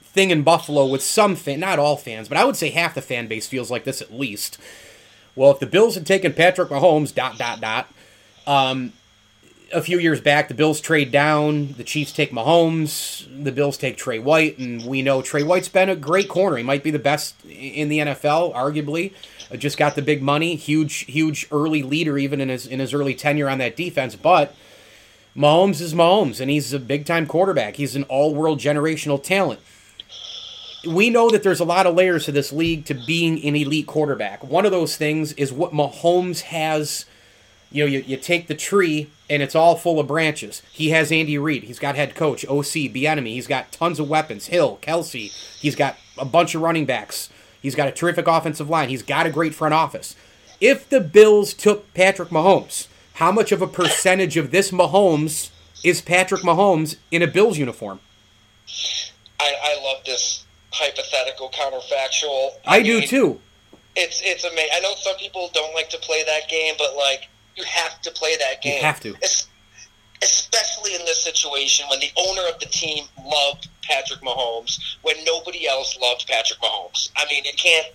thing 0.00 0.30
in 0.30 0.42
Buffalo 0.42 0.86
with 0.86 1.02
some 1.02 1.34
fan, 1.34 1.58
not 1.58 1.80
all 1.80 1.96
fans, 1.96 2.28
but 2.28 2.38
I 2.38 2.44
would 2.44 2.54
say 2.54 2.70
half 2.70 2.94
the 2.94 3.02
fan 3.02 3.26
base 3.26 3.48
feels 3.48 3.68
like 3.68 3.82
this 3.82 4.00
at 4.00 4.12
least. 4.12 4.58
Well, 5.36 5.50
if 5.50 5.60
the 5.60 5.66
Bills 5.66 5.94
had 5.94 6.06
taken 6.06 6.32
Patrick 6.32 6.70
Mahomes, 6.70 7.14
dot 7.14 7.38
dot 7.38 7.60
dot, 7.60 7.92
um, 8.46 8.94
a 9.72 9.82
few 9.82 9.98
years 9.98 10.20
back, 10.20 10.48
the 10.48 10.54
Bills 10.54 10.80
trade 10.80 11.12
down. 11.12 11.74
The 11.74 11.84
Chiefs 11.84 12.12
take 12.12 12.32
Mahomes. 12.32 13.44
The 13.44 13.52
Bills 13.52 13.76
take 13.76 13.96
Tre 13.96 14.18
White, 14.18 14.58
and 14.58 14.84
we 14.86 15.02
know 15.02 15.22
Tre 15.22 15.42
White's 15.42 15.68
been 15.68 15.88
a 15.90 15.96
great 15.96 16.28
corner. 16.28 16.56
He 16.56 16.62
might 16.62 16.82
be 16.82 16.90
the 16.90 16.98
best 16.98 17.34
in 17.44 17.88
the 17.88 17.98
NFL, 17.98 18.54
arguably. 18.54 19.12
Uh, 19.50 19.56
just 19.56 19.76
got 19.76 19.94
the 19.94 20.02
big 20.02 20.22
money, 20.22 20.56
huge, 20.56 21.00
huge 21.04 21.46
early 21.52 21.82
leader, 21.82 22.16
even 22.16 22.40
in 22.40 22.48
his 22.48 22.66
in 22.66 22.80
his 22.80 22.94
early 22.94 23.14
tenure 23.14 23.48
on 23.48 23.58
that 23.58 23.76
defense. 23.76 24.16
But 24.16 24.54
Mahomes 25.36 25.80
is 25.80 25.92
Mahomes, 25.92 26.40
and 26.40 26.50
he's 26.50 26.72
a 26.72 26.78
big 26.78 27.04
time 27.04 27.26
quarterback. 27.26 27.76
He's 27.76 27.94
an 27.94 28.04
all 28.04 28.34
world 28.34 28.58
generational 28.58 29.22
talent. 29.22 29.60
We 30.86 31.10
know 31.10 31.30
that 31.30 31.42
there's 31.42 31.60
a 31.60 31.64
lot 31.64 31.86
of 31.86 31.94
layers 31.94 32.24
to 32.26 32.32
this 32.32 32.52
league 32.52 32.84
to 32.86 32.94
being 32.94 33.42
an 33.44 33.56
elite 33.56 33.86
quarterback. 33.86 34.44
One 34.44 34.64
of 34.64 34.72
those 34.72 34.96
things 34.96 35.32
is 35.32 35.52
what 35.52 35.72
Mahomes 35.72 36.42
has 36.42 37.06
you 37.70 37.84
know, 37.84 37.90
you, 37.90 38.00
you 38.06 38.16
take 38.16 38.46
the 38.46 38.54
tree 38.54 39.10
and 39.28 39.42
it's 39.42 39.54
all 39.54 39.76
full 39.76 39.98
of 39.98 40.06
branches. 40.06 40.62
He 40.72 40.90
has 40.90 41.10
Andy 41.10 41.36
Reid. 41.36 41.64
He's 41.64 41.78
got 41.78 41.96
head 41.96 42.14
coach, 42.14 42.44
OC, 42.46 42.92
Bieniemy. 42.94 43.34
He's 43.34 43.46
got 43.46 43.72
tons 43.72 44.00
of 44.00 44.08
weapons. 44.08 44.46
Hill, 44.46 44.78
Kelsey. 44.80 45.26
He's 45.60 45.76
got 45.76 45.96
a 46.16 46.24
bunch 46.24 46.54
of 46.54 46.62
running 46.62 46.86
backs. 46.86 47.28
He's 47.60 47.74
got 47.74 47.88
a 47.88 47.92
terrific 47.92 48.26
offensive 48.28 48.70
line. 48.70 48.88
He's 48.88 49.02
got 49.02 49.26
a 49.26 49.30
great 49.30 49.54
front 49.54 49.74
office. 49.74 50.14
If 50.58 50.88
the 50.88 51.00
Bills 51.00 51.52
took 51.52 51.92
Patrick 51.92 52.30
Mahomes, 52.30 52.86
how 53.14 53.32
much 53.32 53.52
of 53.52 53.60
a 53.60 53.66
percentage 53.66 54.36
of 54.36 54.52
this 54.52 54.70
Mahomes 54.70 55.50
is 55.84 56.00
Patrick 56.00 56.42
Mahomes 56.42 56.96
in 57.10 57.20
a 57.20 57.26
Bills 57.26 57.58
uniform? 57.58 58.00
I, 59.38 59.54
I 59.62 59.82
love 59.82 60.04
this 60.06 60.45
hypothetical 60.76 61.50
counterfactual. 61.50 62.50
I, 62.66 62.78
I 62.78 62.82
mean, 62.82 63.00
do 63.00 63.06
too. 63.06 63.40
It's 63.96 64.20
it's 64.22 64.44
amazing. 64.44 64.70
I 64.74 64.80
know 64.80 64.94
some 64.96 65.16
people 65.16 65.50
don't 65.54 65.74
like 65.74 65.88
to 65.90 65.98
play 65.98 66.22
that 66.24 66.48
game, 66.48 66.74
but 66.78 66.96
like 66.96 67.28
you 67.56 67.64
have 67.64 68.00
to 68.02 68.10
play 68.10 68.36
that 68.36 68.62
game. 68.62 68.78
You 68.78 68.84
have 68.84 69.00
to. 69.00 69.14
It's, 69.22 69.48
especially 70.22 70.94
in 70.94 71.04
this 71.04 71.22
situation 71.22 71.86
when 71.90 72.00
the 72.00 72.10
owner 72.16 72.42
of 72.48 72.58
the 72.60 72.66
team 72.66 73.04
loved 73.24 73.68
Patrick 73.82 74.20
Mahomes, 74.20 74.78
when 75.02 75.16
nobody 75.24 75.68
else 75.68 75.98
loved 76.00 76.26
Patrick 76.26 76.58
Mahomes. 76.60 77.10
I 77.16 77.26
mean, 77.26 77.44
you 77.44 77.52
can't 77.56 77.86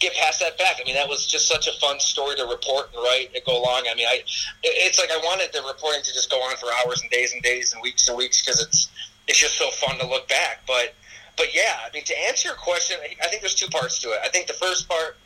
get 0.00 0.14
past 0.14 0.40
that 0.40 0.58
fact. 0.58 0.80
I 0.80 0.84
mean, 0.84 0.94
that 0.94 1.08
was 1.08 1.26
just 1.26 1.48
such 1.48 1.66
a 1.66 1.72
fun 1.80 2.00
story 2.00 2.36
to 2.36 2.44
report 2.44 2.90
and 2.94 3.02
write 3.02 3.30
and 3.34 3.44
go 3.44 3.60
along. 3.60 3.84
I 3.90 3.94
mean, 3.94 4.06
I 4.06 4.22
it's 4.62 4.98
like 4.98 5.10
I 5.10 5.18
wanted 5.18 5.52
the 5.52 5.62
reporting 5.66 6.02
to 6.02 6.12
just 6.12 6.30
go 6.30 6.36
on 6.38 6.56
for 6.56 6.68
hours 6.82 7.00
and 7.02 7.10
days 7.10 7.32
and 7.32 7.42
days 7.42 7.72
and 7.72 7.82
weeks 7.82 8.08
and 8.08 8.16
weeks 8.16 8.44
because 8.44 8.60
it's 8.62 8.88
it's 9.26 9.40
just 9.40 9.56
so 9.56 9.70
fun 9.70 9.98
to 9.98 10.06
look 10.06 10.28
back. 10.28 10.62
But 10.66 10.94
but 11.36 11.54
yeah, 11.54 11.76
I 11.86 11.90
mean, 11.92 12.04
to 12.04 12.14
answer 12.28 12.48
your 12.48 12.56
question, 12.56 12.96
I 13.22 13.28
think 13.28 13.42
there's 13.42 13.54
two 13.54 13.68
parts 13.68 13.98
to 14.00 14.08
it. 14.08 14.18
I 14.24 14.28
think 14.28 14.46
the 14.46 14.52
first 14.54 14.88
part, 14.88 15.16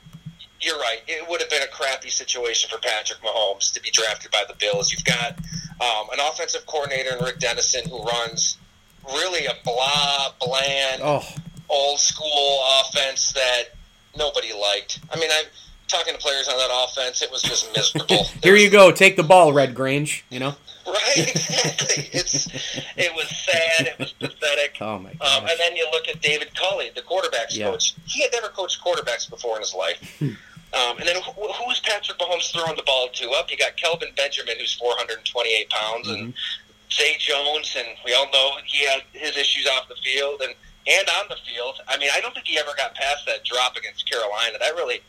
you're 0.60 0.78
right. 0.78 0.98
It 1.06 1.28
would 1.28 1.40
have 1.40 1.50
been 1.50 1.62
a 1.62 1.68
crappy 1.68 2.10
situation 2.10 2.68
for 2.70 2.78
Patrick 2.80 3.20
Mahomes 3.20 3.72
to 3.74 3.82
be 3.82 3.90
drafted 3.90 4.30
by 4.30 4.44
the 4.48 4.54
Bills. 4.54 4.90
You've 4.92 5.04
got 5.04 5.38
um, 5.80 6.08
an 6.12 6.18
offensive 6.20 6.66
coordinator 6.66 7.16
in 7.16 7.24
Rick 7.24 7.38
Dennison 7.38 7.88
who 7.88 8.02
runs 8.02 8.58
really 9.14 9.46
a 9.46 9.54
blah, 9.64 10.32
bland, 10.40 11.02
Oh, 11.04 11.24
old 11.68 12.00
school 12.00 12.60
offense 12.80 13.32
that 13.32 13.64
nobody 14.16 14.52
liked. 14.52 15.00
I 15.12 15.18
mean, 15.18 15.30
I'm 15.32 15.46
talking 15.86 16.14
to 16.14 16.20
players 16.20 16.48
on 16.48 16.56
that 16.58 16.70
offense. 16.72 17.22
It 17.22 17.30
was 17.30 17.42
just 17.42 17.72
miserable. 17.74 18.24
here 18.42 18.56
you 18.56 18.70
go. 18.70 18.90
Take 18.90 19.16
the 19.16 19.22
ball, 19.22 19.52
Red 19.52 19.74
Grange. 19.74 20.24
You 20.30 20.40
know. 20.40 20.54
Right, 20.92 21.28
exactly. 21.28 22.08
It's 22.12 22.46
it 22.96 23.12
was 23.14 23.28
sad. 23.28 23.86
It 23.88 23.98
was 23.98 24.12
pathetic. 24.12 24.76
Oh 24.80 24.98
my 24.98 25.10
Um, 25.10 25.44
and 25.46 25.58
then 25.58 25.76
you 25.76 25.86
look 25.92 26.08
at 26.08 26.20
David 26.22 26.54
Culley, 26.54 26.90
the 26.94 27.02
quarterbacks 27.02 27.56
Yeah. 27.56 27.70
coach. 27.70 27.94
He 28.06 28.22
had 28.22 28.30
never 28.32 28.48
coached 28.48 28.82
quarterbacks 28.84 29.28
before 29.28 29.56
in 29.56 29.62
his 29.62 29.74
life. 29.74 30.00
um, 30.22 30.98
and 30.98 31.06
then 31.06 31.16
who, 31.22 31.48
who's 31.52 31.80
Patrick 31.80 32.18
Mahomes 32.18 32.52
throwing 32.52 32.76
the 32.76 32.82
ball 32.84 33.08
to? 33.12 33.30
Up, 33.32 33.50
you 33.50 33.56
got 33.56 33.76
Kelvin 33.76 34.08
Benjamin, 34.16 34.54
who's 34.58 34.74
428 34.74 35.70
pounds, 35.70 36.08
and 36.08 36.34
Zay 36.92 37.16
Jones, 37.18 37.74
and 37.76 37.86
we 38.04 38.14
all 38.14 38.30
know 38.32 38.52
he 38.64 38.86
had 38.86 39.02
his 39.12 39.36
issues 39.36 39.66
off 39.66 39.88
the 39.88 39.96
field 40.02 40.40
and 40.42 40.54
and 40.86 41.06
on 41.20 41.26
the 41.28 41.36
field. 41.46 41.74
I 41.86 41.98
mean, 41.98 42.08
I 42.14 42.20
don't 42.22 42.32
think 42.32 42.46
he 42.46 42.58
ever 42.58 42.70
got 42.76 42.94
past 42.94 43.26
that 43.26 43.44
drop 43.44 43.76
against 43.76 44.08
Carolina. 44.08 44.56
That 44.60 44.74
really 44.74 45.00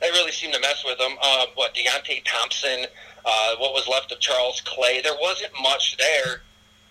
that 0.00 0.10
really 0.10 0.32
seemed 0.32 0.52
to 0.54 0.60
mess 0.60 0.84
with 0.84 0.98
him. 1.00 1.12
Uh, 1.22 1.46
what 1.54 1.74
Deonte 1.74 2.22
Thompson, 2.26 2.84
uh, 3.24 3.56
what 3.58 3.72
was 3.72 3.88
left 3.88 4.12
of 4.12 4.20
Charles 4.20 4.60
Clay, 4.60 5.00
there 5.02 5.16
wasn't 5.20 5.52
much 5.62 5.96
there 5.96 6.42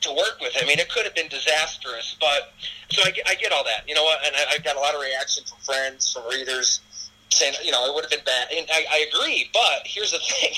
to 0.02 0.12
work 0.12 0.40
with. 0.42 0.54
I 0.62 0.66
mean, 0.66 0.80
it 0.80 0.90
could 0.90 1.06
have 1.06 1.16
been 1.16 1.30
disastrous, 1.30 2.16
but 2.20 2.54
so 2.90 3.02
I, 3.04 3.14
I 3.28 3.36
get 3.36 3.52
all 3.52 3.64
that, 3.64 3.88
you 3.88 3.96
know, 3.96 4.04
what? 4.04 4.20
and 4.26 4.36
I, 4.36 4.56
I've 4.56 4.64
got 4.64 4.76
a 4.76 4.80
lot 4.80 4.94
of 4.96 5.02
reaction 5.02 5.44
from 5.46 5.60
friends, 5.60 6.12
from 6.12 6.28
readers 6.30 6.82
saying, 7.30 7.54
you 7.64 7.72
know, 7.72 7.86
it 7.86 7.94
would 7.94 8.04
have 8.04 8.12
been 8.12 8.26
bad. 8.26 8.48
And 8.56 8.68
I, 8.72 8.86
I 8.92 9.08
agree, 9.12 9.50
but 9.54 9.86
here's 9.86 10.12
the 10.12 10.20
thing: 10.30 10.52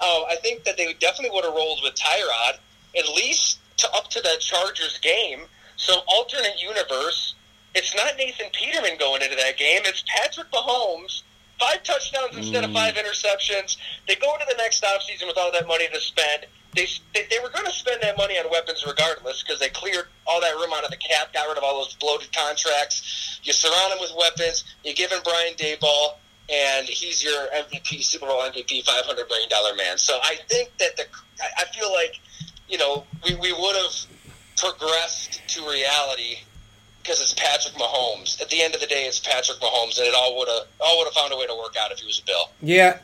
uh, 0.00 0.22
I 0.28 0.36
think 0.42 0.64
that 0.64 0.76
they 0.76 0.92
definitely 0.94 1.34
would 1.34 1.44
have 1.44 1.54
rolled 1.54 1.80
with 1.82 1.94
Tyrod 1.94 2.58
at 2.96 3.08
least 3.14 3.58
to 3.78 3.88
up 3.92 4.08
to 4.10 4.20
that 4.22 4.40
Chargers 4.40 4.98
game. 4.98 5.42
So 5.76 6.00
alternate 6.06 6.60
universe. 6.62 7.34
It's 7.74 7.94
not 7.96 8.16
Nathan 8.16 8.46
Peterman 8.52 8.98
going 8.98 9.20
into 9.22 9.34
that 9.34 9.58
game. 9.58 9.80
It's 9.84 10.04
Patrick 10.06 10.48
Mahomes. 10.52 11.22
Five 11.58 11.82
touchdowns 11.82 12.36
instead 12.36 12.64
of 12.64 12.72
five 12.72 12.94
mm. 12.94 13.04
interceptions. 13.04 13.76
They 14.08 14.16
go 14.16 14.32
into 14.34 14.46
the 14.48 14.56
next 14.56 14.82
offseason 14.82 15.26
with 15.26 15.38
all 15.38 15.52
that 15.52 15.66
money 15.66 15.86
to 15.92 16.00
spend. 16.00 16.46
They, 16.74 16.86
they, 17.14 17.26
they 17.30 17.38
were 17.40 17.50
going 17.50 17.66
to 17.66 17.72
spend 17.72 18.02
that 18.02 18.16
money 18.16 18.34
on 18.38 18.50
weapons 18.50 18.84
regardless 18.86 19.42
because 19.42 19.60
they 19.60 19.68
cleared 19.68 20.06
all 20.26 20.40
that 20.40 20.54
room 20.56 20.72
out 20.74 20.84
of 20.84 20.90
the 20.90 20.96
cap, 20.96 21.32
got 21.32 21.48
rid 21.48 21.56
of 21.56 21.62
all 21.62 21.82
those 21.82 21.94
bloated 21.94 22.34
contracts. 22.34 23.40
You 23.44 23.52
surround 23.52 23.92
him 23.92 24.00
with 24.00 24.12
weapons. 24.18 24.64
You 24.82 24.94
give 24.94 25.12
him 25.12 25.20
Brian 25.22 25.54
Daboll, 25.54 26.14
and 26.50 26.86
he's 26.88 27.22
your 27.22 27.46
MVP, 27.54 28.02
Super 28.02 28.26
Bowl 28.26 28.42
MVP, 28.42 28.84
$500 28.84 29.28
million 29.28 29.76
man. 29.76 29.98
So 29.98 30.18
I 30.22 30.36
think 30.48 30.76
that 30.78 30.96
the 30.96 31.04
I 31.40 31.62
I 31.62 31.64
feel 31.76 31.92
like, 31.92 32.20
you 32.68 32.78
know, 32.78 33.04
we, 33.24 33.34
we 33.36 33.52
would 33.52 33.76
have 33.76 33.94
progressed 34.56 35.42
to 35.48 35.68
reality 35.68 36.38
because 37.04 37.20
it's 37.20 37.34
Patrick 37.34 37.74
Mahomes. 37.74 38.40
At 38.40 38.48
the 38.48 38.62
end 38.62 38.74
of 38.74 38.80
the 38.80 38.86
day, 38.86 39.04
it's 39.04 39.18
Patrick 39.18 39.58
Mahomes, 39.60 39.98
and 39.98 40.08
it 40.08 40.14
all 40.16 40.38
would 40.38 40.48
have 40.48 40.66
all 40.80 40.98
would 40.98 41.04
have 41.04 41.14
found 41.14 41.32
a 41.32 41.36
way 41.36 41.46
to 41.46 41.54
work 41.54 41.74
out 41.78 41.92
if 41.92 41.98
he 41.98 42.06
was 42.06 42.18
a 42.18 42.24
Bill. 42.24 42.50
Yeah, 42.62 42.98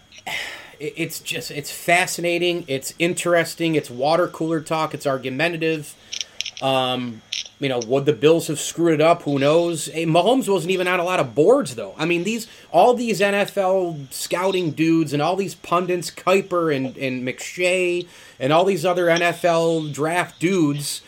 it's 0.80 1.20
just 1.20 1.50
it's 1.50 1.70
fascinating. 1.70 2.64
It's 2.66 2.94
interesting. 2.98 3.74
It's 3.74 3.90
water 3.90 4.26
cooler 4.26 4.60
talk. 4.60 4.94
It's 4.94 5.06
argumentative. 5.06 5.94
Um, 6.62 7.22
you 7.58 7.68
know, 7.68 7.80
would 7.86 8.06
the 8.06 8.14
Bills 8.14 8.46
have 8.46 8.58
screwed 8.58 8.94
it 8.94 9.00
up? 9.02 9.22
Who 9.22 9.38
knows? 9.38 9.86
Hey, 9.86 10.06
Mahomes 10.06 10.48
wasn't 10.50 10.70
even 10.70 10.88
on 10.88 10.98
a 10.98 11.04
lot 11.04 11.20
of 11.20 11.34
boards 11.34 11.74
though. 11.74 11.94
I 11.98 12.06
mean, 12.06 12.24
these 12.24 12.48
all 12.72 12.94
these 12.94 13.20
NFL 13.20 14.12
scouting 14.12 14.70
dudes 14.70 15.12
and 15.12 15.20
all 15.20 15.36
these 15.36 15.54
pundits, 15.54 16.10
Kiper 16.10 16.74
and 16.74 16.96
and 16.96 17.26
McShay, 17.26 18.08
and 18.38 18.52
all 18.52 18.64
these 18.64 18.86
other 18.86 19.06
NFL 19.06 19.92
draft 19.92 20.40
dudes. 20.40 21.02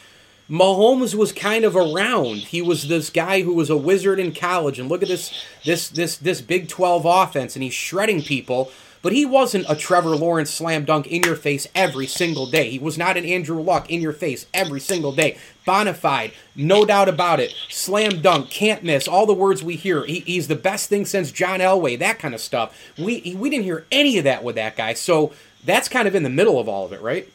Mahomes 0.52 1.14
was 1.14 1.32
kind 1.32 1.64
of 1.64 1.74
around. 1.74 2.36
He 2.36 2.60
was 2.60 2.86
this 2.86 3.08
guy 3.08 3.40
who 3.40 3.54
was 3.54 3.70
a 3.70 3.76
wizard 3.76 4.20
in 4.20 4.34
college, 4.34 4.78
and 4.78 4.86
look 4.86 5.02
at 5.02 5.08
this 5.08 5.32
this 5.64 5.88
this 5.88 6.18
this 6.18 6.42
Big 6.42 6.68
Twelve 6.68 7.06
offense, 7.06 7.56
and 7.56 7.62
he's 7.62 7.72
shredding 7.72 8.20
people. 8.20 8.70
But 9.00 9.14
he 9.14 9.24
wasn't 9.24 9.64
a 9.68 9.74
Trevor 9.74 10.14
Lawrence 10.14 10.50
slam 10.50 10.84
dunk 10.84 11.08
in 11.08 11.24
your 11.24 11.34
face 11.36 11.66
every 11.74 12.06
single 12.06 12.46
day. 12.46 12.68
He 12.68 12.78
was 12.78 12.98
not 12.98 13.16
an 13.16 13.24
Andrew 13.24 13.60
Luck 13.60 13.90
in 13.90 14.00
your 14.00 14.12
face 14.12 14.46
every 14.54 14.78
single 14.78 15.10
day. 15.10 15.38
Bonafide, 15.66 16.34
no 16.54 16.84
doubt 16.84 17.08
about 17.08 17.40
it. 17.40 17.52
Slam 17.68 18.20
dunk, 18.20 18.48
can't 18.50 18.84
miss. 18.84 19.08
All 19.08 19.26
the 19.26 19.34
words 19.34 19.60
we 19.60 19.74
hear. 19.74 20.04
He, 20.04 20.20
he's 20.20 20.46
the 20.46 20.54
best 20.54 20.88
thing 20.88 21.04
since 21.06 21.32
John 21.32 21.60
Elway. 21.60 21.98
That 21.98 22.18
kind 22.18 22.34
of 22.34 22.40
stuff. 22.42 22.78
We 22.98 23.34
we 23.38 23.48
didn't 23.48 23.64
hear 23.64 23.86
any 23.90 24.18
of 24.18 24.24
that 24.24 24.44
with 24.44 24.56
that 24.56 24.76
guy. 24.76 24.92
So 24.92 25.32
that's 25.64 25.88
kind 25.88 26.06
of 26.06 26.14
in 26.14 26.22
the 26.24 26.30
middle 26.30 26.60
of 26.60 26.68
all 26.68 26.84
of 26.84 26.92
it, 26.92 27.00
right? 27.00 27.26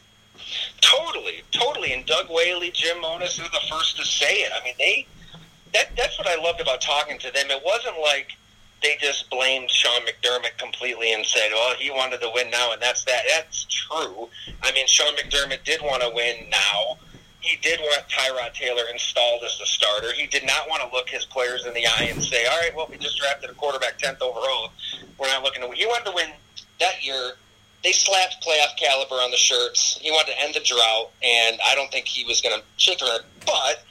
Totally, 0.80 1.42
totally. 1.50 1.92
And 1.92 2.06
Doug 2.06 2.28
Whaley, 2.28 2.70
Jim 2.70 3.00
Monos 3.00 3.38
are 3.38 3.48
the 3.50 3.60
first 3.70 3.96
to 3.96 4.04
say 4.04 4.36
it. 4.36 4.52
I 4.54 4.64
mean, 4.64 4.74
they 4.78 5.06
that 5.74 5.94
that's 5.96 6.18
what 6.18 6.26
I 6.26 6.36
loved 6.36 6.60
about 6.60 6.80
talking 6.80 7.18
to 7.18 7.32
them. 7.32 7.50
It 7.50 7.62
wasn't 7.64 8.00
like 8.00 8.32
they 8.82 8.96
just 9.00 9.28
blamed 9.28 9.70
Sean 9.70 10.00
McDermott 10.02 10.56
completely 10.58 11.12
and 11.12 11.26
said, 11.26 11.50
"Well, 11.52 11.74
he 11.76 11.90
wanted 11.90 12.20
to 12.20 12.30
win 12.32 12.50
now, 12.50 12.72
and 12.72 12.80
that's 12.80 13.04
that." 13.04 13.24
That's 13.28 13.64
true. 13.64 14.28
I 14.62 14.72
mean, 14.72 14.86
Sean 14.86 15.14
McDermott 15.16 15.64
did 15.64 15.82
want 15.82 16.02
to 16.02 16.10
win 16.10 16.48
now. 16.50 16.98
He 17.40 17.56
did 17.56 17.80
want 17.80 18.08
Tyrod 18.08 18.54
Taylor 18.54 18.84
installed 18.92 19.42
as 19.44 19.58
the 19.58 19.66
starter. 19.66 20.12
He 20.12 20.26
did 20.26 20.44
not 20.44 20.68
want 20.68 20.82
to 20.82 20.96
look 20.96 21.08
his 21.08 21.24
players 21.24 21.66
in 21.66 21.74
the 21.74 21.86
eye 21.86 22.08
and 22.10 22.22
say, 22.22 22.46
"All 22.46 22.58
right, 22.58 22.74
well, 22.74 22.86
we 22.88 22.96
just 22.98 23.18
drafted 23.18 23.50
a 23.50 23.54
quarterback 23.54 23.98
tenth 23.98 24.22
overall. 24.22 24.72
We're 25.18 25.28
not 25.28 25.42
looking 25.42 25.62
to." 25.62 25.68
win." 25.68 25.76
He 25.76 25.86
wanted 25.86 26.06
to 26.06 26.12
win 26.12 26.32
that 26.80 27.04
year. 27.04 27.36
They 27.84 27.92
slapped 27.92 28.44
playoff 28.44 28.76
caliber 28.76 29.14
on 29.16 29.30
the 29.30 29.36
shirts. 29.36 29.98
He 30.00 30.10
wanted 30.10 30.32
to 30.32 30.40
end 30.42 30.54
the 30.54 30.60
drought, 30.60 31.10
and 31.22 31.58
I 31.64 31.74
don't 31.74 31.90
think 31.90 32.06
he 32.06 32.24
was 32.24 32.40
going 32.40 32.58
to 32.58 32.64
shake 32.76 32.98
it. 33.00 33.22
But 33.46 33.84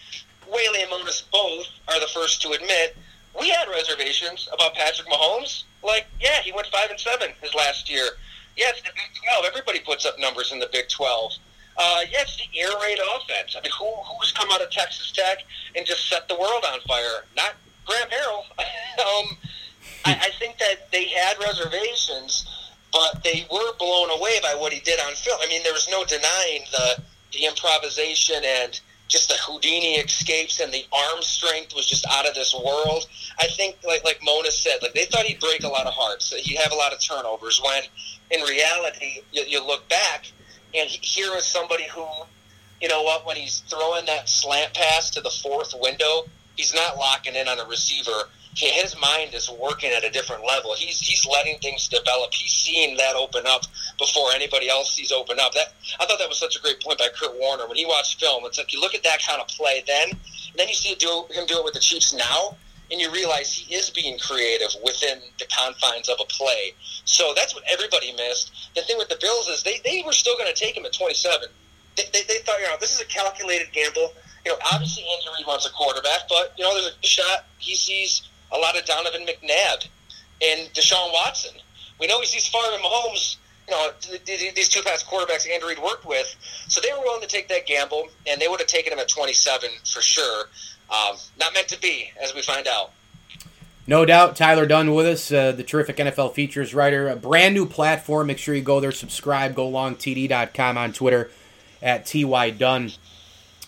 Whaley 0.46 0.82
and 0.82 0.90
Monos 0.90 1.24
both 1.32 1.68
are 1.88 2.00
the 2.00 2.08
first 2.08 2.42
to 2.42 2.52
admit 2.52 2.98
we 3.40 3.50
had 3.50 3.68
reservations 3.70 4.50
about 4.54 4.74
Patrick 4.74 5.08
Mahomes. 5.08 5.64
Like, 5.84 6.08
yeah, 6.20 6.42
he 6.42 6.52
went 6.52 6.68
five 6.68 6.90
and 6.90 7.00
seven 7.00 7.30
his 7.42 7.54
last 7.54 7.90
year. 7.90 8.10
It's 8.56 8.82
the 8.82 8.90
Big 8.90 9.12
Twelve. 9.24 9.46
Everybody 9.46 9.80
puts 9.80 10.06
up 10.06 10.20
numbers 10.20 10.52
in 10.52 10.60
the 10.60 10.70
Big 10.72 10.90
Twelve. 10.90 11.34
Uh, 11.78 12.02
it's 12.10 12.38
the 12.38 12.60
air 12.60 12.72
raid 12.82 12.98
offense. 13.16 13.56
I 13.56 13.62
mean, 13.62 13.72
who 13.78 13.86
who's 13.86 14.32
come 14.32 14.50
out 14.52 14.62
of 14.62 14.72
Texas 14.72 15.12
Tech 15.12 15.44
and 15.76 15.86
just 15.86 16.10
set 16.10 16.28
the 16.28 16.36
world 16.36 16.66
on 16.74 16.80
fire? 16.82 17.26
Not 17.36 17.54
Graham 17.86 18.08
Harrell. 18.10 18.44
um, 19.00 19.38
I, 20.06 20.14
I 20.14 20.30
think 20.40 20.58
that 20.58 20.92
they 20.92 21.06
had 21.06 21.38
reservations, 21.40 22.48
but 22.92 23.24
they 23.24 23.46
were 23.52 23.74
blown 23.78 24.10
away 24.12 24.40
by 24.42 24.56
what 24.56 24.74
he 24.74 24.80
did 24.80 25.00
on 25.00 25.14
film. 25.14 25.40
I 25.42 25.48
mean, 25.48 25.64
there 25.64 25.74
was 25.74 25.88
no 25.90 26.04
denying 26.06 26.64
the 26.72 27.02
the 27.34 27.46
improvisation 27.46 28.38
and 28.44 28.80
just 29.08 29.30
the 29.30 29.36
Houdini 29.36 29.96
escapes 29.96 30.60
and 30.60 30.74
the 30.74 30.86
arm 30.92 31.22
strength 31.22 31.74
was 31.76 31.86
just 31.86 32.06
out 32.10 32.28
of 32.28 32.36
this 32.36 32.54
world. 32.54 33.06
I 33.40 33.48
think, 33.48 33.78
like 33.86 34.04
like 34.04 34.20
Mona 34.24 34.52
said, 34.52 34.80
like 34.82 34.94
they 34.94 35.06
thought 35.06 35.26
he'd 35.26 35.40
break 35.40 35.64
a 35.64 35.68
lot 35.68 35.88
of 35.88 35.94
hearts, 35.94 36.34
he'd 36.34 36.58
have 36.58 36.72
a 36.72 36.76
lot 36.76 36.94
of 36.94 37.00
turnovers. 37.00 37.62
When 37.64 37.84
in 38.32 38.42
reality, 38.42 39.22
you, 39.32 39.44
you 39.48 39.66
look 39.66 39.88
back 39.90 40.26
and 40.76 40.90
he, 40.90 41.00
here 41.02 41.36
is 41.38 41.46
somebody 41.46 41.86
who, 41.88 42.06
you 42.82 42.88
know 42.88 43.04
what, 43.04 43.26
when 43.26 43.38
he's 43.38 43.60
throwing 43.62 44.06
that 44.06 44.28
slant 44.28 44.74
pass 44.74 45.10
to 45.12 45.22
the 45.22 45.30
fourth 45.30 45.74
window, 45.80 46.26
he's 46.58 46.74
not 46.74 46.98
locking 46.98 47.36
in 47.36 47.48
on 47.48 47.60
a 47.60 47.66
receiver. 47.66 48.30
His 48.56 48.96
mind 49.00 49.36
is 49.36 49.50
working 49.52 49.92
at 49.92 50.04
a 50.04 50.10
different 50.10 50.44
level. 50.44 50.74
He's 50.74 51.00
he's 51.00 51.26
letting 51.26 51.60
things 51.60 51.88
develop. 51.88 52.34
He's 52.34 52.52
seeing 52.52 52.98
that 52.98 53.16
open 53.16 53.44
up 53.46 53.62
before 54.00 54.32
anybody 54.34 54.68
else 54.68 54.96
sees 54.96 55.12
open 55.12 55.40
up. 55.40 55.54
That 55.54 55.74
I 56.00 56.06
thought 56.06 56.18
that 56.18 56.28
was 56.28 56.40
such 56.40 56.56
a 56.56 56.62
great 56.62 56.82
point 56.82 56.98
by 56.98 57.10
Kurt 57.16 57.38
Warner 57.40 57.68
when 57.68 57.78
he 57.78 57.86
watched 57.86 58.20
film. 58.20 58.44
It's 58.46 58.58
like 58.58 58.74
you 58.74 58.82
look 58.82 58.96
at 58.96 59.04
that 59.04 59.20
kind 59.26 59.40
of 59.40 59.48
play 59.48 59.84
then, 59.86 60.10
then 60.58 60.68
you 60.68 60.74
see 60.74 60.96
do, 60.96 61.26
him 61.30 61.46
do 61.46 61.60
it 61.60 61.64
with 61.64 61.76
the 61.76 61.80
Chiefs 61.80 62.14
now, 62.14 62.58
and 62.92 63.00
you 63.00 63.12
realize 63.12 63.54
he 63.54 63.74
is 63.74 63.90
being 63.90 64.18
creative 64.18 64.70
within 64.84 65.20
the 65.40 65.46
confines 65.46 66.10
of 66.10 66.18
a 66.20 66.26
play. 66.26 66.74
So 67.06 67.34
that's 67.36 67.54
what 67.54 67.64
everybody 67.72 68.12
missed. 68.14 68.52
The 68.76 68.82
thing 68.82 68.98
with 68.98 69.10
the 69.10 69.18
Bills 69.22 69.48
is 69.48 69.64
they, 69.64 69.80
they 69.84 70.04
were 70.06 70.14
still 70.14 70.36
going 70.38 70.52
to 70.52 70.60
take 70.60 70.76
him 70.76 70.86
at 70.86 70.94
27. 70.94 71.48
They, 71.96 72.04
they, 72.14 72.22
they 72.28 72.40
thought, 72.40 72.60
you 72.60 72.68
know, 72.68 72.78
this 72.80 72.94
is 72.94 73.02
a 73.02 73.06
calculated 73.06 73.68
gamble. 73.72 74.14
You 74.48 74.54
know, 74.54 74.60
obviously 74.72 75.04
Andrew 75.04 75.34
Reid 75.38 75.46
wants 75.46 75.66
a 75.66 75.72
quarterback, 75.72 76.22
but, 76.30 76.54
you 76.58 76.64
know, 76.64 76.74
there's 76.74 76.96
a 77.04 77.06
shot 77.06 77.44
he 77.58 77.76
sees 77.76 78.30
a 78.54 78.58
lot 78.58 78.80
of 78.80 78.86
Donovan 78.86 79.26
McNabb 79.26 79.86
and 80.42 80.74
Deshaun 80.74 81.12
Watson. 81.12 81.52
We 82.00 82.08
know 82.08 82.22
he 82.22 82.28
sees 82.28 82.50
and 82.54 82.82
Mahomes, 82.82 83.36
you 83.68 83.76
know, 83.76 83.90
th- 84.00 84.24
th- 84.24 84.56
these 84.56 84.70
two 84.70 84.82
past 84.84 85.06
quarterbacks 85.06 85.50
Andrew 85.50 85.68
Reid 85.68 85.80
worked 85.80 86.06
with. 86.06 86.34
So 86.70 86.80
they 86.80 86.94
were 86.94 87.02
willing 87.02 87.20
to 87.24 87.28
take 87.28 87.50
that 87.50 87.68
gamble, 87.68 88.08
and 88.26 88.40
they 88.40 88.48
would 88.48 88.62
have 88.62 88.70
taken 88.70 88.94
him 88.94 89.00
at 89.00 89.10
27 89.10 89.70
for 89.94 90.02
sure. 90.02 90.46
Um, 90.90 91.18
not 91.38 91.54
meant 91.54 91.68
to 91.68 91.82
be, 91.82 92.10
as 92.24 92.34
we 92.34 92.42
find 92.42 92.70
out. 92.70 92.92
No 93.86 94.06
doubt, 94.06 94.38
Tyler 94.38 94.66
Dunne 94.66 94.94
with 94.94 95.08
us, 95.08 95.30
uh, 95.30 95.52
the 95.52 95.64
terrific 95.64 95.98
NFL 95.98 96.36
features 96.36 96.74
writer. 96.74 97.10
A 97.10 97.18
brand 97.18 97.54
new 97.54 97.66
platform. 97.66 98.28
Make 98.28 98.38
sure 98.38 98.56
you 98.56 98.62
go 98.62 98.80
there, 98.80 98.94
subscribe, 98.94 99.56
go 99.56 99.70
longtd.com 99.70 100.78
on 100.78 100.94
Twitter 100.94 101.32
at 101.82 102.06
TY 102.06 102.52
Dunne. 102.52 102.94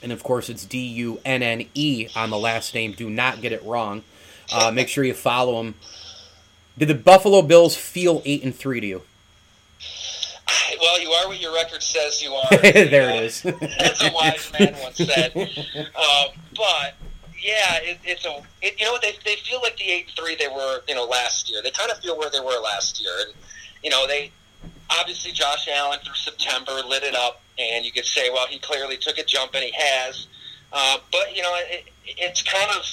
And 0.02 0.12
of 0.12 0.24
course, 0.24 0.50
it's 0.50 0.66
D 0.66 0.80
U 0.80 1.20
N 1.26 1.44
N 1.44 1.66
E 1.74 2.08
on 2.16 2.30
the 2.30 2.38
last 2.38 2.74
name. 2.74 2.94
Do 2.94 3.10
not 3.10 3.42
get 3.42 3.52
it 3.52 3.64
wrong. 3.64 4.04
Uh, 4.52 4.72
make 4.72 4.88
sure 4.88 5.04
you 5.04 5.14
follow 5.14 5.60
him. 5.60 5.76
Did 6.78 6.88
the 6.88 6.96
Buffalo 6.96 7.42
Bills 7.42 7.76
feel 7.76 8.22
eight 8.26 8.44
and 8.44 8.56
three 8.56 8.80
to 8.80 8.88
you? 8.88 9.02
Well, 10.82 11.02
you 11.02 11.10
are 11.10 11.28
what 11.28 11.42
your 11.42 11.54
record 11.54 11.84
says 11.84 12.24
you 12.24 12.34
are. 12.34 12.48
there 12.62 13.10
it 13.10 13.24
is. 13.24 13.46
As 13.46 14.02
a 14.02 14.12
wise 14.14 14.50
man 14.58 14.74
once 14.82 14.96
said. 14.96 15.36
Um, 15.36 15.46
but 16.56 16.96
yeah, 17.42 17.80
it, 17.82 18.00
it's 18.06 18.26
a 18.26 18.42
it, 18.62 18.80
you 18.80 18.86
know 18.86 18.98
they 19.02 19.14
they 19.26 19.36
feel 19.36 19.62
like 19.62 19.78
the 19.78 19.84
eight 19.84 20.06
and 20.08 20.16
three 20.16 20.36
they 20.36 20.48
were 20.48 20.82
you 20.88 20.96
know 20.96 21.06
last 21.06 21.52
year. 21.52 21.62
They 21.62 21.72
kind 21.72 21.92
of 21.92 21.98
feel 22.00 22.18
where 22.18 22.30
they 22.30 22.40
were 22.40 22.60
last 22.62 23.02
year, 23.02 23.12
and 23.26 23.34
you 23.84 23.90
know 23.90 24.08
they 24.08 24.32
obviously 24.90 25.32
Josh 25.32 25.68
Allen 25.68 26.00
through 26.04 26.16
September 26.16 26.82
lit 26.88 27.04
it 27.04 27.16
up, 27.16 27.42
and 27.58 27.86
you 27.86 27.92
could 27.92 28.06
say, 28.06 28.30
well, 28.30 28.48
he 28.48 28.60
clearly 28.60 28.98
took 28.98 29.18
a 29.18 29.24
jump, 29.24 29.54
and 29.54 29.64
he 29.64 29.74
has. 29.76 30.28
Uh, 30.72 30.98
but 31.12 31.36
you 31.36 31.42
know, 31.42 31.54
it, 31.70 31.90
it's 32.06 32.42
kind 32.44 32.70
of 32.76 32.86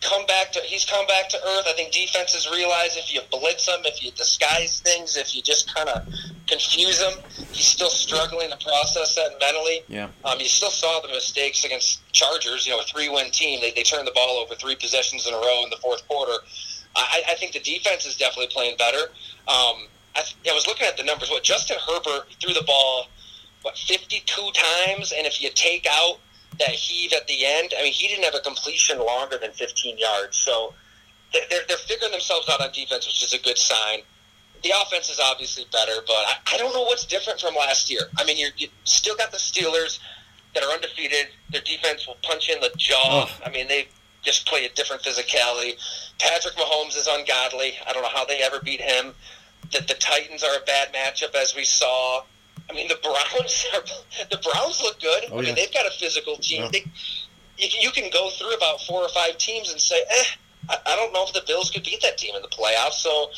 come 0.00 0.26
back 0.26 0.52
to 0.52 0.60
he's 0.60 0.84
come 0.84 1.06
back 1.06 1.28
to 1.30 1.36
earth. 1.36 1.64
I 1.68 1.72
think 1.74 1.92
defenses 1.92 2.48
realize 2.50 2.96
if 2.96 3.12
you 3.12 3.20
blitz 3.30 3.68
him, 3.68 3.80
if 3.84 4.04
you 4.04 4.10
disguise 4.12 4.80
things, 4.80 5.16
if 5.16 5.34
you 5.34 5.42
just 5.42 5.74
kind 5.74 5.88
of 5.88 6.06
confuse 6.46 7.00
him, 7.00 7.18
he's 7.52 7.66
still 7.66 7.88
struggling 7.88 8.50
to 8.50 8.56
process 8.58 9.14
that 9.16 9.38
mentally. 9.40 9.80
Yeah. 9.88 10.08
Um, 10.24 10.38
you 10.38 10.46
still 10.46 10.70
saw 10.70 11.00
the 11.00 11.08
mistakes 11.08 11.64
against 11.64 12.00
Chargers. 12.12 12.66
You 12.66 12.72
know, 12.72 12.80
a 12.80 12.84
three-win 12.84 13.30
team, 13.30 13.60
they 13.60 13.72
they 13.72 13.82
turned 13.82 14.06
the 14.06 14.12
ball 14.12 14.38
over 14.38 14.54
three 14.54 14.76
possessions 14.76 15.26
in 15.26 15.34
a 15.34 15.38
row 15.38 15.62
in 15.64 15.70
the 15.70 15.78
fourth 15.78 16.06
quarter. 16.06 16.36
I, 16.96 17.22
I 17.30 17.34
think 17.34 17.52
the 17.52 17.60
defense 17.60 18.06
is 18.06 18.16
definitely 18.16 18.52
playing 18.52 18.76
better. 18.76 19.10
Um, 19.48 19.88
I, 20.16 20.22
I 20.48 20.52
was 20.52 20.66
looking 20.66 20.86
at 20.86 20.96
the 20.96 21.02
numbers. 21.02 21.30
What 21.30 21.42
Justin 21.42 21.76
Herbert 21.86 22.26
threw 22.40 22.54
the 22.54 22.64
ball 22.66 23.06
what 23.62 23.78
52 23.78 24.20
times, 24.52 25.12
and 25.16 25.26
if 25.26 25.42
you 25.42 25.48
take 25.54 25.86
out 25.90 26.18
that 26.58 26.70
heave 26.70 27.12
at 27.12 27.26
the 27.26 27.44
end. 27.44 27.72
I 27.78 27.82
mean, 27.82 27.92
he 27.92 28.08
didn't 28.08 28.24
have 28.24 28.34
a 28.34 28.40
completion 28.40 28.98
longer 28.98 29.38
than 29.38 29.52
15 29.52 29.98
yards. 29.98 30.36
So 30.36 30.74
they're, 31.32 31.62
they're 31.66 31.76
figuring 31.76 32.12
themselves 32.12 32.48
out 32.48 32.60
on 32.60 32.70
defense, 32.72 33.06
which 33.06 33.22
is 33.22 33.32
a 33.32 33.38
good 33.38 33.58
sign. 33.58 34.00
The 34.62 34.72
offense 34.82 35.10
is 35.10 35.20
obviously 35.20 35.64
better, 35.72 35.92
but 36.06 36.14
I, 36.14 36.34
I 36.54 36.56
don't 36.56 36.72
know 36.72 36.82
what's 36.82 37.04
different 37.04 37.40
from 37.40 37.54
last 37.54 37.90
year. 37.90 38.02
I 38.16 38.24
mean, 38.24 38.38
you're, 38.38 38.50
you 38.56 38.68
still 38.84 39.16
got 39.16 39.30
the 39.30 39.36
Steelers 39.36 39.98
that 40.54 40.62
are 40.62 40.70
undefeated. 40.70 41.28
Their 41.50 41.60
defense 41.60 42.06
will 42.06 42.16
punch 42.22 42.48
in 42.48 42.60
the 42.60 42.70
jaw. 42.76 43.28
Oh. 43.28 43.40
I 43.44 43.50
mean, 43.50 43.68
they 43.68 43.88
just 44.22 44.46
play 44.46 44.64
a 44.64 44.70
different 44.70 45.02
physicality. 45.02 45.74
Patrick 46.18 46.54
Mahomes 46.54 46.96
is 46.96 47.06
ungodly. 47.10 47.74
I 47.86 47.92
don't 47.92 48.02
know 48.02 48.08
how 48.08 48.24
they 48.24 48.38
ever 48.38 48.60
beat 48.60 48.80
him. 48.80 49.14
That 49.74 49.88
the 49.88 49.94
Titans 49.94 50.42
are 50.42 50.56
a 50.56 50.64
bad 50.64 50.94
matchup, 50.94 51.34
as 51.34 51.54
we 51.54 51.64
saw. 51.64 52.22
I 52.70 52.72
mean, 52.72 52.88
the 52.88 52.98
Browns 53.02 53.66
are 53.74 53.82
the 54.30 54.38
Browns 54.38 54.80
look 54.82 55.00
good. 55.00 55.24
Oh, 55.30 55.34
I 55.34 55.40
mean, 55.40 55.48
yeah. 55.48 55.54
they've 55.54 55.74
got 55.74 55.86
a 55.86 55.90
physical 55.90 56.36
team. 56.36 56.62
Yeah. 56.62 56.70
They, 56.72 56.84
you, 57.58 57.90
can 57.90 58.10
go 58.10 58.30
through 58.30 58.54
about 58.54 58.80
four 58.82 59.00
or 59.02 59.08
five 59.10 59.38
teams 59.38 59.70
and 59.70 59.80
say, 59.80 60.00
eh, 60.10 60.24
I, 60.70 60.96
don't 60.96 61.12
know 61.12 61.24
if 61.24 61.32
the 61.32 61.42
Bills 61.46 61.70
could 61.70 61.84
beat 61.84 62.02
that 62.02 62.18
team 62.18 62.34
in 62.34 62.42
the 62.42 62.48
playoffs. 62.48 62.94
So, 62.94 63.30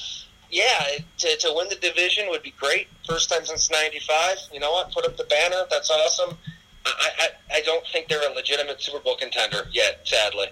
yeah, 0.50 0.98
to, 1.18 1.36
to 1.36 1.52
win 1.54 1.68
the 1.68 1.74
division 1.76 2.28
would 2.30 2.42
be 2.42 2.54
great. 2.58 2.88
First 3.06 3.30
time 3.30 3.44
since 3.44 3.70
'95. 3.70 4.36
You 4.52 4.60
know 4.60 4.72
what? 4.72 4.92
Put 4.92 5.04
up 5.04 5.16
the 5.16 5.24
banner. 5.24 5.64
That's 5.70 5.90
awesome. 5.90 6.38
I, 6.86 7.10
I, 7.18 7.28
I 7.56 7.60
don't 7.62 7.84
think 7.88 8.08
they're 8.08 8.30
a 8.30 8.34
legitimate 8.34 8.80
Super 8.80 9.00
Bowl 9.00 9.16
contender 9.16 9.66
yet, 9.72 10.00
sadly. 10.04 10.46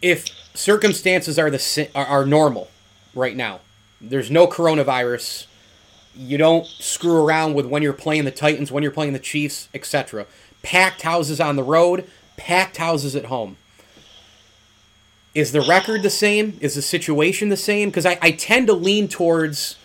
if 0.00 0.28
circumstances 0.54 1.38
are 1.38 1.50
the 1.50 1.88
are 1.94 2.26
normal 2.26 2.68
right 3.14 3.36
now, 3.36 3.60
there's 4.02 4.30
no 4.30 4.46
coronavirus. 4.46 5.46
You 6.14 6.36
don't 6.36 6.66
screw 6.66 7.24
around 7.24 7.54
with 7.54 7.66
when 7.66 7.82
you're 7.82 7.92
playing 7.92 8.24
the 8.24 8.30
Titans, 8.30 8.70
when 8.70 8.82
you're 8.82 8.92
playing 8.92 9.12
the 9.12 9.18
Chiefs, 9.18 9.68
etc. 9.72 10.26
Packed 10.62 11.02
houses 11.02 11.40
on 11.40 11.56
the 11.56 11.62
road, 11.62 12.06
packed 12.36 12.76
houses 12.76 13.16
at 13.16 13.26
home. 13.26 13.56
Is 15.34 15.52
the 15.52 15.62
record 15.62 16.02
the 16.02 16.10
same? 16.10 16.58
Is 16.60 16.74
the 16.74 16.82
situation 16.82 17.48
the 17.48 17.56
same? 17.56 17.88
Because 17.88 18.04
I, 18.04 18.18
I 18.20 18.32
tend 18.32 18.66
to 18.66 18.74
lean 18.74 19.08
towards 19.08 19.76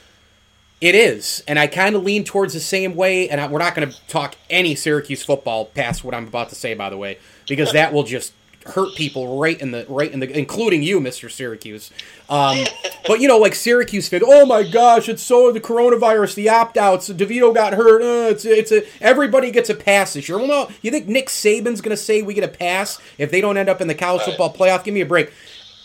it 0.82 0.94
is, 0.94 1.44
and 1.48 1.58
I 1.58 1.68
kind 1.68 1.96
of 1.96 2.04
lean 2.04 2.24
towards 2.24 2.54
the 2.54 2.60
same 2.60 2.96
way. 2.96 3.30
And 3.30 3.40
I, 3.40 3.48
we're 3.48 3.60
not 3.60 3.74
going 3.74 3.90
to 3.90 4.08
talk 4.08 4.36
any 4.50 4.76
Syracuse 4.76 5.24
football 5.24 5.66
past 5.66 6.04
what 6.04 6.14
I'm 6.14 6.28
about 6.28 6.50
to 6.50 6.56
say, 6.56 6.74
by 6.74 6.90
the 6.90 6.98
way, 6.98 7.18
because 7.48 7.72
that 7.72 7.94
will 7.94 8.04
just 8.04 8.34
hurt 8.66 8.94
people 8.96 9.40
right 9.40 9.60
in 9.62 9.72
the 9.72 9.86
right 9.88 10.12
in 10.12 10.20
the, 10.20 10.38
including 10.38 10.84
you, 10.84 11.00
Mister 11.00 11.30
Syracuse. 11.30 11.92
Um, 12.30 12.66
but 13.08 13.22
you 13.22 13.28
know, 13.28 13.38
like 13.38 13.56
Syracuse 13.56 14.10
fans, 14.10 14.24
oh 14.26 14.46
my 14.46 14.64
gosh, 14.64 15.08
it's 15.08 15.24
so 15.24 15.52
the 15.52 15.62
coronavirus, 15.62 16.36
the 16.36 16.50
opt 16.50 16.78
outs, 16.78 17.10
DeVito 17.10 17.54
got 17.54 17.74
hurt. 17.74 18.02
Uh, 18.02 18.32
it's 18.32 18.46
it's 18.46 18.72
a 18.72 18.84
everybody 19.02 19.52
gets 19.52 19.70
a 19.70 19.76
pass 19.76 20.14
this 20.14 20.28
year. 20.28 20.38
Well, 20.38 20.48
no, 20.48 20.70
you 20.82 20.92
think 20.92 21.08
Nick 21.08 21.28
Saban's 21.28 21.82
going 21.82 21.96
to 21.96 21.98
say 21.98 22.22
we 22.22 22.34
get 22.34 22.44
a 22.44 22.50
pass 22.50 23.00
if 23.18 23.32
they 23.32 23.40
don't 23.40 23.58
end 23.58 23.70
up 23.70 23.80
in 23.80 23.88
the 23.88 23.96
college 23.96 24.24
football 24.24 24.54
playoff? 24.54 24.84
Give 24.84 24.94
me 24.94 25.02
a 25.02 25.06
break. 25.06 25.32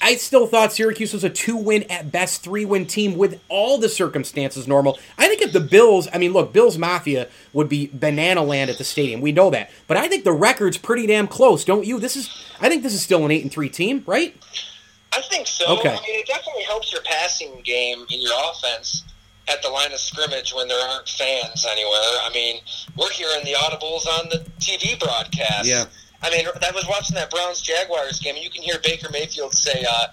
I 0.04 0.16
still 0.16 0.48
thought 0.48 0.72
Syracuse 0.72 1.12
was 1.12 1.22
a 1.22 1.30
two 1.30 1.56
win 1.56 1.84
at 1.84 2.10
best, 2.10 2.42
three 2.42 2.64
win 2.64 2.86
team 2.86 3.16
with 3.16 3.40
all 3.48 3.78
the 3.78 3.88
circumstances 3.88 4.66
normal. 4.66 4.98
I 5.16 5.28
think 5.28 5.42
if 5.42 5.52
the 5.52 5.60
Bills, 5.60 6.08
I 6.12 6.18
mean, 6.18 6.32
look, 6.32 6.52
Bills 6.52 6.76
Mafia 6.76 7.28
would 7.52 7.68
be 7.68 7.88
banana 7.92 8.42
land 8.42 8.68
at 8.68 8.78
the 8.78 8.84
stadium. 8.84 9.20
We 9.20 9.30
know 9.30 9.50
that. 9.50 9.70
But 9.86 9.98
I 9.98 10.08
think 10.08 10.24
the 10.24 10.32
record's 10.32 10.76
pretty 10.76 11.06
damn 11.06 11.28
close, 11.28 11.64
don't 11.64 11.86
you? 11.86 12.00
This 12.00 12.16
is, 12.16 12.28
I 12.60 12.68
think 12.68 12.82
this 12.82 12.94
is 12.94 13.02
still 13.02 13.24
an 13.24 13.30
8 13.30 13.42
and 13.42 13.52
3 13.52 13.68
team, 13.68 14.02
right? 14.04 14.36
I 15.12 15.20
think 15.20 15.46
so. 15.46 15.78
Okay. 15.78 15.90
I 15.90 16.00
mean, 16.00 16.20
it 16.20 16.26
definitely 16.26 16.62
helps 16.62 16.92
your 16.92 17.02
passing 17.02 17.60
game 17.64 18.06
in 18.10 18.20
your 18.20 18.32
offense 18.50 19.04
at 19.48 19.62
the 19.62 19.68
line 19.68 19.92
of 19.92 19.98
scrimmage 19.98 20.54
when 20.54 20.68
there 20.68 20.80
aren't 20.88 21.08
fans 21.08 21.66
anywhere. 21.70 22.18
I 22.22 22.30
mean, 22.32 22.60
we're 22.96 23.10
hearing 23.10 23.44
the 23.44 23.52
audibles 23.52 24.06
on 24.06 24.28
the 24.30 24.44
TV 24.60 24.98
broadcast. 24.98 25.66
Yeah. 25.66 25.84
I 26.22 26.30
mean, 26.30 26.46
I 26.46 26.70
was 26.70 26.86
watching 26.88 27.16
that 27.16 27.30
Browns 27.30 27.60
Jaguars 27.60 28.20
game, 28.20 28.36
and 28.36 28.44
you 28.44 28.50
can 28.50 28.62
hear 28.62 28.78
Baker 28.82 29.08
Mayfield 29.10 29.54
say, 29.54 29.84
uh, 29.88 30.06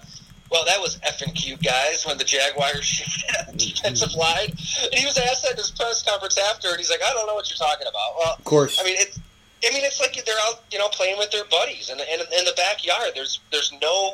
"Well, 0.50 0.64
that 0.64 0.80
was 0.80 0.98
effing 0.98 1.34
cute, 1.36 1.62
guys." 1.62 2.04
When 2.04 2.18
the 2.18 2.24
Jaguars 2.24 2.84
shifted 2.96 3.30
at 3.36 3.56
defensive 3.56 4.14
line, 4.14 4.48
and 4.50 4.94
he 4.94 5.06
was 5.06 5.16
asked 5.16 5.44
that 5.44 5.52
in 5.52 5.58
his 5.58 5.70
press 5.70 6.02
conference 6.02 6.36
after, 6.36 6.68
and 6.68 6.78
he's 6.78 6.90
like, 6.90 7.00
"I 7.06 7.12
don't 7.12 7.28
know 7.28 7.34
what 7.34 7.48
you're 7.48 7.56
talking 7.56 7.86
about." 7.86 8.18
Well, 8.18 8.34
Of 8.38 8.44
course. 8.44 8.80
I 8.80 8.84
mean, 8.84 8.96
it's. 8.98 9.20
I 9.62 9.72
mean, 9.74 9.84
it's 9.84 10.00
like 10.00 10.14
they're 10.24 10.34
out, 10.48 10.64
you 10.72 10.78
know, 10.78 10.88
playing 10.88 11.18
with 11.18 11.30
their 11.32 11.44
buddies 11.44 11.90
in 11.90 11.98
the, 11.98 12.14
in, 12.14 12.20
in 12.20 12.44
the 12.46 12.54
backyard. 12.56 13.10
There's 13.14 13.40
there's 13.52 13.70
no 13.80 14.12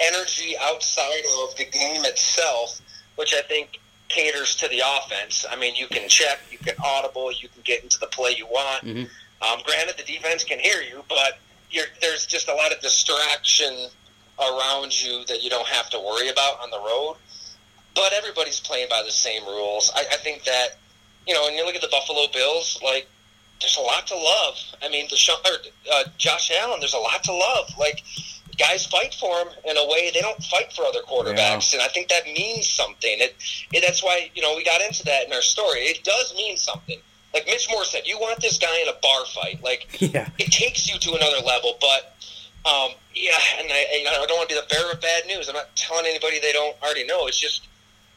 energy 0.00 0.56
outside 0.60 1.22
of 1.42 1.56
the 1.56 1.64
game 1.64 2.04
itself, 2.04 2.80
which 3.16 3.34
I 3.34 3.42
think 3.42 3.78
caters 4.08 4.54
to 4.56 4.68
the 4.68 4.82
offense. 4.84 5.44
I 5.50 5.56
mean, 5.56 5.74
you 5.74 5.86
can 5.86 6.08
check, 6.08 6.40
you 6.50 6.58
can 6.58 6.74
audible, 6.84 7.32
you 7.32 7.48
can 7.48 7.62
get 7.62 7.82
into 7.82 7.98
the 7.98 8.06
play 8.06 8.34
you 8.36 8.46
want. 8.46 8.84
Mhm. 8.84 9.08
Um, 9.42 9.60
granted, 9.64 9.96
the 9.96 10.04
defense 10.04 10.44
can 10.44 10.58
hear 10.58 10.80
you, 10.82 11.04
but 11.08 11.38
you're, 11.70 11.86
there's 12.00 12.26
just 12.26 12.48
a 12.48 12.54
lot 12.54 12.72
of 12.72 12.80
distraction 12.80 13.88
around 14.38 15.02
you 15.02 15.24
that 15.26 15.42
you 15.42 15.50
don't 15.50 15.66
have 15.68 15.90
to 15.90 15.98
worry 16.00 16.28
about 16.28 16.60
on 16.60 16.70
the 16.70 16.78
road. 16.78 17.16
But 17.94 18.12
everybody's 18.12 18.60
playing 18.60 18.88
by 18.90 19.02
the 19.04 19.12
same 19.12 19.44
rules. 19.44 19.92
I, 19.94 20.00
I 20.00 20.16
think 20.16 20.44
that, 20.44 20.76
you 21.26 21.34
know, 21.34 21.42
when 21.44 21.54
you 21.54 21.64
look 21.64 21.76
at 21.76 21.80
the 21.80 21.88
Buffalo 21.88 22.26
Bills, 22.32 22.80
like, 22.82 23.06
there's 23.60 23.76
a 23.76 23.80
lot 23.80 24.06
to 24.08 24.16
love. 24.16 24.58
I 24.82 24.88
mean, 24.88 25.06
the 25.08 25.16
or, 25.48 25.56
uh, 25.92 26.04
Josh 26.18 26.50
Allen, 26.60 26.80
there's 26.80 26.94
a 26.94 26.98
lot 26.98 27.22
to 27.24 27.32
love. 27.32 27.70
Like, 27.78 28.02
guys 28.56 28.86
fight 28.86 29.14
for 29.14 29.36
him 29.38 29.48
in 29.68 29.76
a 29.76 29.86
way 29.88 30.10
they 30.12 30.20
don't 30.20 30.42
fight 30.44 30.72
for 30.72 30.84
other 30.84 31.00
quarterbacks, 31.02 31.72
and 31.72 31.82
I 31.82 31.88
think 31.88 32.08
that 32.08 32.24
means 32.26 32.68
something. 32.68 33.16
It, 33.20 33.34
it 33.72 33.82
that's 33.86 34.02
why 34.02 34.30
you 34.34 34.42
know 34.42 34.54
we 34.56 34.64
got 34.64 34.80
into 34.80 35.04
that 35.04 35.26
in 35.26 35.32
our 35.32 35.42
story. 35.42 35.80
It 35.80 36.04
does 36.04 36.34
mean 36.36 36.56
something. 36.56 36.98
Like 37.32 37.46
Mitch 37.46 37.66
Morse 37.68 37.90
said, 37.90 38.02
you 38.06 38.16
want 38.20 38.40
this 38.40 38.58
guy 38.58 38.78
in 38.80 38.88
a 38.88 38.92
bar 39.02 39.24
fight. 39.34 39.62
Like 39.62 40.00
Yeah. 40.00 40.28
it 40.38 40.52
takes 40.52 40.88
you 40.92 40.98
to 41.00 41.14
another 41.14 41.44
level. 41.44 41.76
But 41.80 42.14
um, 42.64 42.90
yeah, 43.14 43.32
and 43.58 43.68
I, 43.72 44.06
I 44.06 44.22
I 44.22 44.26
don't 44.26 44.36
want 44.38 44.48
to 44.48 44.54
be 44.54 44.60
the 44.60 44.66
bearer 44.72 44.92
of 44.92 45.00
bad 45.00 45.26
news. 45.26 45.48
I'm 45.48 45.54
not 45.54 45.74
telling 45.76 46.06
anybody 46.06 46.38
they 46.40 46.52
don't 46.52 46.76
already 46.82 47.04
know. 47.06 47.26
It's 47.26 47.38
just 47.38 47.66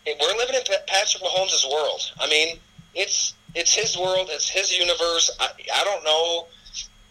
we're 0.06 0.38
living 0.38 0.56
in 0.56 0.62
Patrick 0.88 1.22
Mahomes' 1.24 1.70
world. 1.70 2.12
I 2.20 2.30
mean, 2.30 2.58
it's 2.96 3.34
it's 3.56 3.74
his 3.74 3.98
world. 3.98 4.30
It's 4.32 4.48
his 4.48 4.72
universe. 4.78 5.32
I, 5.40 5.50
I 5.74 5.84
don't 5.84 6.04
know 6.04 6.48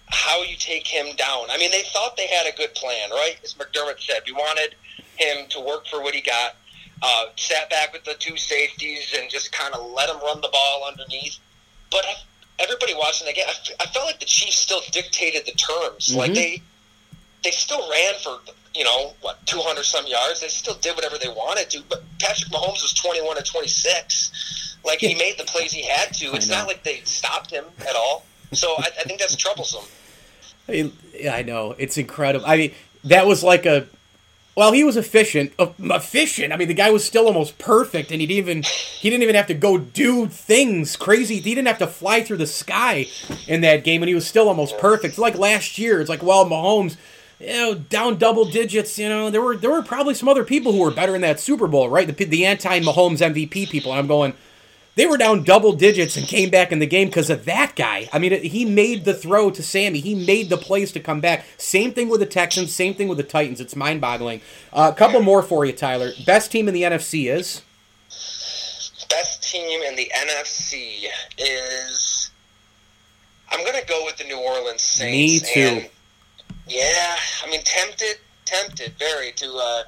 how 0.08 0.42
you 0.42 0.56
take 0.56 0.86
him 0.86 1.14
down. 1.16 1.46
I 1.50 1.58
mean, 1.58 1.70
they 1.70 1.82
thought 1.92 2.16
they 2.16 2.26
had 2.28 2.46
a 2.46 2.56
good 2.56 2.74
plan, 2.74 3.10
right? 3.10 3.36
As 3.42 3.54
McDermott 3.54 4.00
said, 4.00 4.20
we 4.26 4.32
wanted 4.32 4.74
him 5.16 5.46
to 5.50 5.60
work 5.60 5.86
for 5.86 6.02
what 6.02 6.14
he 6.14 6.20
got. 6.20 6.56
Uh, 7.02 7.26
sat 7.36 7.68
back 7.68 7.92
with 7.92 8.04
the 8.04 8.14
two 8.14 8.36
safeties 8.36 9.14
and 9.18 9.28
just 9.30 9.52
kind 9.52 9.74
of 9.74 9.90
let 9.92 10.08
him 10.08 10.16
run 10.22 10.40
the 10.40 10.48
ball 10.48 10.84
underneath. 10.88 11.36
But 11.90 12.04
I, 12.06 12.14
everybody 12.58 12.94
watching 12.94 13.26
the 13.26 13.34
game, 13.34 13.44
I, 13.46 13.50
f- 13.50 13.76
I 13.80 13.86
felt 13.86 14.06
like 14.06 14.18
the 14.20 14.24
Chiefs 14.26 14.56
still 14.56 14.80
dictated 14.92 15.44
the 15.44 15.52
terms. 15.52 16.14
Like 16.14 16.30
Mhm. 16.30 16.34
they 16.34 16.62
they 17.44 17.50
still 17.50 17.88
ran 17.90 18.14
for 18.24 18.38
you 18.74 18.82
know 18.84 19.14
what 19.20 19.44
200 19.46 19.84
some 19.84 20.06
yards. 20.06 20.40
They 20.40 20.48
still 20.48 20.74
did 20.74 20.94
whatever 20.96 21.18
they 21.18 21.28
wanted 21.28 21.68
to. 21.70 21.82
But 21.88 22.02
Patrick 22.18 22.50
Mahomes 22.50 22.82
was 22.82 22.94
21 22.94 23.36
to 23.36 23.42
26. 23.42 24.78
Like 24.84 24.98
he 25.00 25.14
made 25.14 25.36
the 25.38 25.44
plays 25.44 25.72
he 25.72 25.82
had 25.84 26.14
to. 26.14 26.34
It's 26.34 26.48
not 26.48 26.66
like 26.66 26.82
they 26.82 27.00
stopped 27.04 27.50
him 27.50 27.64
at 27.88 27.94
all. 27.94 28.24
So 28.52 28.74
I, 28.78 28.86
I 29.00 29.02
think 29.04 29.20
that's 29.20 29.36
troublesome. 29.36 29.84
I- 30.68 30.92
I 31.30 31.42
know. 31.42 31.74
It's 31.78 31.96
incredible. 31.96 32.44
I 32.46 32.56
mean, 32.56 32.72
that 33.04 33.26
was 33.26 33.42
like 33.42 33.64
a 33.66 33.86
Well, 34.54 34.72
he 34.72 34.84
was 34.84 34.96
efficient. 34.96 35.52
Efficient. 35.58 36.52
I 36.52 36.56
mean, 36.56 36.68
the 36.68 36.74
guy 36.74 36.90
was 36.90 37.04
still 37.04 37.26
almost 37.26 37.58
perfect, 37.58 38.10
and 38.10 38.20
he 38.20 38.26
didn't 38.26 38.38
even 38.38 38.62
he 38.62 39.10
didn't 39.10 39.22
even 39.22 39.34
have 39.34 39.46
to 39.48 39.54
go 39.54 39.78
do 39.78 40.26
things 40.26 40.96
crazy. 40.96 41.36
He 41.40 41.54
didn't 41.54 41.68
have 41.68 41.78
to 41.78 41.86
fly 41.86 42.22
through 42.22 42.38
the 42.38 42.46
sky 42.46 43.06
in 43.46 43.60
that 43.62 43.84
game, 43.84 44.02
and 44.02 44.08
he 44.08 44.14
was 44.14 44.26
still 44.26 44.48
almost 44.48 44.76
perfect. 44.78 45.12
It's 45.12 45.18
like 45.18 45.36
last 45.36 45.78
year. 45.78 46.00
It's 46.00 46.08
like, 46.10 46.22
well, 46.22 46.44
Mahomes, 46.46 46.96
you 47.38 47.48
know, 47.48 47.74
down 47.74 48.16
double 48.18 48.44
digits. 48.46 48.98
You 48.98 49.08
know, 49.08 49.30
there 49.30 49.42
were 49.42 49.56
there 49.56 49.70
were 49.70 49.82
probably 49.82 50.14
some 50.14 50.28
other 50.28 50.44
people 50.44 50.72
who 50.72 50.80
were 50.80 50.90
better 50.90 51.14
in 51.14 51.20
that 51.22 51.38
Super 51.40 51.66
Bowl, 51.66 51.88
right? 51.88 52.06
The 52.06 52.24
the 52.24 52.44
anti 52.46 52.80
Mahomes 52.80 53.20
MVP 53.20 53.68
people. 53.70 53.92
And 53.92 53.98
I'm 54.00 54.06
going 54.06 54.32
they 54.96 55.06
were 55.06 55.18
down 55.18 55.44
double 55.44 55.74
digits 55.74 56.16
and 56.16 56.26
came 56.26 56.48
back 56.48 56.72
in 56.72 56.78
the 56.78 56.86
game 56.86 57.08
because 57.08 57.28
of 57.28 57.44
that 57.44 57.76
guy. 57.76 58.08
I 58.12 58.18
mean, 58.18 58.42
he 58.42 58.64
made 58.64 59.04
the 59.04 59.12
throw 59.12 59.50
to 59.50 59.62
Sammy. 59.62 60.00
He 60.00 60.14
made 60.14 60.48
the 60.48 60.56
plays 60.56 60.90
to 60.92 61.00
come 61.00 61.20
back. 61.20 61.44
Same 61.58 61.92
thing 61.92 62.08
with 62.08 62.20
the 62.20 62.26
Texans. 62.26 62.74
Same 62.74 62.94
thing 62.94 63.06
with 63.06 63.18
the 63.18 63.24
Titans. 63.24 63.60
It's 63.60 63.76
mind 63.76 64.00
boggling. 64.00 64.40
A 64.72 64.76
uh, 64.76 64.92
couple 64.92 65.20
more 65.20 65.42
for 65.42 65.66
you, 65.66 65.72
Tyler. 65.72 66.12
Best 66.24 66.50
team 66.50 66.66
in 66.66 66.74
the 66.74 66.82
NFC 66.82 67.30
is? 67.30 67.62
Best 69.10 69.42
team 69.52 69.82
in 69.82 69.96
the 69.96 70.10
NFC 70.14 71.04
is. 71.38 72.30
I'm 73.50 73.60
going 73.64 73.78
to 73.78 73.86
go 73.86 74.02
with 74.06 74.16
the 74.16 74.24
New 74.24 74.38
Orleans 74.38 74.80
Saints. 74.80 75.42
Me 75.44 75.52
too. 75.54 75.60
And, 75.60 75.90
yeah, 76.66 77.16
I 77.44 77.50
mean, 77.50 77.60
tempted, 77.64 78.16
tempted 78.46 78.94
very 78.98 79.32
to. 79.32 79.54
Uh, 79.54 79.82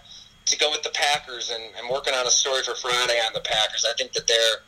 to 0.47 0.57
go 0.57 0.71
with 0.71 0.83
the 0.83 0.89
Packers, 0.95 1.51
and 1.51 1.63
I'm 1.79 1.93
working 1.93 2.15
on 2.15 2.27
a 2.27 2.31
story 2.31 2.63
for 2.63 2.75
Friday 2.75 3.21
on 3.27 3.35
the 3.35 3.41
Packers. 3.41 3.85
I 3.87 3.93
think 3.99 4.15
that 4.15 4.27
they're 4.27 4.63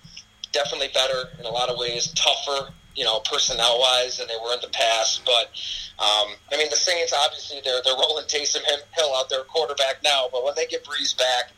definitely 0.53 0.89
better 0.93 1.31
in 1.39 1.47
a 1.47 1.51
lot 1.51 1.69
of 1.69 1.79
ways, 1.79 2.13
tougher, 2.15 2.73
you 2.95 3.05
know, 3.05 3.21
personnel 3.21 3.79
wise 3.81 4.19
than 4.19 4.29
they 4.29 4.37
were 4.43 4.55
in 4.55 4.61
the 4.61 4.69
past. 4.69 5.25
But 5.25 5.47
um, 5.99 6.35
I 6.53 6.57
mean, 6.57 6.69
the 6.71 6.77
Saints 6.77 7.13
obviously 7.13 7.61
they're 7.65 7.81
they're 7.85 7.95
rolling 7.95 8.27
Taysom 8.27 8.61
Hill 8.97 9.15
out 9.17 9.29
their 9.29 9.45
quarterback 9.45 10.03
now, 10.03 10.29
but 10.33 10.45
when 10.45 10.55
they 10.57 10.67
get 10.67 10.85
Brees 10.85 11.17
back, 11.17 11.53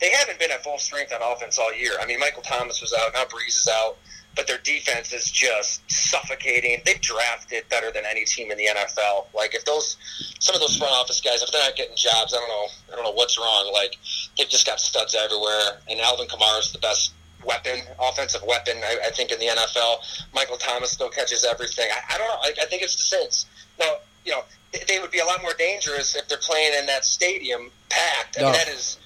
they 0.00 0.10
haven't 0.10 0.38
been 0.38 0.50
at 0.50 0.62
full 0.62 0.78
strength 0.78 1.12
on 1.12 1.20
offense 1.22 1.58
all 1.58 1.72
year. 1.74 1.92
I 2.00 2.06
mean, 2.06 2.20
Michael 2.20 2.42
Thomas 2.42 2.80
was 2.80 2.92
out, 2.92 3.12
now 3.14 3.24
Brees 3.24 3.58
is 3.58 3.68
out. 3.72 3.96
But 4.36 4.48
their 4.48 4.58
defense 4.58 5.12
is 5.12 5.30
just 5.30 5.88
suffocating. 5.88 6.82
They've 6.84 7.00
drafted 7.00 7.68
better 7.68 7.92
than 7.92 8.02
any 8.04 8.24
team 8.24 8.50
in 8.50 8.58
the 8.58 8.66
NFL. 8.66 9.26
Like 9.32 9.54
if 9.54 9.64
those, 9.64 9.96
some 10.40 10.56
of 10.56 10.60
those 10.60 10.76
front 10.76 10.92
office 10.92 11.20
guys, 11.20 11.40
if 11.40 11.52
they're 11.52 11.62
not 11.62 11.76
getting 11.76 11.94
jobs, 11.94 12.34
I 12.34 12.38
don't 12.38 12.48
know, 12.48 12.66
I 12.92 12.96
don't 12.96 13.04
know 13.04 13.12
what's 13.12 13.38
wrong. 13.38 13.70
Like 13.72 13.96
they've 14.36 14.48
just 14.48 14.66
got 14.66 14.80
studs 14.80 15.14
everywhere. 15.14 15.78
And 15.88 16.00
Alvin 16.00 16.26
Kamara 16.26 16.58
is 16.58 16.72
the 16.72 16.80
best 16.80 17.14
weapon, 17.46 17.80
offensive 18.00 18.42
weapon, 18.46 18.76
I, 18.84 19.06
I, 19.06 19.10
think, 19.10 19.32
in 19.32 19.38
the 19.38 19.46
NFL. 19.46 19.96
Michael 20.34 20.56
Thomas 20.56 20.90
still 20.90 21.08
catches 21.08 21.44
everything. 21.44 21.88
I, 21.90 22.14
I 22.14 22.18
don't 22.18 22.28
know. 22.28 22.40
I, 22.42 22.52
I, 22.62 22.66
think 22.66 22.82
it's 22.82 22.96
the 22.96 23.02
Saints. 23.02 23.46
Now, 23.78 23.96
you 24.24 24.32
know, 24.32 24.44
they 24.88 24.98
would 24.98 25.10
be 25.10 25.20
a 25.20 25.24
lot 25.24 25.42
more 25.42 25.54
dangerous 25.58 26.16
if 26.16 26.28
they're 26.28 26.38
playing 26.38 26.72
in 26.78 26.86
that 26.86 27.04
stadium 27.04 27.70
packed. 27.88 28.38
I 28.38 28.42
no. 28.42 28.46
mean, 28.46 28.54
that 28.54 28.68
is. 28.68 28.98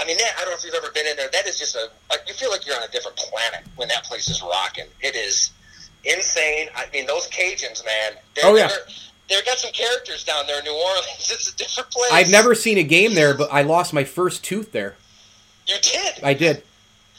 I 0.00 0.04
mean, 0.04 0.16
that, 0.18 0.34
I 0.36 0.42
don't 0.42 0.50
know 0.50 0.56
if 0.56 0.64
you've 0.64 0.74
ever 0.74 0.92
been 0.92 1.06
in 1.06 1.16
there. 1.16 1.28
That 1.32 1.46
is 1.46 1.58
just 1.58 1.74
a. 1.74 1.90
Like, 2.10 2.20
You 2.28 2.34
feel 2.34 2.50
like 2.50 2.66
you're 2.66 2.76
on 2.76 2.82
a 2.82 2.92
different 2.92 3.16
planet 3.16 3.66
when 3.76 3.88
that 3.88 4.04
place 4.04 4.28
is 4.28 4.42
rocking. 4.42 4.86
It 5.00 5.16
is 5.16 5.50
insane. 6.04 6.68
I 6.76 6.86
mean, 6.92 7.06
those 7.06 7.28
Cajuns, 7.28 7.84
man. 7.84 8.12
Oh 8.44 8.56
yeah. 8.56 8.70
They've 9.28 9.44
got 9.44 9.58
some 9.58 9.72
characters 9.72 10.24
down 10.24 10.46
there 10.46 10.58
in 10.58 10.64
New 10.64 10.72
Orleans. 10.72 11.06
It's 11.30 11.52
a 11.52 11.56
different 11.56 11.90
place. 11.90 12.10
I've 12.10 12.30
never 12.30 12.54
seen 12.54 12.78
a 12.78 12.82
game 12.82 13.14
there, 13.14 13.36
but 13.36 13.52
I 13.52 13.62
lost 13.62 13.92
my 13.92 14.04
first 14.04 14.42
tooth 14.42 14.72
there. 14.72 14.96
You 15.66 15.76
did? 15.82 16.24
I 16.24 16.32
did. 16.32 16.62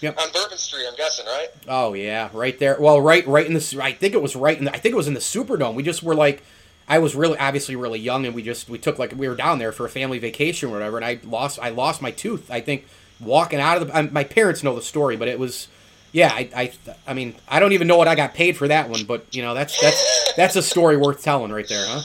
Yep. 0.02 0.18
On 0.18 0.32
Bourbon 0.32 0.58
Street, 0.58 0.86
I'm 0.88 0.96
guessing, 0.96 1.26
right? 1.26 1.50
Oh 1.68 1.94
yeah, 1.94 2.30
right 2.34 2.58
there. 2.58 2.78
Well, 2.80 3.02
right, 3.02 3.26
right 3.28 3.46
in 3.46 3.54
the. 3.54 3.80
I 3.82 3.92
think 3.92 4.14
it 4.14 4.22
was 4.22 4.36
right 4.36 4.58
in. 4.58 4.66
The, 4.66 4.74
I 4.74 4.78
think 4.78 4.94
it 4.94 4.96
was 4.96 5.08
in 5.08 5.14
the 5.14 5.20
Superdome. 5.20 5.74
We 5.74 5.84
just 5.84 6.04
were 6.04 6.16
like, 6.16 6.42
I 6.88 7.00
was 7.00 7.16
really 7.16 7.38
obviously 7.38 7.76
really 7.76 8.00
young, 8.00 8.26
and 8.26 8.34
we 8.34 8.42
just 8.42 8.70
we 8.70 8.78
took 8.78 8.98
like 8.98 9.14
we 9.16 9.28
were 9.28 9.36
down 9.36 9.60
there 9.60 9.72
for 9.72 9.86
a 9.86 9.90
family 9.90 10.18
vacation 10.18 10.70
or 10.70 10.74
whatever, 10.74 10.98
and 10.98 11.06
I 11.06 11.20
lost 11.24 11.60
I 11.62 11.70
lost 11.70 12.02
my 12.02 12.12
tooth. 12.12 12.50
I 12.50 12.62
think 12.62 12.88
walking 13.20 13.60
out 13.60 13.82
of 13.82 13.88
the. 13.88 13.98
Um, 13.98 14.10
my 14.14 14.24
parents 14.24 14.64
know 14.64 14.76
the 14.76 14.82
story, 14.82 15.18
but 15.18 15.28
it 15.28 15.40
was. 15.40 15.68
Yeah, 16.12 16.32
I, 16.34 16.50
I, 16.56 16.72
I 17.06 17.14
mean, 17.14 17.36
I 17.48 17.60
don't 17.60 17.74
even 17.74 17.88
know 17.88 17.96
what 17.96 18.08
I 18.08 18.16
got 18.16 18.34
paid 18.34 18.58
for 18.58 18.68
that 18.68 18.90
one, 18.90 19.04
but 19.04 19.28
you 19.36 19.44
know, 19.44 19.54
that's 19.54 19.80
that's 19.80 20.34
that's 20.36 20.56
a 20.56 20.64
story 20.64 20.98
worth 20.98 21.22
telling 21.22 21.52
right 21.52 21.68
there, 21.68 21.86
huh? 21.86 22.02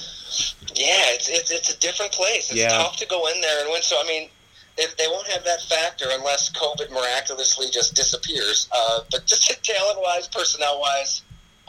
Yeah, 0.75 1.15
it's 1.15 1.29
it's, 1.31 1.51
it's 1.51 1.75
a 1.75 1.79
different 1.79 2.13
place. 2.13 2.51
It's 2.51 2.59
yeah. 2.59 2.69
tough 2.69 2.97
to 2.99 3.07
go 3.07 3.27
in 3.29 3.41
there 3.41 3.63
and 3.63 3.71
win. 3.71 3.81
So 3.81 3.97
I 3.99 4.07
mean, 4.07 4.29
they, 4.77 4.85
they 4.99 5.07
won't 5.07 5.27
have 5.29 5.45
that 5.45 5.63
factor 5.63 6.07
unless 6.11 6.51
COVID 6.53 6.91
miraculously 6.91 7.67
just 7.71 7.95
disappears. 7.95 8.69
Uh, 8.73 9.01
but 9.11 9.27
just 9.27 9.49
talent 9.65 9.99
wise, 10.01 10.29
personnel 10.29 10.81
wise, 10.81 11.23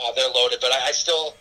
uh, 0.04 0.12
they're 0.16 0.30
loaded. 0.30 0.60
But 0.62 0.72
I, 0.72 0.88
I 0.88 0.92
still, 0.92 1.36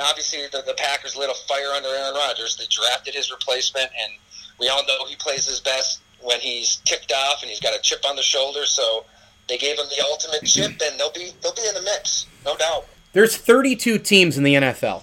obviously, 0.00 0.40
the, 0.50 0.62
the 0.66 0.74
Packers 0.74 1.16
lit 1.16 1.30
a 1.30 1.34
fire 1.46 1.72
under 1.76 1.88
Aaron 1.88 2.14
Rodgers. 2.14 2.56
They 2.56 2.66
drafted 2.70 3.14
his 3.14 3.30
replacement, 3.30 3.90
and 4.02 4.12
we 4.58 4.68
all 4.68 4.84
know 4.86 5.04
he 5.06 5.16
plays 5.16 5.46
his 5.46 5.60
best 5.60 6.00
when 6.22 6.40
he's 6.40 6.76
ticked 6.84 7.12
off 7.12 7.40
and 7.42 7.48
he's 7.48 7.60
got 7.60 7.74
a 7.74 7.80
chip 7.80 8.04
on 8.06 8.16
the 8.16 8.22
shoulder. 8.22 8.66
So 8.66 9.04
they 9.48 9.58
gave 9.58 9.78
him 9.78 9.86
the 9.96 10.04
ultimate 10.04 10.42
chip, 10.44 10.80
and 10.82 10.98
they'll 10.98 11.12
be 11.12 11.32
they'll 11.42 11.54
be 11.54 11.66
in 11.68 11.74
the 11.74 11.82
mix, 11.82 12.26
no 12.44 12.56
doubt. 12.56 12.86
There's 13.12 13.36
32 13.36 13.98
teams 13.98 14.38
in 14.38 14.44
the 14.44 14.54
NFL. 14.54 15.02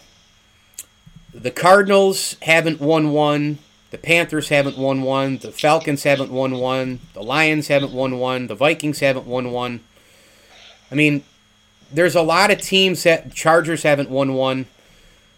The 1.33 1.51
Cardinals 1.51 2.37
haven't 2.41 2.79
won 2.79 3.11
one. 3.11 3.59
The 3.89 3.97
Panthers 3.97 4.49
haven't 4.49 4.77
won 4.77 5.01
one. 5.01 5.37
The 5.37 5.51
Falcons 5.51 6.03
haven't 6.03 6.31
won 6.31 6.57
one. 6.59 6.99
The 7.13 7.23
Lions 7.23 7.69
haven't 7.69 7.93
won 7.93 8.19
one. 8.19 8.47
The 8.47 8.55
Vikings 8.55 8.99
haven't 8.99 9.25
won 9.25 9.51
one. 9.51 9.81
I 10.91 10.95
mean, 10.95 11.23
there's 11.91 12.15
a 12.15 12.21
lot 12.21 12.51
of 12.51 12.59
teams 12.59 13.03
that 13.03 13.33
Chargers 13.33 13.83
haven't 13.83 14.09
won 14.09 14.33
one. 14.33 14.65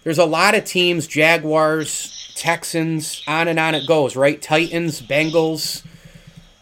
There's 0.03 0.17
a 0.17 0.25
lot 0.25 0.55
of 0.55 0.65
teams, 0.65 1.05
Jaguars, 1.05 2.33
Texans, 2.35 3.21
on 3.27 3.47
and 3.47 3.59
on 3.59 3.75
it 3.75 3.87
goes, 3.87 4.15
right? 4.15 4.41
Titans, 4.41 5.01
Bengals, 5.01 5.83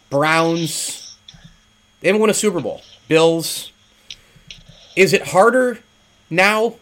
Browns. 0.10 1.16
They 2.02 2.10
haven't 2.10 2.20
won 2.20 2.30
a 2.30 2.34
Super 2.34 2.60
Bowl. 2.60 2.82
Bills. 3.08 3.72
Is 4.96 5.14
it 5.14 5.28
harder 5.28 5.80
now 6.30 6.76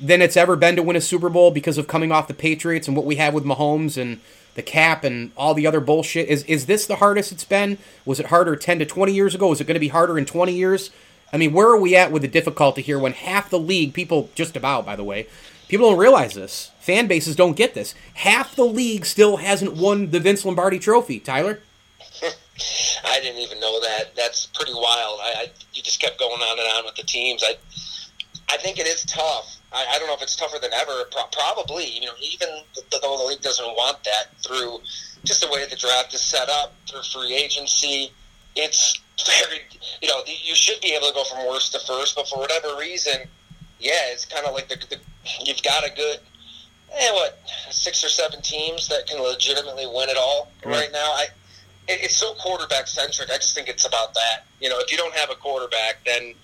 than 0.00 0.22
it's 0.22 0.36
ever 0.36 0.56
been 0.56 0.76
to 0.76 0.82
win 0.82 0.96
a 0.96 1.00
Super 1.00 1.28
Bowl 1.28 1.50
because 1.50 1.78
of 1.78 1.86
coming 1.86 2.10
off 2.10 2.28
the 2.28 2.34
Patriots 2.34 2.88
and 2.88 2.96
what 2.96 3.06
we 3.06 3.16
have 3.16 3.34
with 3.34 3.44
Mahomes 3.44 4.00
and 4.00 4.20
the 4.54 4.62
cap 4.62 5.04
and 5.04 5.30
all 5.36 5.54
the 5.54 5.66
other 5.66 5.80
bullshit. 5.80 6.28
Is 6.28 6.42
is 6.44 6.66
this 6.66 6.86
the 6.86 6.96
hardest 6.96 7.32
it's 7.32 7.44
been? 7.44 7.78
Was 8.04 8.20
it 8.20 8.26
harder 8.26 8.56
10 8.56 8.80
to 8.80 8.86
20 8.86 9.12
years 9.12 9.34
ago? 9.34 9.52
Is 9.52 9.60
it 9.60 9.66
going 9.66 9.74
to 9.74 9.80
be 9.80 9.88
harder 9.88 10.18
in 10.18 10.24
20 10.24 10.52
years? 10.52 10.90
I 11.32 11.36
mean, 11.36 11.52
where 11.52 11.68
are 11.68 11.78
we 11.78 11.94
at 11.94 12.10
with 12.10 12.22
the 12.22 12.28
difficulty 12.28 12.82
here 12.82 12.98
when 12.98 13.12
half 13.12 13.50
the 13.50 13.58
league, 13.58 13.94
people 13.94 14.30
just 14.34 14.56
about, 14.56 14.84
by 14.84 14.96
the 14.96 15.04
way, 15.04 15.28
people 15.68 15.88
don't 15.88 15.98
realize 15.98 16.34
this. 16.34 16.72
Fan 16.80 17.06
bases 17.06 17.36
don't 17.36 17.56
get 17.56 17.74
this. 17.74 17.94
Half 18.14 18.56
the 18.56 18.64
league 18.64 19.06
still 19.06 19.36
hasn't 19.36 19.74
won 19.74 20.10
the 20.10 20.18
Vince 20.18 20.44
Lombardi 20.44 20.80
trophy, 20.80 21.20
Tyler. 21.20 21.60
I 23.04 23.20
didn't 23.20 23.40
even 23.40 23.60
know 23.60 23.80
that. 23.80 24.16
That's 24.16 24.46
pretty 24.46 24.74
wild. 24.74 25.20
I, 25.22 25.34
I 25.36 25.46
you 25.72 25.82
just 25.82 26.00
kept 26.00 26.18
going 26.18 26.40
on 26.40 26.58
and 26.58 26.68
on 26.78 26.84
with 26.84 26.96
the 26.96 27.04
teams. 27.04 27.44
I 27.46 27.54
I 28.50 28.56
think 28.58 28.78
it 28.78 28.86
is 28.86 29.04
tough 29.04 29.60
I, 29.72 29.86
I 29.90 29.98
don't 29.98 30.08
know 30.08 30.14
if 30.14 30.22
it's 30.22 30.36
tougher 30.36 30.58
than 30.60 30.72
ever. 30.72 31.04
Pro- 31.10 31.30
probably, 31.32 31.86
you 31.86 32.06
know, 32.06 32.12
even 32.20 32.48
though 32.90 33.16
the 33.16 33.24
league 33.24 33.40
doesn't 33.40 33.64
want 33.64 34.02
that 34.04 34.36
through 34.44 34.80
just 35.24 35.40
the 35.40 35.48
way 35.48 35.66
the 35.68 35.76
draft 35.76 36.12
is 36.14 36.20
set 36.20 36.48
up 36.48 36.74
through 36.88 37.02
free 37.02 37.34
agency, 37.34 38.12
it's 38.56 39.00
very, 39.26 39.60
you 40.02 40.08
know, 40.08 40.22
you 40.26 40.54
should 40.54 40.80
be 40.80 40.92
able 40.92 41.08
to 41.08 41.14
go 41.14 41.24
from 41.24 41.46
worst 41.46 41.72
to 41.72 41.78
first, 41.80 42.16
but 42.16 42.28
for 42.28 42.38
whatever 42.38 42.76
reason, 42.78 43.20
yeah, 43.78 44.10
it's 44.12 44.24
kind 44.24 44.46
of 44.46 44.54
like 44.54 44.68
the, 44.68 44.76
the 44.88 44.98
you've 45.44 45.62
got 45.62 45.86
a 45.86 45.94
good, 45.94 46.18
eh, 46.92 47.12
what, 47.12 47.38
six 47.70 48.04
or 48.04 48.08
seven 48.08 48.42
teams 48.42 48.88
that 48.88 49.06
can 49.06 49.22
legitimately 49.22 49.86
win 49.86 50.08
it 50.08 50.16
all 50.18 50.50
right, 50.64 50.80
right 50.80 50.92
now. 50.92 51.12
I, 51.12 51.26
it, 51.88 52.00
it's 52.02 52.16
so 52.16 52.34
quarterback 52.34 52.88
centric. 52.88 53.30
I 53.30 53.36
just 53.36 53.54
think 53.54 53.68
it's 53.68 53.86
about 53.86 54.14
that. 54.14 54.46
You 54.60 54.68
know, 54.68 54.78
if 54.80 54.90
you 54.90 54.98
don't 54.98 55.14
have 55.14 55.30
a 55.30 55.34
quarterback, 55.34 56.04
then 56.04 56.34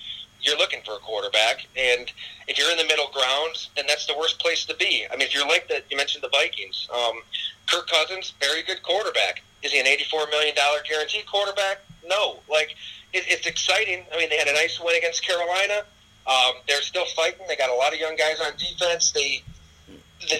you're 0.47 0.57
looking 0.57 0.81
for 0.85 0.95
a 0.95 0.99
quarterback. 0.99 1.67
And 1.77 2.11
if 2.49 2.59
you're 2.59 2.71
in 2.71 2.79
the 2.79 2.85
middle 2.85 3.09
ground, 3.13 3.69
then 3.75 3.87
that's 3.89 4.07
the 4.07 4.17
worst 4.17 4.39
place 4.39 4.65
to 4.67 4.77
be. 4.77 5.05
I 5.11 5.17
mean, 5.17 5.27
if 5.27 5.35
you're 5.35 5.47
like 5.47 5.69
that, 5.69 5.85
you 5.91 5.97
mentioned 5.97 6.23
the 6.23 6.29
Vikings. 6.29 6.89
Um, 6.95 7.21
Kirk 7.67 7.89
Cousins, 7.89 8.35
very 8.41 8.63
good 8.63 8.83
quarterback. 8.83 9.43
Is 9.63 9.73
he 9.73 9.81
an 9.81 9.87
$84 9.87 10.31
million 10.31 10.55
guaranteed 10.89 11.27
quarterback? 11.27 11.83
No. 12.07 12.39
Like, 12.49 12.77
it, 13.13 13.25
it's 13.27 13.47
exciting. 13.47 14.05
I 14.15 14.19
mean, 14.19 14.31
they 14.31 14.37
had 14.37 14.49
a 14.49 14.53
nice 14.53 14.81
win 14.81 14.97
against 14.97 15.27
Carolina. 15.27 15.83
Um, 16.27 16.55
they're 16.69 16.83
still 16.83 17.07
fighting. 17.17 17.47
They 17.49 17.57
got 17.57 17.71
a 17.71 17.75
lot 17.75 17.93
of 17.93 17.99
young 17.99 18.17
guys 18.17 18.41
on 18.41 18.53
defense. 18.57 19.13
They, 19.13 19.43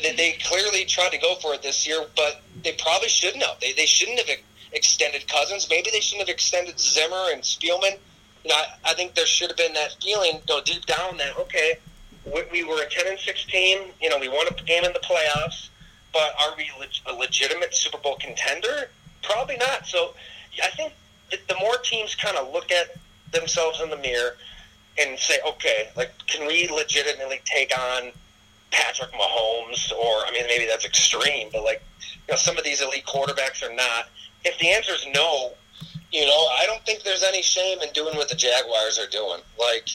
they, 0.01 0.39
clearly 0.45 0.85
tried 0.85 1.11
to 1.13 1.19
go 1.19 1.37
for 1.37 1.55
it 1.55 1.63
this 1.63 1.87
year, 1.87 2.05
but 2.17 2.43
they 2.63 2.73
probably 2.73 3.09
shouldn't 3.09 3.43
have. 3.43 3.61
They, 3.61 3.73
they 3.73 3.87
shouldn't 3.87 4.19
have 4.19 4.39
extended 4.73 5.29
Cousins. 5.29 5.69
Maybe 5.71 5.91
they 5.93 6.01
shouldn't 6.01 6.29
have 6.29 6.35
extended 6.35 6.79
Zimmer 6.79 7.31
and 7.33 7.43
Spielman 7.43 7.99
you 8.47 8.55
know, 8.55 8.61
I, 8.85 8.91
I 8.91 8.95
think 8.95 9.15
there 9.17 9.27
should 9.27 9.49
have 9.49 9.57
been 9.57 9.73
that 9.73 9.97
feeling, 10.01 10.35
you 10.35 10.55
know, 10.55 10.61
deep 10.63 10.87
down 10.87 11.17
that 11.17 11.37
okay, 11.37 11.79
we, 12.25 12.43
we 12.53 12.65
were 12.65 12.81
a 12.81 12.89
ten 12.89 13.09
and 13.09 13.19
six 13.19 13.45
team. 13.45 13.91
You 14.01 14.09
know, 14.09 14.19
we 14.19 14.29
won 14.29 14.47
a 14.47 14.63
game 14.63 14.85
in 14.85 14.93
the 14.93 15.01
playoffs, 15.01 15.71
but 16.13 16.33
are 16.41 16.55
we 16.57 16.71
leg- 16.79 16.91
a 17.07 17.13
legitimate 17.13 17.75
Super 17.75 17.99
Bowl 17.99 18.17
contender? 18.21 18.91
Probably 19.23 19.57
not. 19.57 19.87
So 19.87 20.15
I 20.63 20.69
think 20.69 20.93
the 21.31 21.57
more 21.61 21.77
teams 21.79 22.15
kind 22.15 22.37
of 22.37 22.53
look 22.53 22.71
at 22.71 22.97
themselves 23.33 23.81
in 23.81 23.91
the 23.91 23.97
mirror 23.97 24.37
and 24.97 25.19
say, 25.19 25.39
okay, 25.47 25.89
like, 25.97 26.13
can 26.29 26.47
we 26.47 26.69
legitimately 26.69 27.41
take 27.45 27.77
on 27.77 28.13
Patrick 28.71 29.11
Mahomes? 29.11 29.93
Or 29.93 30.25
I 30.25 30.31
mean, 30.33 30.45
maybe 30.47 30.67
that's 30.67 30.85
extreme, 30.85 31.49
but 31.53 31.65
like 31.65 31.83
you 32.29 32.33
know 32.33 32.37
some 32.37 32.57
of 32.57 32.63
these 32.63 32.81
elite 32.81 33.07
quarterbacks 33.07 33.69
are 33.69 33.75
not. 33.75 34.09
If 34.45 34.57
the 34.61 34.71
answer 34.71 34.93
is 34.93 35.05
no, 35.13 35.55
you 36.13 36.25
know, 36.25 36.47
I 36.59 36.65
don't 36.67 36.85
think 36.87 37.03
there's 37.03 37.25
any 37.25 37.43
shame 37.43 37.81
in 37.81 37.93
doing 37.93 38.17
what 38.17 38.29
the 38.29 38.35
Jaguars 38.35 38.99
are 38.99 39.09
doing. 39.09 39.41
Like, 39.59 39.89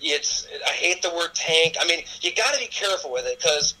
it's 0.00 0.46
I 0.66 0.70
hate 0.70 1.02
the 1.02 1.10
word 1.10 1.34
tank. 1.34 1.76
I 1.80 1.86
mean, 1.86 2.04
you 2.20 2.34
got 2.34 2.54
to 2.54 2.60
be 2.60 2.66
careful 2.66 3.12
with 3.12 3.26
it 3.26 3.38
because. 3.38 3.74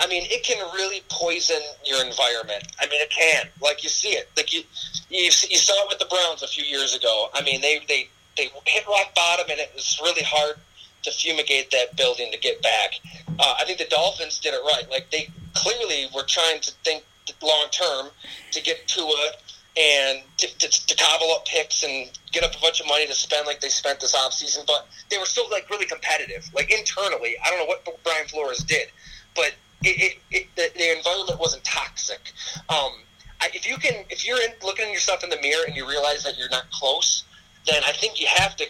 I 0.00 0.08
mean, 0.08 0.24
it 0.26 0.42
can 0.42 0.58
really 0.74 1.02
poison 1.10 1.60
your 1.84 2.04
environment. 2.04 2.64
I 2.80 2.86
mean, 2.86 3.00
it 3.00 3.10
can. 3.10 3.46
Like 3.60 3.84
you 3.84 3.88
see 3.88 4.08
it. 4.08 4.28
Like 4.36 4.52
you, 4.52 4.62
you, 5.10 5.26
you 5.26 5.30
saw 5.30 5.74
it 5.84 5.88
with 5.90 6.00
the 6.00 6.06
Browns 6.06 6.42
a 6.42 6.48
few 6.48 6.64
years 6.64 6.96
ago. 6.96 7.28
I 7.34 7.42
mean, 7.42 7.60
they 7.60 7.78
they 7.86 8.08
they 8.36 8.48
hit 8.66 8.84
rock 8.88 9.14
bottom, 9.14 9.46
and 9.50 9.60
it 9.60 9.70
was 9.76 10.00
really 10.02 10.22
hard 10.24 10.56
to 11.02 11.10
fumigate 11.12 11.70
that 11.70 11.94
building 11.96 12.32
to 12.32 12.38
get 12.38 12.60
back. 12.62 12.94
Uh, 13.38 13.54
I 13.60 13.64
think 13.64 13.78
the 13.78 13.84
Dolphins 13.84 14.40
did 14.40 14.54
it 14.54 14.60
right. 14.64 14.90
Like 14.90 15.10
they 15.12 15.28
clearly 15.54 16.06
were 16.14 16.24
trying 16.24 16.60
to 16.60 16.72
think 16.84 17.04
long 17.42 17.66
term 17.70 18.08
to 18.52 18.62
get 18.62 18.86
Tua 18.86 19.32
and 19.76 20.22
to, 20.36 20.46
to, 20.58 20.86
to 20.86 20.96
cobble 20.96 21.30
up 21.32 21.46
picks 21.46 21.82
and 21.82 22.10
get 22.30 22.44
up 22.44 22.54
a 22.54 22.60
bunch 22.60 22.80
of 22.80 22.86
money 22.86 23.06
to 23.06 23.14
spend 23.14 23.46
like 23.46 23.60
they 23.60 23.68
spent 23.68 24.00
this 24.00 24.14
offseason. 24.14 24.66
But 24.66 24.86
they 25.10 25.18
were 25.18 25.24
still 25.24 25.48
like 25.50 25.68
really 25.70 25.86
competitive. 25.86 26.48
Like 26.54 26.70
internally, 26.70 27.36
I 27.44 27.50
don't 27.50 27.58
know 27.58 27.66
what 27.66 27.84
Brian 28.04 28.26
Flores 28.28 28.58
did, 28.58 28.88
but 29.34 29.54
it, 29.82 30.00
it, 30.00 30.18
it 30.30 30.46
the, 30.56 30.70
the 30.78 30.96
environment 30.96 31.40
wasn't 31.40 31.64
toxic. 31.64 32.32
Um, 32.68 32.92
I, 33.40 33.48
if 33.54 33.66
you 33.66 33.76
can, 33.76 34.04
if 34.10 34.26
you're 34.26 34.40
in, 34.40 34.50
looking 34.62 34.86
at 34.86 34.92
yourself 34.92 35.24
in 35.24 35.30
the 35.30 35.40
mirror 35.40 35.64
and 35.66 35.74
you 35.74 35.88
realize 35.88 36.22
that 36.24 36.38
you're 36.38 36.50
not 36.50 36.70
close, 36.70 37.24
then 37.66 37.82
I 37.86 37.92
think 37.92 38.20
you 38.20 38.26
have 38.36 38.56
to 38.56 38.66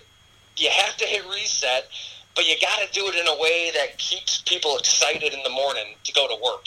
you 0.57 0.71
have 0.71 0.97
to 0.99 1.05
hit 1.05 1.25
reset. 1.29 1.89
But 2.35 2.49
you 2.49 2.57
got 2.63 2.79
to 2.79 2.91
do 2.99 3.07
it 3.09 3.15
in 3.15 3.29
a 3.29 3.39
way 3.39 3.71
that 3.75 3.99
keeps 3.99 4.41
people 4.41 4.79
excited 4.79 5.35
in 5.35 5.43
the 5.43 5.51
morning 5.51 5.97
to 6.05 6.13
go 6.15 6.27
to 6.27 6.35
work. 6.43 6.65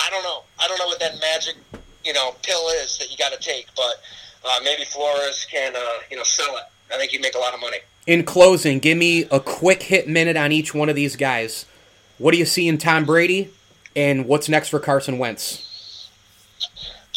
I 0.00 0.08
don't 0.08 0.22
know. 0.22 0.44
I 0.58 0.66
don't 0.66 0.78
know 0.78 0.86
what 0.86 0.98
that 1.00 1.20
magic 1.20 1.56
you 2.04 2.12
know 2.12 2.34
pill 2.42 2.68
is 2.82 2.98
that 2.98 3.10
you 3.10 3.16
got 3.16 3.32
to 3.32 3.38
take, 3.38 3.66
but 3.76 4.02
uh, 4.44 4.60
maybe 4.62 4.84
Flores 4.84 5.46
can 5.50 5.74
uh, 5.74 5.80
you 6.10 6.16
know 6.16 6.22
sell 6.22 6.56
it. 6.56 6.64
I 6.92 6.98
think 6.98 7.12
he'd 7.12 7.20
make 7.20 7.34
a 7.34 7.38
lot 7.38 7.54
of 7.54 7.60
money. 7.60 7.78
In 8.06 8.24
closing, 8.24 8.78
give 8.78 8.98
me 8.98 9.24
a 9.30 9.40
quick 9.40 9.84
hit 9.84 10.08
minute 10.08 10.36
on 10.36 10.52
each 10.52 10.74
one 10.74 10.88
of 10.88 10.96
these 10.96 11.16
guys. 11.16 11.64
What 12.18 12.32
do 12.32 12.38
you 12.38 12.44
see 12.44 12.68
in 12.68 12.78
Tom 12.78 13.04
Brady, 13.04 13.50
and 13.96 14.26
what's 14.26 14.48
next 14.48 14.68
for 14.68 14.78
Carson 14.78 15.18
Wentz? 15.18 16.10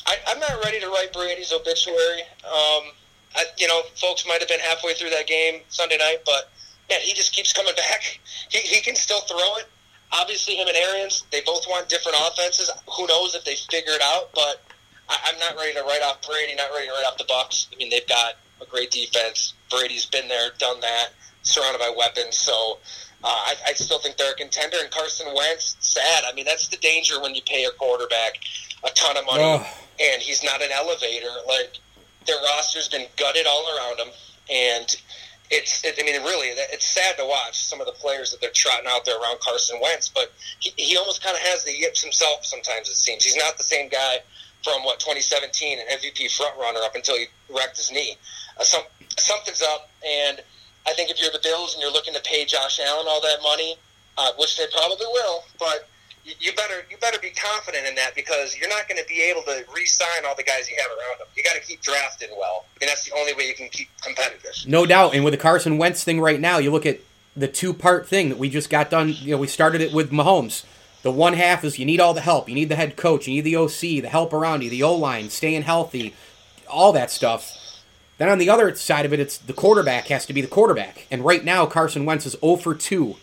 I, 0.05 0.15
I'm 0.27 0.39
not 0.39 0.63
ready 0.63 0.79
to 0.79 0.87
write 0.87 1.11
Brady's 1.13 1.51
obituary. 1.51 2.21
Um, 2.45 2.95
I, 3.35 3.43
you 3.57 3.67
know, 3.67 3.81
folks 3.95 4.25
might 4.27 4.39
have 4.39 4.47
been 4.47 4.61
halfway 4.61 4.93
through 4.93 5.09
that 5.11 5.27
game 5.27 5.61
Sunday 5.69 5.97
night, 5.97 6.19
but 6.25 6.49
man, 6.89 7.01
he 7.01 7.13
just 7.13 7.35
keeps 7.35 7.53
coming 7.53 7.75
back. 7.77 8.19
He, 8.49 8.59
he 8.59 8.81
can 8.81 8.95
still 8.95 9.21
throw 9.21 9.57
it. 9.57 9.65
Obviously, 10.13 10.55
him 10.55 10.67
and 10.67 10.77
Arians, 10.77 11.25
they 11.31 11.41
both 11.41 11.65
want 11.67 11.89
different 11.89 12.17
offenses. 12.21 12.71
Who 12.95 13.07
knows 13.07 13.35
if 13.35 13.43
they 13.43 13.55
figure 13.55 13.91
it 13.91 14.01
out? 14.01 14.29
But 14.33 14.63
I, 15.09 15.17
I'm 15.25 15.39
not 15.39 15.55
ready 15.55 15.73
to 15.73 15.83
write 15.83 16.01
off 16.03 16.21
Brady. 16.27 16.55
Not 16.55 16.69
ready 16.73 16.87
to 16.87 16.93
write 16.93 17.05
off 17.07 17.17
the 17.17 17.25
Bucs. 17.25 17.67
I 17.73 17.77
mean, 17.77 17.89
they've 17.89 18.07
got 18.07 18.35
a 18.61 18.65
great 18.65 18.91
defense. 18.91 19.53
Brady's 19.69 20.05
been 20.05 20.27
there, 20.27 20.49
done 20.57 20.79
that, 20.81 21.09
surrounded 21.43 21.79
by 21.79 21.93
weapons. 21.95 22.37
So 22.37 22.79
uh, 23.23 23.27
I, 23.27 23.55
I 23.69 23.73
still 23.73 23.99
think 23.99 24.17
they're 24.17 24.33
a 24.33 24.35
contender. 24.35 24.77
And 24.81 24.91
Carson 24.91 25.27
Wentz, 25.35 25.75
sad. 25.79 26.23
I 26.27 26.33
mean, 26.33 26.45
that's 26.45 26.67
the 26.67 26.77
danger 26.77 27.21
when 27.21 27.35
you 27.35 27.41
pay 27.45 27.65
a 27.65 27.71
quarterback 27.71 28.37
a 28.83 28.89
ton 28.91 29.17
of 29.17 29.25
money 29.25 29.43
Ugh. 29.43 29.65
and 29.99 30.21
he's 30.21 30.43
not 30.43 30.61
an 30.61 30.69
elevator. 30.71 31.29
Like 31.47 31.79
their 32.25 32.37
roster's 32.43 32.87
been 32.87 33.07
gutted 33.17 33.47
all 33.47 33.65
around 33.75 33.99
him, 33.99 34.13
and 34.49 34.95
it's. 35.49 35.83
It, 35.83 35.95
I 35.99 36.03
mean, 36.03 36.21
really, 36.23 36.47
it's 36.47 36.85
sad 36.85 37.17
to 37.17 37.25
watch 37.25 37.57
some 37.57 37.79
of 37.79 37.87
the 37.87 37.93
players 37.93 38.31
that 38.31 38.41
they're 38.41 38.51
trotting 38.53 38.87
out 38.87 39.05
there 39.05 39.19
around 39.19 39.39
Carson 39.39 39.79
Wentz. 39.81 40.09
But 40.09 40.31
he, 40.59 40.71
he 40.77 40.97
almost 40.97 41.23
kind 41.23 41.35
of 41.35 41.41
has 41.41 41.63
the 41.63 41.73
yips 41.73 42.03
himself. 42.03 42.45
Sometimes 42.45 42.89
it 42.89 42.95
seems 42.95 43.23
he's 43.23 43.37
not 43.37 43.57
the 43.57 43.63
same 43.63 43.89
guy 43.89 44.17
from 44.63 44.83
what 44.83 44.99
2017 44.99 45.79
an 45.79 45.85
MVP 45.97 46.35
front 46.35 46.57
runner 46.57 46.79
up 46.83 46.95
until 46.95 47.17
he 47.17 47.25
wrecked 47.49 47.77
his 47.77 47.91
knee. 47.91 48.17
Uh, 48.59 48.63
some 48.63 48.83
something's 49.17 49.61
up, 49.61 49.89
and 50.05 50.41
I 50.87 50.93
think 50.93 51.09
if 51.09 51.21
you're 51.21 51.31
the 51.31 51.41
Bills 51.43 51.73
and 51.73 51.81
you're 51.81 51.91
looking 51.91 52.13
to 52.13 52.21
pay 52.21 52.45
Josh 52.45 52.79
Allen 52.79 53.05
all 53.09 53.21
that 53.21 53.37
money, 53.43 53.75
uh, 54.17 54.31
which 54.37 54.57
they 54.57 54.65
probably 54.73 55.05
will, 55.05 55.43
but 55.59 55.87
you, 56.23 56.33
you 56.39 56.53
better 56.53 56.85
you 56.89 56.97
better 56.97 57.19
be 57.19 57.31
confident 57.31 57.87
in 57.87 57.95
that 57.95 58.15
because 58.15 58.57
you're 58.57 58.69
not 58.69 58.87
going 58.87 59.01
to 59.01 59.07
be 59.07 59.21
able 59.21 59.41
to 59.43 59.63
re-sign 59.73 60.25
all 60.25 60.35
the 60.35 60.43
guys 60.43 60.69
you 60.69 60.75
have 60.81 60.91
around 60.91 61.19
them. 61.19 61.27
You 61.35 61.43
got 61.43 61.55
to 61.55 61.61
keep 61.61 61.81
drafting 61.81 62.29
well. 62.37 62.65
I 62.75 62.83
mean, 62.83 62.87
that's 62.89 63.05
the 63.05 63.15
only 63.15 63.33
way 63.33 63.47
you 63.47 63.55
can 63.55 63.69
keep 63.69 63.89
competitive. 64.01 64.51
No 64.65 64.85
doubt. 64.85 65.15
And 65.15 65.23
with 65.23 65.33
the 65.33 65.37
Carson 65.37 65.77
Wentz 65.77 66.03
thing 66.03 66.19
right 66.19 66.39
now, 66.39 66.57
you 66.57 66.71
look 66.71 66.85
at 66.85 66.99
the 67.35 67.47
two 67.47 67.73
part 67.73 68.07
thing 68.07 68.29
that 68.29 68.37
we 68.37 68.49
just 68.49 68.69
got 68.69 68.89
done. 68.89 69.09
You 69.09 69.31
know, 69.31 69.37
we 69.37 69.47
started 69.47 69.81
it 69.81 69.93
with 69.93 70.11
Mahomes. 70.11 70.65
The 71.07 71.13
one 71.13 71.35
half 71.35 71.63
is 71.63 71.79
you 71.79 71.85
need 71.85 72.01
all 72.01 72.13
the 72.13 72.19
help. 72.19 72.49
You 72.49 72.55
need 72.55 72.67
the 72.67 72.75
head 72.75 72.97
coach. 72.97 73.29
You 73.29 73.35
need 73.35 73.45
the 73.45 73.55
OC, 73.55 73.79
the 73.79 74.09
help 74.09 74.33
around 74.33 74.61
you, 74.61 74.69
the 74.69 74.83
O 74.83 74.93
line, 74.93 75.29
staying 75.29 75.61
healthy, 75.61 76.13
all 76.69 76.91
that 76.91 77.09
stuff. 77.09 77.79
Then 78.17 78.27
on 78.27 78.39
the 78.39 78.49
other 78.49 78.75
side 78.75 79.05
of 79.05 79.13
it, 79.13 79.19
it's 79.21 79.37
the 79.37 79.53
quarterback 79.53 80.07
has 80.07 80.25
to 80.25 80.33
be 80.33 80.41
the 80.41 80.49
quarterback. 80.49 81.07
And 81.09 81.23
right 81.23 81.45
now, 81.45 81.65
Carson 81.65 82.03
Wentz 82.03 82.25
is 82.25 82.35
0 82.41 82.57
for 82.57 82.75
2 82.75 83.15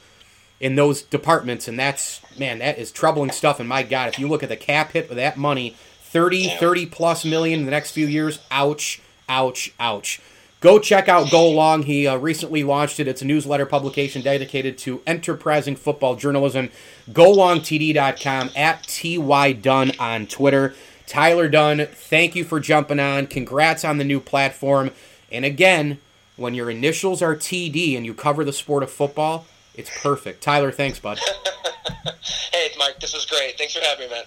in 0.61 0.77
those 0.77 1.03
departments. 1.03 1.69
And 1.69 1.79
that's, 1.79 2.23
man, 2.39 2.59
that 2.61 2.79
is 2.79 2.91
troubling 2.91 3.31
stuff. 3.31 3.61
And 3.61 3.69
my 3.69 3.83
God, 3.83 4.09
if 4.09 4.19
you 4.19 4.29
look 4.29 4.43
at 4.43 4.49
the 4.49 4.57
cap 4.57 4.93
hit 4.93 5.11
with 5.11 5.19
that 5.19 5.37
money 5.37 5.77
30, 6.05 6.57
30 6.57 6.87
plus 6.87 7.27
million 7.27 7.61
in 7.61 7.65
the 7.67 7.71
next 7.71 7.91
few 7.91 8.07
years, 8.07 8.39
ouch, 8.51 9.03
ouch, 9.29 9.75
ouch. 9.79 10.23
Go 10.65 10.79
check 10.79 11.11
out 11.11 11.31
Go 11.31 11.51
Long. 11.51 11.83
He 11.83 12.07
uh, 12.07 12.17
recently 12.17 12.65
launched 12.65 12.99
it. 12.99 13.07
It's 13.07 13.21
a 13.21 13.27
newsletter 13.27 13.67
publication 13.67 14.23
dedicated 14.23 14.79
to 14.79 15.03
enterprising 15.07 15.77
football 15.77 16.17
journalism. 16.17 16.71
GoLongTD.com 17.11 18.49
at 18.57 18.83
TY 18.85 19.53
Dunne 19.53 19.93
on 19.99 20.27
Twitter. 20.27 20.75
Tyler 21.07 21.51
Dunne, 21.51 21.87
thank 21.93 22.35
you 22.35 22.45
for 22.45 22.61
jumping 22.61 22.99
on. 22.99 23.27
Congrats 23.27 23.85
on 23.85 23.99
the 23.99 24.05
new 24.05 24.21
platform. 24.21 24.91
And 25.31 25.45
again, 25.45 25.99
when 26.37 26.55
your 26.55 26.71
initials 26.71 27.21
are 27.21 27.37
TD 27.37 27.95
and 27.95 28.07
you 28.07 28.15
cover 28.15 28.43
the 28.43 28.51
sport 28.51 28.83
of 28.83 28.91
football, 28.91 29.45
it's 29.75 29.91
perfect. 30.01 30.43
Tyler, 30.43 30.73
thanks, 30.73 30.99
bud. 30.99 31.19
hey, 32.53 32.69
Mike, 32.79 33.01
this 33.01 33.13
was 33.13 33.27
great. 33.27 33.59
Thanks 33.59 33.75
for 33.75 33.83
having 33.83 34.09
me, 34.09 34.15
man. 34.15 34.25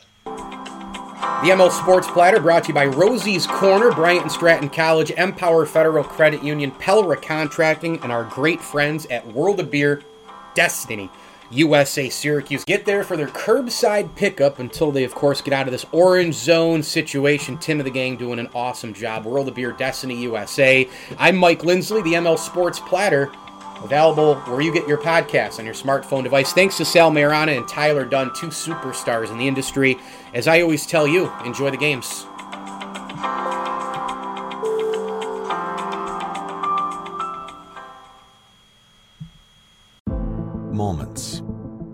The 1.18 1.50
ML 1.50 1.72
Sports 1.72 2.08
Platter 2.08 2.40
brought 2.40 2.66
to 2.66 2.68
you 2.68 2.74
by 2.76 2.86
Rosie's 2.86 3.48
Corner, 3.48 3.92
Bryant 3.92 4.22
and 4.22 4.32
Stratton 4.32 4.70
College, 4.70 5.10
Empower 5.10 5.66
Federal 5.66 6.04
Credit 6.04 6.44
Union, 6.44 6.70
Pelra 6.70 7.20
Contracting, 7.20 8.00
and 8.04 8.12
our 8.12 8.24
great 8.24 8.62
friends 8.62 9.08
at 9.08 9.26
World 9.26 9.60
of 9.60 9.72
Beer, 9.72 10.04
Destiny, 10.54 11.10
USA 11.50 12.10
Syracuse. 12.10 12.64
Get 12.66 12.86
there 12.86 13.04
for 13.04 13.18
their 13.18 13.30
curbside 13.30 14.16
pickup 14.16 14.60
until 14.60 14.92
they, 14.92 15.04
of 15.06 15.16
course, 15.16 15.42
get 15.42 15.56
out 15.56 15.66
of 15.66 15.72
this 15.72 15.88
orange 15.92 16.36
zone 16.36 16.84
situation. 16.84 17.58
Tim 17.58 17.80
of 17.80 17.86
the 17.86 17.92
gang 17.92 18.16
doing 18.16 18.38
an 18.38 18.50
awesome 18.54 18.94
job. 18.94 19.26
World 19.26 19.48
of 19.48 19.56
Beer, 19.56 19.72
Destiny, 19.72 20.22
USA. 20.22 20.88
I'm 21.18 21.36
Mike 21.36 21.64
Lindsley, 21.64 22.04
the 22.04 22.14
ML 22.14 22.38
Sports 22.38 22.80
Platter. 22.80 23.32
Available 23.84 24.36
where 24.42 24.62
you 24.62 24.74
get 24.74 24.88
your 24.88 24.98
podcasts 24.98 25.60
on 25.60 25.66
your 25.66 25.74
smartphone 25.74 26.24
device. 26.24 26.52
Thanks 26.52 26.78
to 26.78 26.86
Sal 26.86 27.12
Maiorana 27.12 27.56
and 27.56 27.68
Tyler 27.68 28.06
Dunne, 28.06 28.32
two 28.36 28.48
superstars 28.48 29.30
in 29.32 29.38
the 29.38 29.48
industry. 29.48 29.98
As 30.34 30.46
I 30.48 30.62
always 30.62 30.86
tell 30.86 31.08
you, 31.08 31.32
enjoy 31.46 31.72
the 31.72 31.78
games. 31.78 32.26
Moments. 40.72 41.42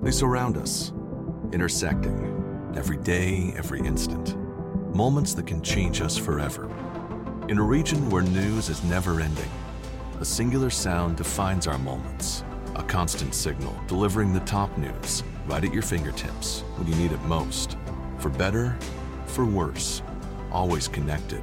They 0.01 0.11
surround 0.11 0.57
us, 0.57 0.91
intersecting 1.53 2.73
every 2.75 2.97
day, 2.97 3.53
every 3.55 3.79
instant. 3.81 4.35
Moments 4.95 5.33
that 5.35 5.45
can 5.45 5.61
change 5.61 6.01
us 6.01 6.17
forever. 6.17 6.69
In 7.49 7.59
a 7.59 7.63
region 7.63 8.09
where 8.09 8.23
news 8.23 8.67
is 8.67 8.83
never 8.83 9.21
ending, 9.21 9.51
a 10.19 10.25
singular 10.25 10.71
sound 10.71 11.17
defines 11.17 11.67
our 11.67 11.77
moments. 11.77 12.43
A 12.75 12.83
constant 12.83 13.35
signal 13.35 13.79
delivering 13.87 14.33
the 14.33 14.39
top 14.41 14.75
news 14.77 15.23
right 15.45 15.63
at 15.63 15.71
your 15.71 15.83
fingertips 15.83 16.61
when 16.77 16.87
you 16.87 16.95
need 16.95 17.11
it 17.11 17.21
most. 17.21 17.77
For 18.23 18.29
better, 18.29 18.77
for 19.25 19.43
worse, 19.43 20.01
always 20.49 20.87
connected. 20.87 21.41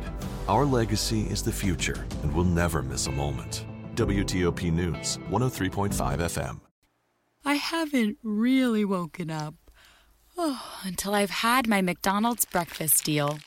Our 0.48 0.64
legacy 0.64 1.24
is 1.24 1.42
the 1.42 1.52
future, 1.52 2.06
and 2.22 2.34
we'll 2.34 2.46
never 2.46 2.80
miss 2.80 3.06
a 3.06 3.12
moment. 3.12 3.66
WTOP 3.96 4.72
News, 4.72 5.18
103.5 5.28 5.92
FM. 5.92 6.60
I 7.44 7.56
haven't 7.56 8.16
really 8.22 8.86
woken 8.86 9.30
up 9.30 9.56
oh, 10.38 10.80
until 10.82 11.14
I've 11.14 11.28
had 11.28 11.68
my 11.68 11.82
McDonald's 11.82 12.46
breakfast 12.46 13.04
deal. 13.04 13.40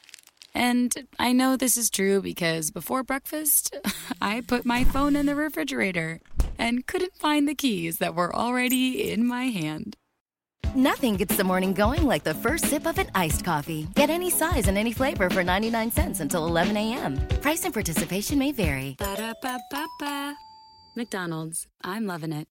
And 0.54 0.94
I 1.18 1.34
know 1.34 1.58
this 1.58 1.76
is 1.76 1.90
true 1.90 2.22
because 2.22 2.70
before 2.70 3.02
breakfast, 3.02 3.76
I 4.22 4.42
put 4.42 4.64
my 4.64 4.84
phone 4.84 5.16
in 5.16 5.26
the 5.26 5.34
refrigerator 5.34 6.20
and 6.60 6.86
couldn't 6.86 7.16
find 7.16 7.48
the 7.48 7.56
keys 7.56 7.98
that 7.98 8.14
were 8.14 8.36
already 8.36 9.10
in 9.10 9.26
my 9.26 9.46
hand. 9.46 9.98
Nothing 10.76 11.16
gets 11.16 11.38
the 11.38 11.44
morning 11.44 11.74
going 11.74 12.04
like 12.04 12.24
the 12.24 12.34
first 12.34 12.66
sip 12.66 12.88
of 12.88 12.98
an 12.98 13.08
iced 13.14 13.46
coffee. 13.46 13.88
Get 13.94 14.10
any 14.10 14.30
size 14.30 14.68
and 14.68 14.78
any 14.78 14.92
flavor 14.92 15.30
for 15.30 15.44
99 15.44 15.92
cents 15.92 16.20
until 16.20 16.48
11 16.48 16.76
a.m. 16.78 17.18
Price 17.42 17.64
and 17.66 17.74
participation 17.74 18.40
may 18.40 18.52
vary. 18.52 18.96
Ba-da-ba-ba-ba. 18.98 20.36
McDonald's, 20.96 21.68
I'm 21.84 22.06
loving 22.08 22.34
it. 22.34 22.48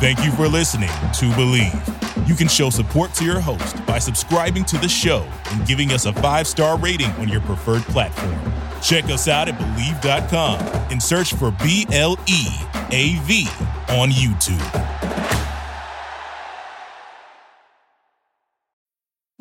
Thank 0.00 0.24
you 0.24 0.32
for 0.32 0.48
listening 0.48 0.88
to 0.88 1.26
Bleav. 1.36 2.28
You 2.28 2.34
can 2.34 2.48
show 2.48 2.70
support 2.70 3.14
to 3.14 3.24
your 3.24 3.40
host 3.40 3.84
by 3.86 3.98
subscribing 3.98 4.64
to 4.66 4.78
the 4.78 4.88
show 4.88 5.28
and 5.50 5.66
giving 5.66 5.92
us 5.92 6.06
a 6.06 6.12
five 6.14 6.46
star 6.46 6.78
rating 6.78 7.10
on 7.12 7.28
your 7.28 7.40
preferred 7.42 7.82
platform. 7.82 8.34
Check 8.82 9.04
us 9.04 9.28
out 9.28 9.48
at 9.48 9.54
Bleav.com 9.58 10.58
and 10.90 11.00
search 11.02 11.34
for 11.34 11.52
B 11.62 11.86
L 11.92 12.18
E 12.26 12.46
A 12.90 13.16
V 13.22 13.46
on 13.90 14.10
YouTube. 14.10 15.41